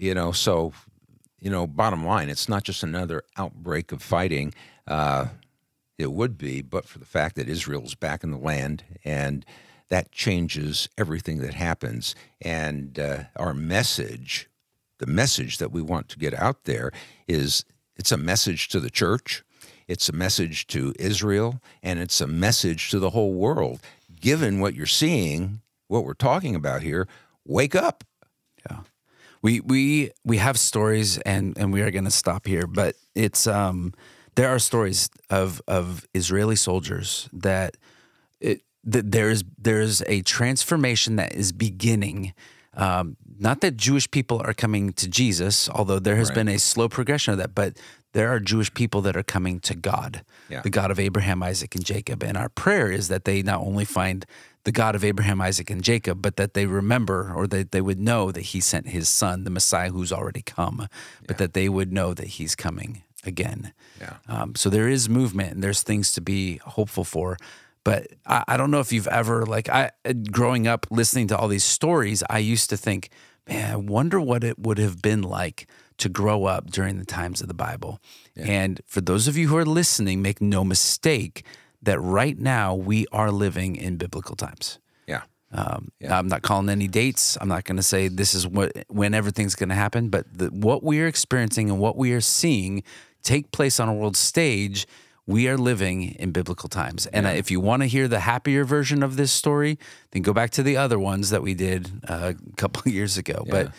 you 0.07 0.15
know, 0.15 0.33
so 0.33 0.73
you 1.41 1.51
know, 1.51 1.67
bottom 1.67 2.05
line, 2.05 2.29
it's 2.29 2.49
not 2.49 2.63
just 2.65 2.83
another 2.83 3.23
outbreak 3.37 3.93
of 3.93 4.03
fighting. 4.03 4.53
Uh, 4.87 5.27
it 6.01 6.13
would 6.13 6.39
be, 6.39 6.63
but 6.63 6.87
for 6.87 6.99
the 6.99 7.05
fact 7.05 7.37
that 7.37 7.49
Israel's 7.49 7.95
back 7.95 8.25
in 8.25 8.31
the 8.31 8.39
land, 8.39 8.85
and 9.05 9.45
that 9.91 10.13
changes 10.13 10.89
everything 10.97 11.39
that 11.39 11.55
happens. 11.55 12.15
And 12.41 12.99
uh, 12.99 13.25
our 13.37 13.53
message, 13.53 14.49
the 14.99 15.07
message 15.07 15.59
that 15.59 15.73
we 15.73 15.83
want 15.83 16.09
to 16.11 16.19
get 16.19 16.33
out 16.33 16.65
there, 16.65 16.91
is 17.29 17.65
it's 17.97 18.13
a 18.13 18.17
message 18.17 18.69
to 18.69 18.81
the 18.81 18.91
church. 18.91 19.45
It's 19.87 20.09
a 20.09 20.13
message 20.13 20.69
to 20.69 20.95
Israel 20.99 21.61
and 21.83 21.99
it's 21.99 22.21
a 22.21 22.27
message 22.27 22.91
to 22.91 23.01
the 23.01 23.11
whole 23.11 23.35
world. 23.35 23.81
Given 24.21 24.61
what 24.61 24.75
you're 24.75 24.87
seeing, 24.87 25.61
what 25.89 26.05
we're 26.05 26.15
talking 26.15 26.55
about 26.55 26.83
here, 26.83 27.09
wake 27.45 27.75
up. 27.75 28.05
Yeah. 28.71 28.81
We 29.43 29.61
we 29.61 30.13
we 30.25 30.37
have 30.37 30.59
stories 30.59 31.19
and 31.19 31.59
and 31.59 31.73
we 31.73 31.83
are 31.83 31.91
going 31.91 32.05
to 32.05 32.11
stop 32.11 32.47
here, 32.47 32.69
but 32.69 32.95
it's 33.15 33.47
um 33.49 33.93
there 34.35 34.49
are 34.49 34.59
stories 34.59 35.11
of 35.29 35.61
of 35.67 36.07
Israeli 36.15 36.57
soldiers 36.57 37.29
that 37.33 37.77
it 38.41 38.63
that 38.85 39.11
there 39.13 39.31
is 39.31 39.45
there 39.59 39.81
is 39.81 40.03
a 40.07 40.23
transformation 40.23 41.17
that 41.17 41.35
is 41.35 41.53
beginning. 41.53 42.33
Um, 42.75 43.17
not 43.39 43.61
that 43.63 43.77
Jewish 43.77 44.09
people 44.11 44.41
are 44.45 44.55
coming 44.55 44.93
to 44.93 45.09
Jesus, 45.09 45.69
although 45.69 45.99
there 45.99 46.17
has 46.17 46.29
Right. 46.29 46.37
been 46.37 46.49
a 46.49 46.59
slow 46.59 46.89
progression 46.89 47.33
of 47.33 47.39
that, 47.39 47.55
but 47.55 47.77
there 48.13 48.29
are 48.31 48.39
Jewish 48.39 48.73
people 48.75 49.01
that 49.03 49.17
are 49.17 49.23
coming 49.25 49.61
to 49.61 49.75
God, 49.75 50.23
Yeah. 50.49 50.61
the 50.63 50.71
God 50.71 50.91
of 50.91 50.99
Abraham, 51.01 51.43
Isaac, 51.43 51.75
and 51.75 51.85
Jacob. 51.85 52.23
And 52.23 52.37
our 52.37 52.49
prayer 52.49 52.91
is 52.91 53.09
that 53.09 53.25
they 53.25 53.43
not 53.43 53.61
only 53.61 53.85
find 53.85 54.25
the 54.65 54.73
God 54.73 54.95
of 54.95 55.03
Abraham, 55.05 55.41
Isaac, 55.41 55.69
and 55.71 55.83
Jacob, 55.83 56.21
but 56.23 56.37
that 56.37 56.55
they 56.55 56.67
remember 56.67 57.33
or 57.35 57.47
that 57.49 57.73
they 57.73 57.81
would 57.81 57.99
know 57.99 58.31
that 58.31 58.43
he 58.53 58.61
sent 58.61 58.89
his 58.89 59.09
son, 59.09 59.45
the 59.45 59.51
Messiah 59.51 59.91
who's 59.91 60.13
already 60.13 60.43
come, 60.43 60.87
but 61.27 61.39
that 61.39 61.55
they 61.55 61.69
would 61.69 61.93
know 61.93 62.15
that 62.15 62.29
he's 62.39 62.55
coming 62.55 63.03
again. 63.25 63.73
Yeah. 64.01 64.17
Um, 64.29 64.55
so 64.55 64.71
there 64.71 64.89
is 64.89 65.09
movement 65.09 65.53
and 65.53 65.63
there's 65.63 65.83
things 65.83 66.13
to 66.13 66.21
be 66.21 66.59
hopeful 66.59 67.05
for. 67.05 67.37
But 67.85 68.09
I, 68.27 68.45
I 68.49 68.57
don't 68.57 68.71
know 68.71 68.81
if 68.81 68.93
you've 68.93 69.09
ever, 69.09 69.47
like, 69.47 69.69
I 69.69 69.91
growing 70.31 70.67
up 70.67 70.87
listening 70.91 71.29
to 71.29 71.37
all 71.37 71.49
these 71.49 71.65
stories, 71.65 72.23
I 72.29 72.39
used 72.39 72.71
to 72.71 72.77
think, 72.77 73.11
man, 73.49 73.73
I 73.73 73.77
wonder 73.77 74.21
what 74.21 74.45
it 74.45 74.59
would 74.59 74.79
have 74.79 75.01
been 75.01 75.23
like 75.23 75.67
to 75.99 76.09
grow 76.09 76.45
up 76.45 76.71
during 76.71 76.99
the 76.99 77.05
times 77.05 77.41
of 77.41 77.49
the 77.49 77.55
Bible. 77.55 78.01
And 78.37 78.81
for 78.87 79.03
those 79.03 79.29
of 79.29 79.37
you 79.37 79.49
who 79.49 79.57
are 79.57 79.67
listening, 79.67 80.23
make 80.23 80.41
no 80.41 80.65
mistake 80.65 81.45
that 81.83 81.99
right 82.01 82.39
now 82.39 82.75
we 82.75 83.07
are 83.13 83.31
living 83.31 83.77
in 83.77 83.97
biblical 83.97 84.37
times. 84.37 84.79
Yeah. 85.07 85.23
Um, 85.53 85.89
I'm 86.09 86.29
not 86.29 86.43
calling 86.43 86.69
any 86.69 86.89
dates. 86.89 87.37
I'm 87.41 87.49
not 87.49 87.65
going 87.65 87.77
to 87.77 87.83
say 87.83 88.09
this 88.09 88.35
is 88.35 88.47
what 88.47 88.73
when 88.89 89.15
everything's 89.15 89.55
going 89.55 89.71
to 89.71 89.75
happen. 89.75 90.09
But 90.09 90.27
the, 90.33 90.47
what 90.47 90.83
we 90.83 91.01
are 91.01 91.07
experiencing 91.07 91.71
and 91.71 91.79
what 91.79 91.97
we 91.97 92.13
are 92.13 92.21
seeing 92.21 92.83
take 93.23 93.51
place 93.53 93.79
on 93.81 93.89
a 93.89 93.95
world 93.95 94.17
stage, 94.17 94.87
we 95.27 95.49
are 95.49 95.57
living 95.59 96.15
in 96.19 96.33
biblical 96.33 96.69
times. 96.69 97.07
And 97.07 97.27
uh 97.27 97.31
if 97.31 97.51
you 97.51 97.61
want 97.61 97.83
to 97.83 97.87
hear 97.89 98.09
the 98.09 98.21
happier 98.21 98.65
version 98.65 99.03
of 99.03 99.17
this 99.17 99.31
story, 99.33 99.79
then 100.11 100.23
go 100.23 100.33
back 100.33 100.51
to 100.51 100.63
the 100.63 100.77
other 100.77 100.99
ones 100.99 101.31
that 101.31 101.43
we 101.43 101.55
did 101.55 101.91
uh, 102.09 102.33
a 102.35 102.57
couple 102.57 102.83
of 102.87 102.93
years 102.93 103.17
ago. 103.19 103.45
But 103.49 103.73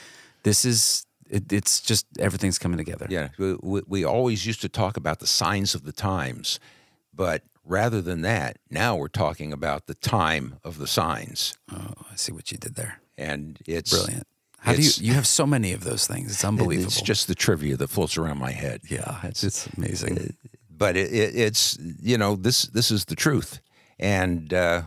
this 0.43 0.65
is 0.65 1.05
it, 1.29 1.51
it's 1.51 1.79
just 1.81 2.05
everything's 2.19 2.59
coming 2.59 2.77
together. 2.77 3.07
Yeah, 3.09 3.29
we, 3.37 3.55
we, 3.61 3.81
we 3.87 4.03
always 4.05 4.45
used 4.45 4.61
to 4.61 4.69
talk 4.69 4.97
about 4.97 5.19
the 5.19 5.27
signs 5.27 5.75
of 5.75 5.83
the 5.83 5.93
times, 5.93 6.59
but 7.13 7.43
rather 7.65 8.01
than 8.01 8.21
that, 8.21 8.57
now 8.69 8.95
we're 8.97 9.07
talking 9.07 9.53
about 9.53 9.85
the 9.87 9.93
time 9.95 10.55
of 10.63 10.77
the 10.77 10.87
signs, 10.87 11.53
Oh, 11.71 11.93
I 12.11 12.15
see 12.15 12.31
what 12.33 12.51
you 12.51 12.57
did 12.57 12.75
there. 12.75 12.99
and 13.17 13.59
it's 13.65 13.91
Brilliant. 13.91 14.27
How 14.61 14.73
do 14.73 14.81
you? 14.81 14.91
You 14.97 15.13
have 15.13 15.25
so 15.25 15.47
many 15.47 15.73
of 15.73 15.83
those 15.83 16.05
things. 16.05 16.31
It's 16.31 16.45
unbelievable. 16.45 16.87
It's 16.87 17.01
just 17.01 17.27
the 17.27 17.33
trivia 17.33 17.77
that 17.77 17.89
floats 17.89 18.15
around 18.15 18.37
my 18.37 18.51
head. 18.51 18.81
yeah, 18.87 19.19
it's, 19.23 19.43
it's 19.43 19.67
amazing. 19.75 20.35
But 20.69 20.95
it, 20.95 21.11
it, 21.11 21.35
it's 21.35 21.77
you 21.79 22.17
know 22.17 22.35
this 22.35 22.63
this 22.63 22.91
is 22.91 23.05
the 23.05 23.15
truth, 23.15 23.59
and 23.99 24.53
uh, 24.53 24.83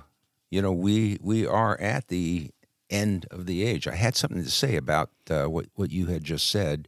you 0.50 0.62
know 0.62 0.72
we 0.72 1.18
we 1.20 1.44
are 1.44 1.78
at 1.80 2.06
the 2.06 2.50
end 2.88 3.26
of 3.32 3.46
the 3.46 3.64
age. 3.64 3.88
I 3.88 3.96
had 3.96 4.14
something 4.14 4.44
to 4.44 4.50
say 4.50 4.76
about 4.76 5.10
uh, 5.28 5.46
what 5.46 5.66
what 5.74 5.90
you 5.90 6.06
had 6.06 6.22
just 6.22 6.48
said. 6.48 6.86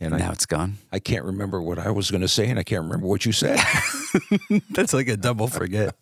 And 0.00 0.16
now 0.16 0.28
I, 0.28 0.32
it's 0.32 0.46
gone. 0.46 0.78
I 0.92 1.00
can't 1.00 1.24
remember 1.24 1.60
what 1.60 1.78
I 1.78 1.90
was 1.90 2.10
going 2.10 2.20
to 2.20 2.28
say, 2.28 2.48
and 2.48 2.58
I 2.58 2.62
can't 2.62 2.84
remember 2.84 3.06
what 3.06 3.26
you 3.26 3.32
said. 3.32 3.58
That's 4.70 4.92
like 4.92 5.08
a 5.08 5.16
double 5.16 5.48
forget. 5.48 5.96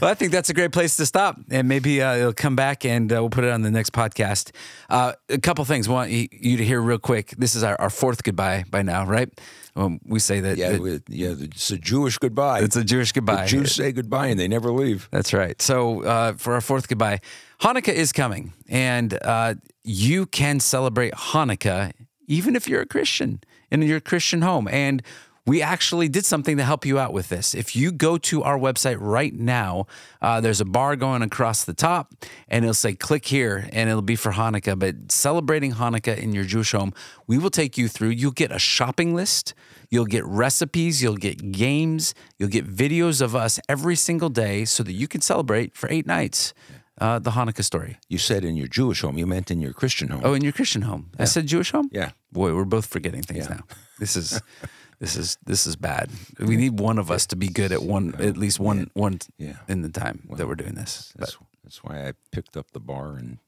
well, 0.00 0.10
I 0.10 0.14
think 0.14 0.32
that's 0.32 0.50
a 0.50 0.54
great 0.54 0.72
place 0.72 0.96
to 0.96 1.06
stop, 1.06 1.38
and 1.50 1.68
maybe 1.68 2.02
uh, 2.02 2.16
it'll 2.16 2.32
come 2.32 2.56
back, 2.56 2.84
and 2.84 3.12
uh, 3.12 3.16
we'll 3.16 3.30
put 3.30 3.44
it 3.44 3.50
on 3.50 3.62
the 3.62 3.70
next 3.70 3.92
podcast. 3.92 4.50
Uh, 4.90 5.12
a 5.28 5.38
couple 5.38 5.64
things 5.64 5.86
I 5.88 5.92
want 5.92 6.10
you 6.10 6.56
to 6.56 6.64
hear 6.64 6.80
real 6.80 6.98
quick. 6.98 7.34
This 7.38 7.54
is 7.54 7.62
our, 7.62 7.80
our 7.80 7.90
fourth 7.90 8.24
goodbye 8.24 8.64
by 8.70 8.82
now, 8.82 9.06
right? 9.06 9.28
Um, 9.76 10.00
we 10.04 10.18
say 10.18 10.40
that, 10.40 10.56
yeah, 10.56 10.72
that 10.72 11.02
yeah. 11.08 11.34
It's 11.38 11.70
a 11.70 11.78
Jewish 11.78 12.18
goodbye. 12.18 12.60
it's 12.60 12.76
a 12.76 12.84
Jewish 12.84 13.12
goodbye. 13.12 13.42
The 13.42 13.48
Jews 13.48 13.74
say 13.74 13.92
goodbye, 13.92 14.28
and 14.28 14.40
they 14.40 14.48
never 14.48 14.72
leave. 14.72 15.08
That's 15.12 15.32
right. 15.32 15.60
So 15.60 16.02
uh, 16.02 16.32
for 16.32 16.54
our 16.54 16.62
fourth 16.62 16.88
goodbye, 16.88 17.20
Hanukkah 17.60 17.92
is 17.92 18.12
coming, 18.12 18.54
and 18.68 19.16
uh, 19.22 19.54
you 19.84 20.26
can 20.26 20.60
celebrate 20.60 21.12
Hanukkah 21.12 21.92
even 22.26 22.56
if 22.56 22.68
you're 22.68 22.82
a 22.82 22.86
Christian 22.86 23.40
in 23.70 23.82
your 23.82 24.00
Christian 24.00 24.42
home. 24.42 24.68
And 24.68 25.02
we 25.46 25.62
actually 25.62 26.08
did 26.08 26.24
something 26.24 26.56
to 26.56 26.64
help 26.64 26.84
you 26.84 26.98
out 26.98 27.12
with 27.12 27.28
this. 27.28 27.54
If 27.54 27.76
you 27.76 27.92
go 27.92 28.18
to 28.18 28.42
our 28.42 28.58
website 28.58 28.96
right 28.98 29.32
now, 29.32 29.86
uh, 30.20 30.40
there's 30.40 30.60
a 30.60 30.64
bar 30.64 30.96
going 30.96 31.22
across 31.22 31.62
the 31.62 31.72
top, 31.72 32.12
and 32.48 32.64
it'll 32.64 32.74
say 32.74 32.94
"click 32.94 33.26
here," 33.26 33.68
and 33.72 33.88
it'll 33.88 34.02
be 34.02 34.16
for 34.16 34.32
Hanukkah. 34.32 34.76
But 34.76 35.12
celebrating 35.12 35.74
Hanukkah 35.74 36.18
in 36.18 36.32
your 36.32 36.42
Jewish 36.42 36.72
home, 36.72 36.92
we 37.28 37.38
will 37.38 37.50
take 37.50 37.78
you 37.78 37.86
through. 37.86 38.08
You'll 38.08 38.32
get 38.32 38.50
a 38.50 38.58
shopping 38.58 39.14
list. 39.14 39.54
You'll 39.88 40.06
get 40.06 40.24
recipes, 40.24 41.00
you'll 41.00 41.16
get 41.16 41.52
games, 41.52 42.12
you'll 42.38 42.48
get 42.48 42.66
videos 42.66 43.22
of 43.22 43.36
us 43.36 43.60
every 43.68 43.94
single 43.94 44.28
day 44.28 44.64
so 44.64 44.82
that 44.82 44.92
you 44.92 45.06
can 45.06 45.20
celebrate 45.20 45.76
for 45.76 45.88
eight 45.90 46.06
nights 46.06 46.54
uh, 47.00 47.18
the 47.18 47.30
Hanukkah 47.32 47.64
story. 47.64 47.98
You 48.08 48.18
said 48.18 48.44
in 48.44 48.56
your 48.56 48.68
Jewish 48.68 49.00
home. 49.02 49.18
You 49.18 49.26
meant 49.26 49.50
in 49.50 49.60
your 49.60 49.72
Christian 49.72 50.08
home. 50.08 50.22
Oh, 50.24 50.34
in 50.34 50.42
your 50.42 50.52
Christian 50.52 50.82
home. 50.82 51.10
I 51.18 51.24
said 51.24 51.46
Jewish 51.46 51.70
home? 51.72 51.88
Yeah. 51.92 52.10
Boy, 52.32 52.54
we're 52.54 52.64
both 52.64 52.86
forgetting 52.86 53.22
things 53.22 53.48
now. 53.50 53.60
This 53.98 54.16
is 54.16 54.40
this 54.98 55.16
is 55.16 55.38
this 55.44 55.66
is 55.66 55.76
bad. 55.76 56.10
We 56.40 56.56
need 56.56 56.78
one 56.80 56.98
of 56.98 57.10
us 57.10 57.26
to 57.26 57.36
be 57.36 57.48
good 57.48 57.72
at 57.72 57.82
one 57.82 58.14
at 58.18 58.36
least 58.36 58.58
one 58.60 58.90
one 58.94 59.18
Yeah. 59.38 59.56
in 59.68 59.82
the 59.82 59.90
time 59.90 60.28
that 60.36 60.46
we're 60.48 60.54
doing 60.54 60.74
this. 60.74 61.12
That's, 61.16 61.36
that's 61.64 61.84
why 61.84 62.08
I 62.08 62.12
picked 62.32 62.56
up 62.56 62.70
the 62.72 62.80
bar 62.80 63.16
and 63.16 63.38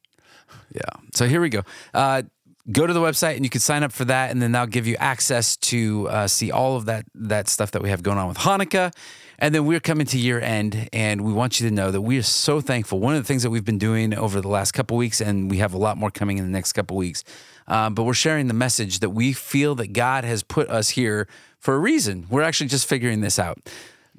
Yeah. 0.75 0.81
So 1.15 1.27
here 1.27 1.41
we 1.41 1.49
go. 1.49 1.63
Uh, 1.95 2.23
go 2.71 2.87
to 2.87 2.93
the 2.93 3.01
website 3.01 3.37
and 3.37 3.45
you 3.45 3.51
can 3.51 3.61
sign 3.63 3.83
up 3.83 3.93
for 3.93 4.05
that, 4.07 4.31
and 4.31 4.43
then 4.43 4.53
that'll 4.53 4.67
give 4.67 4.87
you 4.87 4.97
access 4.97 5.57
to 5.57 6.07
uh, 6.11 6.27
see 6.29 6.51
all 6.51 6.77
of 6.77 6.85
that 6.85 7.07
that 7.15 7.49
stuff 7.49 7.71
that 7.71 7.83
we 7.83 7.89
have 7.91 8.03
going 8.03 8.19
on 8.19 8.29
with 8.29 8.39
Hanukkah. 8.39 8.93
And 9.41 9.55
then 9.55 9.67
we're 9.67 9.79
coming 9.81 10.07
to 10.07 10.19
year 10.19 10.41
end, 10.41 10.89
and 10.93 11.21
we 11.21 11.33
want 11.33 11.61
you 11.61 11.69
to 11.69 11.75
know 11.75 11.91
that 11.93 12.01
we 12.01 12.19
are 12.19 12.23
so 12.23 12.61
thankful. 12.61 12.99
One 12.99 13.15
of 13.15 13.23
the 13.23 13.27
things 13.27 13.45
that 13.45 13.51
we've 13.51 13.65
been 13.65 13.79
doing 13.79 14.13
over 14.13 14.41
the 14.41 14.49
last 14.49 14.73
couple 14.73 14.97
weeks, 14.97 15.21
and 15.21 15.49
we 15.51 15.59
have 15.59 15.75
a 15.75 15.79
lot 15.79 15.97
more 15.97 16.11
coming 16.11 16.39
in 16.39 16.45
the 16.45 16.51
next 16.51 16.73
couple 16.73 16.97
weeks, 16.97 17.23
um, 17.69 17.95
but 17.95 18.03
we're 18.03 18.15
sharing 18.15 18.49
the 18.49 18.55
message 18.55 18.99
that 18.99 19.11
we 19.11 19.33
feel 19.33 19.77
that 19.77 19.93
God 19.93 20.25
has 20.25 20.43
put 20.43 20.69
us 20.69 20.89
here 20.91 21.29
for 21.61 21.75
a 21.75 21.79
reason. 21.79 22.27
We're 22.29 22.43
actually 22.43 22.67
just 22.69 22.89
figuring 22.89 23.21
this 23.21 23.39
out. 23.39 23.59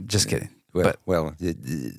Just 0.05 0.29
kidding. 0.29 0.49
well, 0.73 0.83
but 0.85 0.99
well 1.05 1.35
it, 1.39 1.57
it- 1.63 1.95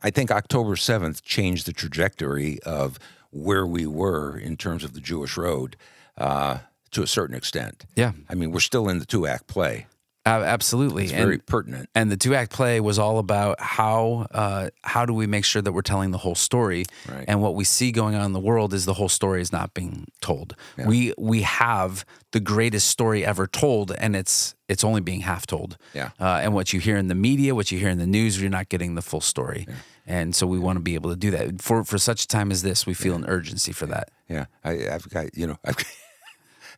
I 0.00 0.10
think 0.10 0.30
October 0.30 0.76
seventh 0.76 1.24
changed 1.24 1.66
the 1.66 1.72
trajectory 1.72 2.60
of 2.62 3.00
where 3.30 3.66
we 3.66 3.84
were 3.84 4.38
in 4.38 4.56
terms 4.56 4.84
of 4.84 4.94
the 4.94 5.00
Jewish 5.00 5.36
road 5.36 5.76
uh, 6.16 6.58
to 6.92 7.02
a 7.02 7.06
certain 7.06 7.34
extent. 7.36 7.84
yeah, 7.96 8.12
I 8.30 8.34
mean, 8.36 8.52
we're 8.52 8.60
still 8.60 8.88
in 8.88 9.00
the 9.00 9.04
two 9.04 9.26
act 9.26 9.48
play. 9.48 9.86
Uh, 10.28 10.42
absolutely. 10.44 11.04
It's 11.04 11.12
And- 11.12 11.22
very 11.24 11.38
pertinent. 11.38 11.88
and 11.94 12.10
the 12.10 12.16
two 12.16 12.34
act 12.34 12.52
play 12.52 12.80
was 12.80 12.98
all 12.98 13.18
about 13.18 13.60
how 13.60 14.26
uh, 14.32 14.70
how 14.82 15.04
do 15.06 15.12
we 15.14 15.26
make 15.26 15.44
sure 15.44 15.62
that 15.62 15.72
we're 15.72 15.82
telling 15.92 16.10
the 16.10 16.18
whole 16.18 16.34
story 16.34 16.84
Right. 17.08 17.24
and 17.28 17.40
what 17.40 17.54
we 17.54 17.64
see 17.64 17.90
going 17.92 18.14
on 18.14 18.24
in 18.24 18.32
the 18.32 18.40
world 18.50 18.72
is 18.74 18.84
the 18.84 18.94
whole 18.94 19.08
story 19.08 19.40
is 19.40 19.52
not 19.52 19.74
being 19.74 20.06
told 20.20 20.54
we 20.86 21.12
we 21.18 21.42
have 21.42 22.04
the 22.32 22.40
greatest 22.40 22.86
story 22.88 23.24
ever 23.24 23.46
told 23.46 23.92
and 23.92 24.14
it's 24.14 24.54
it's 24.68 24.84
only 24.84 25.00
being 25.00 25.22
half 25.22 25.46
told 25.46 25.76
Yeah. 25.94 26.10
uh, 26.20 26.40
and 26.42 26.52
what 26.54 26.72
you 26.72 26.80
hear 26.80 26.96
in 26.98 27.08
the 27.08 27.14
media 27.14 27.54
what 27.54 27.70
you 27.72 27.78
hear 27.78 27.88
in 27.88 27.98
the 27.98 28.06
news 28.06 28.40
you're 28.40 28.50
not 28.50 28.68
getting 28.68 28.94
the 28.96 29.02
full 29.02 29.22
story 29.22 29.66
and 30.06 30.34
so 30.34 30.46
we 30.46 30.58
want 30.58 30.76
to 30.76 30.82
be 30.90 30.94
able 30.94 31.10
to 31.10 31.16
do 31.16 31.30
that 31.30 31.62
for 31.62 31.84
for 31.84 31.98
such 31.98 32.24
a 32.24 32.28
time 32.28 32.50
as 32.50 32.62
this 32.62 32.86
we 32.86 32.94
feel 32.94 33.14
an 33.14 33.24
urgency 33.26 33.72
for 33.72 33.86
that 33.86 34.08
Yeah, 34.28 34.46
I, 34.64 34.72
I've 34.94 35.08
got 35.08 35.36
you 35.40 35.46
know. 35.46 35.58
I've, 35.64 35.76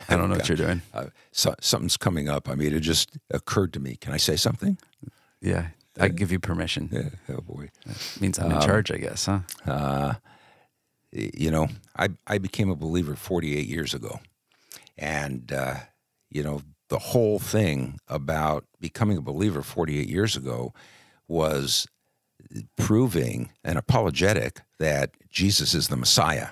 i 0.08 0.16
don't 0.16 0.28
know 0.30 0.36
what 0.36 0.48
you're 0.48 0.56
doing 0.56 0.82
uh, 0.94 1.06
so, 1.32 1.54
something's 1.60 1.96
coming 1.96 2.28
up. 2.28 2.48
I 2.48 2.54
mean, 2.56 2.74
it 2.74 2.80
just 2.80 3.16
occurred 3.30 3.72
to 3.74 3.80
me. 3.80 3.96
Can 3.96 4.12
I 4.12 4.16
say 4.18 4.36
something? 4.36 4.76
yeah 5.40 5.68
i 5.98 6.08
give 6.08 6.30
you 6.32 6.38
permission 6.38 6.88
Yeah, 6.92 7.34
oh 7.36 7.40
boy. 7.40 7.70
means 8.20 8.38
i'm 8.38 8.50
in 8.52 8.60
charge 8.60 8.90
i 8.90 8.96
guess 8.96 9.26
huh 9.26 9.40
Uh, 9.66 10.14
you 11.12 11.50
know, 11.50 11.66
I 11.96 12.10
I 12.26 12.38
became 12.38 12.70
a 12.70 12.76
believer 12.76 13.16
48 13.16 13.66
years 13.66 13.94
ago, 13.94 14.20
and 14.96 15.50
uh, 15.52 15.74
you 16.30 16.42
know 16.44 16.62
the 16.88 16.98
whole 17.00 17.38
thing 17.40 17.98
about 18.06 18.64
becoming 18.80 19.16
a 19.18 19.20
believer 19.22 19.62
48 19.62 20.08
years 20.08 20.36
ago 20.36 20.72
was 21.26 21.86
proving 22.76 23.50
an 23.64 23.76
apologetic 23.76 24.60
that 24.78 25.10
Jesus 25.30 25.74
is 25.74 25.88
the 25.88 25.96
Messiah. 25.96 26.48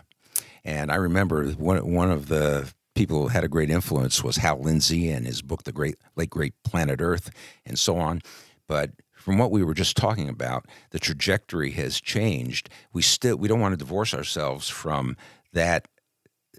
And 0.65 0.91
I 0.91 0.97
remember 0.97 1.51
one 1.53 1.79
one 1.95 2.11
of 2.11 2.27
the 2.27 2.73
people 2.99 3.23
who 3.23 3.29
had 3.29 3.45
a 3.45 3.49
great 3.49 3.71
influence 3.71 4.25
was 4.25 4.39
Hal 4.39 4.59
Lindsey 4.61 5.09
and 5.09 5.25
his 5.25 5.41
book, 5.41 5.63
The 5.63 5.71
Great 5.71 5.95
Late 6.17 6.31
Great 6.31 6.55
Planet 6.65 7.01
Earth, 7.01 7.31
and 7.65 7.79
so 7.79 7.97
on. 7.97 8.23
But 8.67 8.91
from 9.15 9.39
what 9.39 9.53
we 9.53 9.63
were 9.63 9.73
just 9.73 9.97
talking 9.97 10.29
about, 10.29 10.67
the 10.91 10.99
trajectory 10.99 11.71
has 11.73 12.01
changed. 12.01 12.69
We 12.93 13.03
still 13.03 13.37
we 13.37 13.47
don't 13.47 13.61
want 13.61 13.73
to 13.73 13.77
divorce 13.77 14.13
ourselves 14.13 14.69
from 14.69 15.17
that 15.53 15.87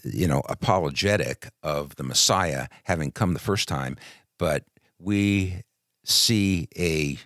you 0.05 0.29
know, 0.29 0.41
apologetic 0.47 1.49
of 1.61 1.97
the 1.97 2.03
Messiah 2.03 2.67
having 2.85 3.11
come 3.11 3.33
the 3.33 3.39
first 3.39 3.67
time, 3.67 3.97
but 4.37 4.63
we 4.97 5.63
see 6.05 6.69
a 6.77 7.17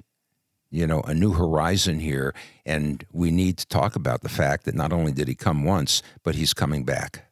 you 0.72 0.88
know 0.88 1.02
a 1.02 1.14
new 1.14 1.34
horizon 1.34 2.00
here 2.00 2.34
and 2.66 3.06
we 3.12 3.30
need 3.30 3.60
to 3.60 3.68
talk 3.68 3.96
about 3.96 4.22
the 4.22 4.30
fact 4.30 4.66
that 4.66 4.74
not 4.74 4.92
only 4.92 5.12
did 5.12 5.28
he 5.28 5.36
come 5.36 5.64
once 5.64 6.02
but 6.24 6.34
he's 6.34 6.52
coming 6.52 6.84
back 6.84 7.32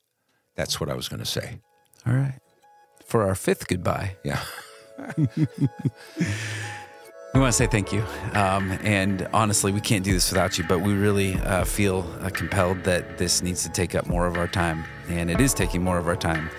that's 0.56 0.80
what 0.80 0.90
i 0.90 0.94
was 0.94 1.10
going 1.10 1.20
to 1.20 1.26
say 1.26 1.60
all 2.06 2.14
right 2.14 2.40
for 3.06 3.24
our 3.24 3.36
fifth 3.36 3.68
goodbye 3.68 4.16
yeah 4.24 4.44
We 7.34 7.40
want 7.40 7.54
to 7.54 7.58
say 7.58 7.68
thank 7.68 7.94
you. 7.94 8.04
Um, 8.34 8.72
and 8.84 9.26
honestly, 9.32 9.72
we 9.72 9.80
can't 9.80 10.04
do 10.04 10.12
this 10.12 10.30
without 10.30 10.58
you, 10.58 10.66
but 10.66 10.80
we 10.80 10.94
really 10.94 11.36
uh, 11.36 11.64
feel 11.64 12.06
uh, 12.20 12.30
compelled 12.30 12.84
that 12.84 13.18
this 13.18 13.42
needs 13.42 13.64
to 13.64 13.70
take 13.70 13.96
up 13.96 14.06
more 14.08 14.28
of 14.28 14.36
our 14.36 14.50
time. 14.50 14.84
And 15.08 15.32
it 15.32 15.40
is 15.40 15.54
taking 15.54 15.82
more 15.82 15.98
of 15.98 16.08
our 16.08 16.18
time. 16.18 16.50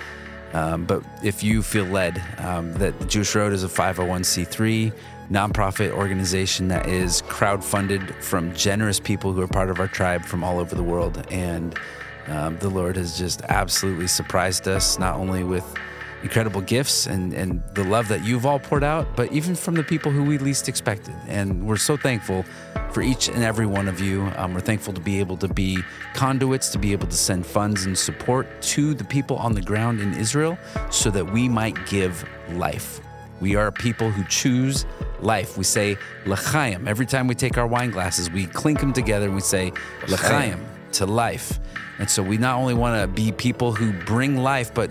Um, 0.54 0.86
but 0.86 1.02
if 1.22 1.42
you 1.42 1.62
feel 1.62 1.84
led 1.84 2.22
um, 2.38 2.72
that 2.74 2.98
the 2.98 3.04
Jewish 3.04 3.34
Road 3.34 3.52
is 3.52 3.64
a 3.64 3.68
501c3 3.68 4.94
nonprofit 5.30 5.90
organization 5.90 6.68
that 6.68 6.88
is 6.88 7.20
crowdfunded 7.22 8.22
from 8.22 8.54
generous 8.54 8.98
people 8.98 9.34
who 9.34 9.42
are 9.42 9.48
part 9.48 9.68
of 9.68 9.78
our 9.78 9.88
tribe 9.88 10.24
from 10.24 10.42
all 10.42 10.58
over 10.58 10.74
the 10.74 10.82
world. 10.82 11.26
And 11.30 11.78
um, 12.26 12.58
the 12.58 12.68
Lord 12.68 12.96
has 12.96 13.18
just 13.18 13.42
absolutely 13.42 14.06
surprised 14.06 14.68
us, 14.68 14.98
not 14.98 15.16
only 15.16 15.44
with 15.44 15.64
incredible 16.22 16.60
gifts 16.60 17.06
and, 17.06 17.32
and 17.32 17.62
the 17.74 17.84
love 17.84 18.08
that 18.08 18.24
you've 18.24 18.46
all 18.46 18.58
poured 18.58 18.84
out, 18.84 19.16
but 19.16 19.30
even 19.32 19.54
from 19.54 19.74
the 19.74 19.82
people 19.82 20.10
who 20.12 20.22
we 20.22 20.38
least 20.38 20.68
expected. 20.68 21.14
And 21.26 21.66
we're 21.66 21.76
so 21.76 21.96
thankful 21.96 22.44
for 22.92 23.02
each 23.02 23.28
and 23.28 23.42
every 23.42 23.66
one 23.66 23.88
of 23.88 24.00
you. 24.00 24.30
Um, 24.36 24.54
we're 24.54 24.60
thankful 24.60 24.92
to 24.94 25.00
be 25.00 25.18
able 25.18 25.36
to 25.38 25.48
be 25.48 25.78
conduits, 26.14 26.70
to 26.70 26.78
be 26.78 26.92
able 26.92 27.08
to 27.08 27.16
send 27.16 27.44
funds 27.44 27.84
and 27.84 27.98
support 27.98 28.46
to 28.62 28.94
the 28.94 29.04
people 29.04 29.36
on 29.36 29.54
the 29.54 29.62
ground 29.62 30.00
in 30.00 30.14
Israel 30.14 30.56
so 30.90 31.10
that 31.10 31.32
we 31.32 31.48
might 31.48 31.86
give 31.86 32.24
life. 32.50 33.00
We 33.40 33.56
are 33.56 33.66
a 33.66 33.72
people 33.72 34.10
who 34.10 34.24
choose 34.24 34.86
life. 35.20 35.58
We 35.58 35.64
say 35.64 35.96
l'chaim. 36.26 36.86
Every 36.86 37.06
time 37.06 37.26
we 37.26 37.34
take 37.34 37.58
our 37.58 37.66
wine 37.66 37.90
glasses, 37.90 38.30
we 38.30 38.46
clink 38.46 38.78
them 38.78 38.92
together 38.92 39.26
and 39.26 39.34
we 39.34 39.40
say 39.40 39.72
l'chaim 40.06 40.64
to 40.94 41.06
life. 41.06 41.58
And 41.98 42.08
so 42.10 42.22
we 42.22 42.36
not 42.38 42.58
only 42.58 42.74
want 42.74 43.00
to 43.00 43.06
be 43.06 43.32
people 43.32 43.72
who 43.72 43.92
bring 44.04 44.36
life, 44.36 44.72
but 44.74 44.90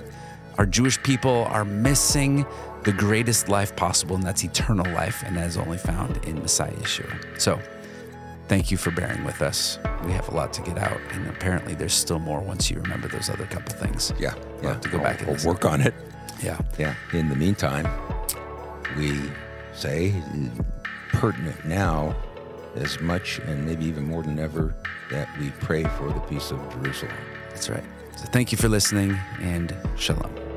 our 0.58 0.66
Jewish 0.66 1.02
people 1.04 1.45
are 1.45 1.66
missing 1.66 2.45
the 2.84 2.91
greatest 2.93 3.47
life 3.49 3.76
possible, 3.76 4.16
and 4.16 4.24
that's 4.26 4.43
eternal 4.43 4.91
life, 4.93 5.24
and 5.26 5.38
that 5.38 5.47
is 5.47 5.58
only 5.58 5.78
found 5.78 6.18
in 6.26 6.39
Messiah 6.41 6.72
Yeshua. 6.74 7.39
So, 7.39 7.60
thank 8.47 8.72
you 8.72 8.78
for 8.78 8.89
bearing 8.91 9.24
with 9.24 9.41
us. 9.41 9.78
We 10.06 10.12
have 10.14 10.28
a 10.30 10.36
lot 10.36 10.52
to 10.54 10.62
get 10.64 10.78
out, 10.80 10.99
and 11.12 11.28
apparently, 11.28 11.76
there's 11.76 11.93
still 11.93 12.18
more 12.20 12.39
once 12.41 12.72
you 12.72 12.80
remember 12.80 13.08
those 13.08 13.30
other 13.30 13.45
couple 13.45 13.76
things. 13.76 14.14
yeah 14.20 14.34
We'll 14.36 14.64
yeah 14.64 14.70
have 14.74 14.82
to 14.82 14.89
go 14.89 14.97
back 14.99 15.22
and 15.22 15.28
we'll 15.38 15.54
work 15.54 15.66
on 15.66 15.82
it 15.82 15.93
Yeah. 16.43 16.58
yeah 16.80 16.95
in 17.14 17.30
the 17.30 17.36
meantime 17.36 17.88
we 18.97 19.20
say 19.74 20.14
pertinent 21.10 21.64
now 21.66 22.16
as 22.76 22.99
much 22.99 23.39
and 23.39 23.65
maybe 23.65 23.86
even 23.86 24.03
more 24.03 24.24
than 24.24 24.39
ever 24.39 24.74
that 25.09 25.28
we 25.39 25.49
pray 25.59 25.84
for 25.84 26.07
the 26.07 26.19
peace 26.22 26.51
of 26.51 26.59
jerusalem 26.74 27.15
That's 27.49 27.69
right. 27.69 27.84
So, 28.15 28.26
thank 28.32 28.51
you 28.51 28.57
for 28.57 28.69
listening, 28.69 29.17
and 29.41 29.76
shalom. 29.97 30.51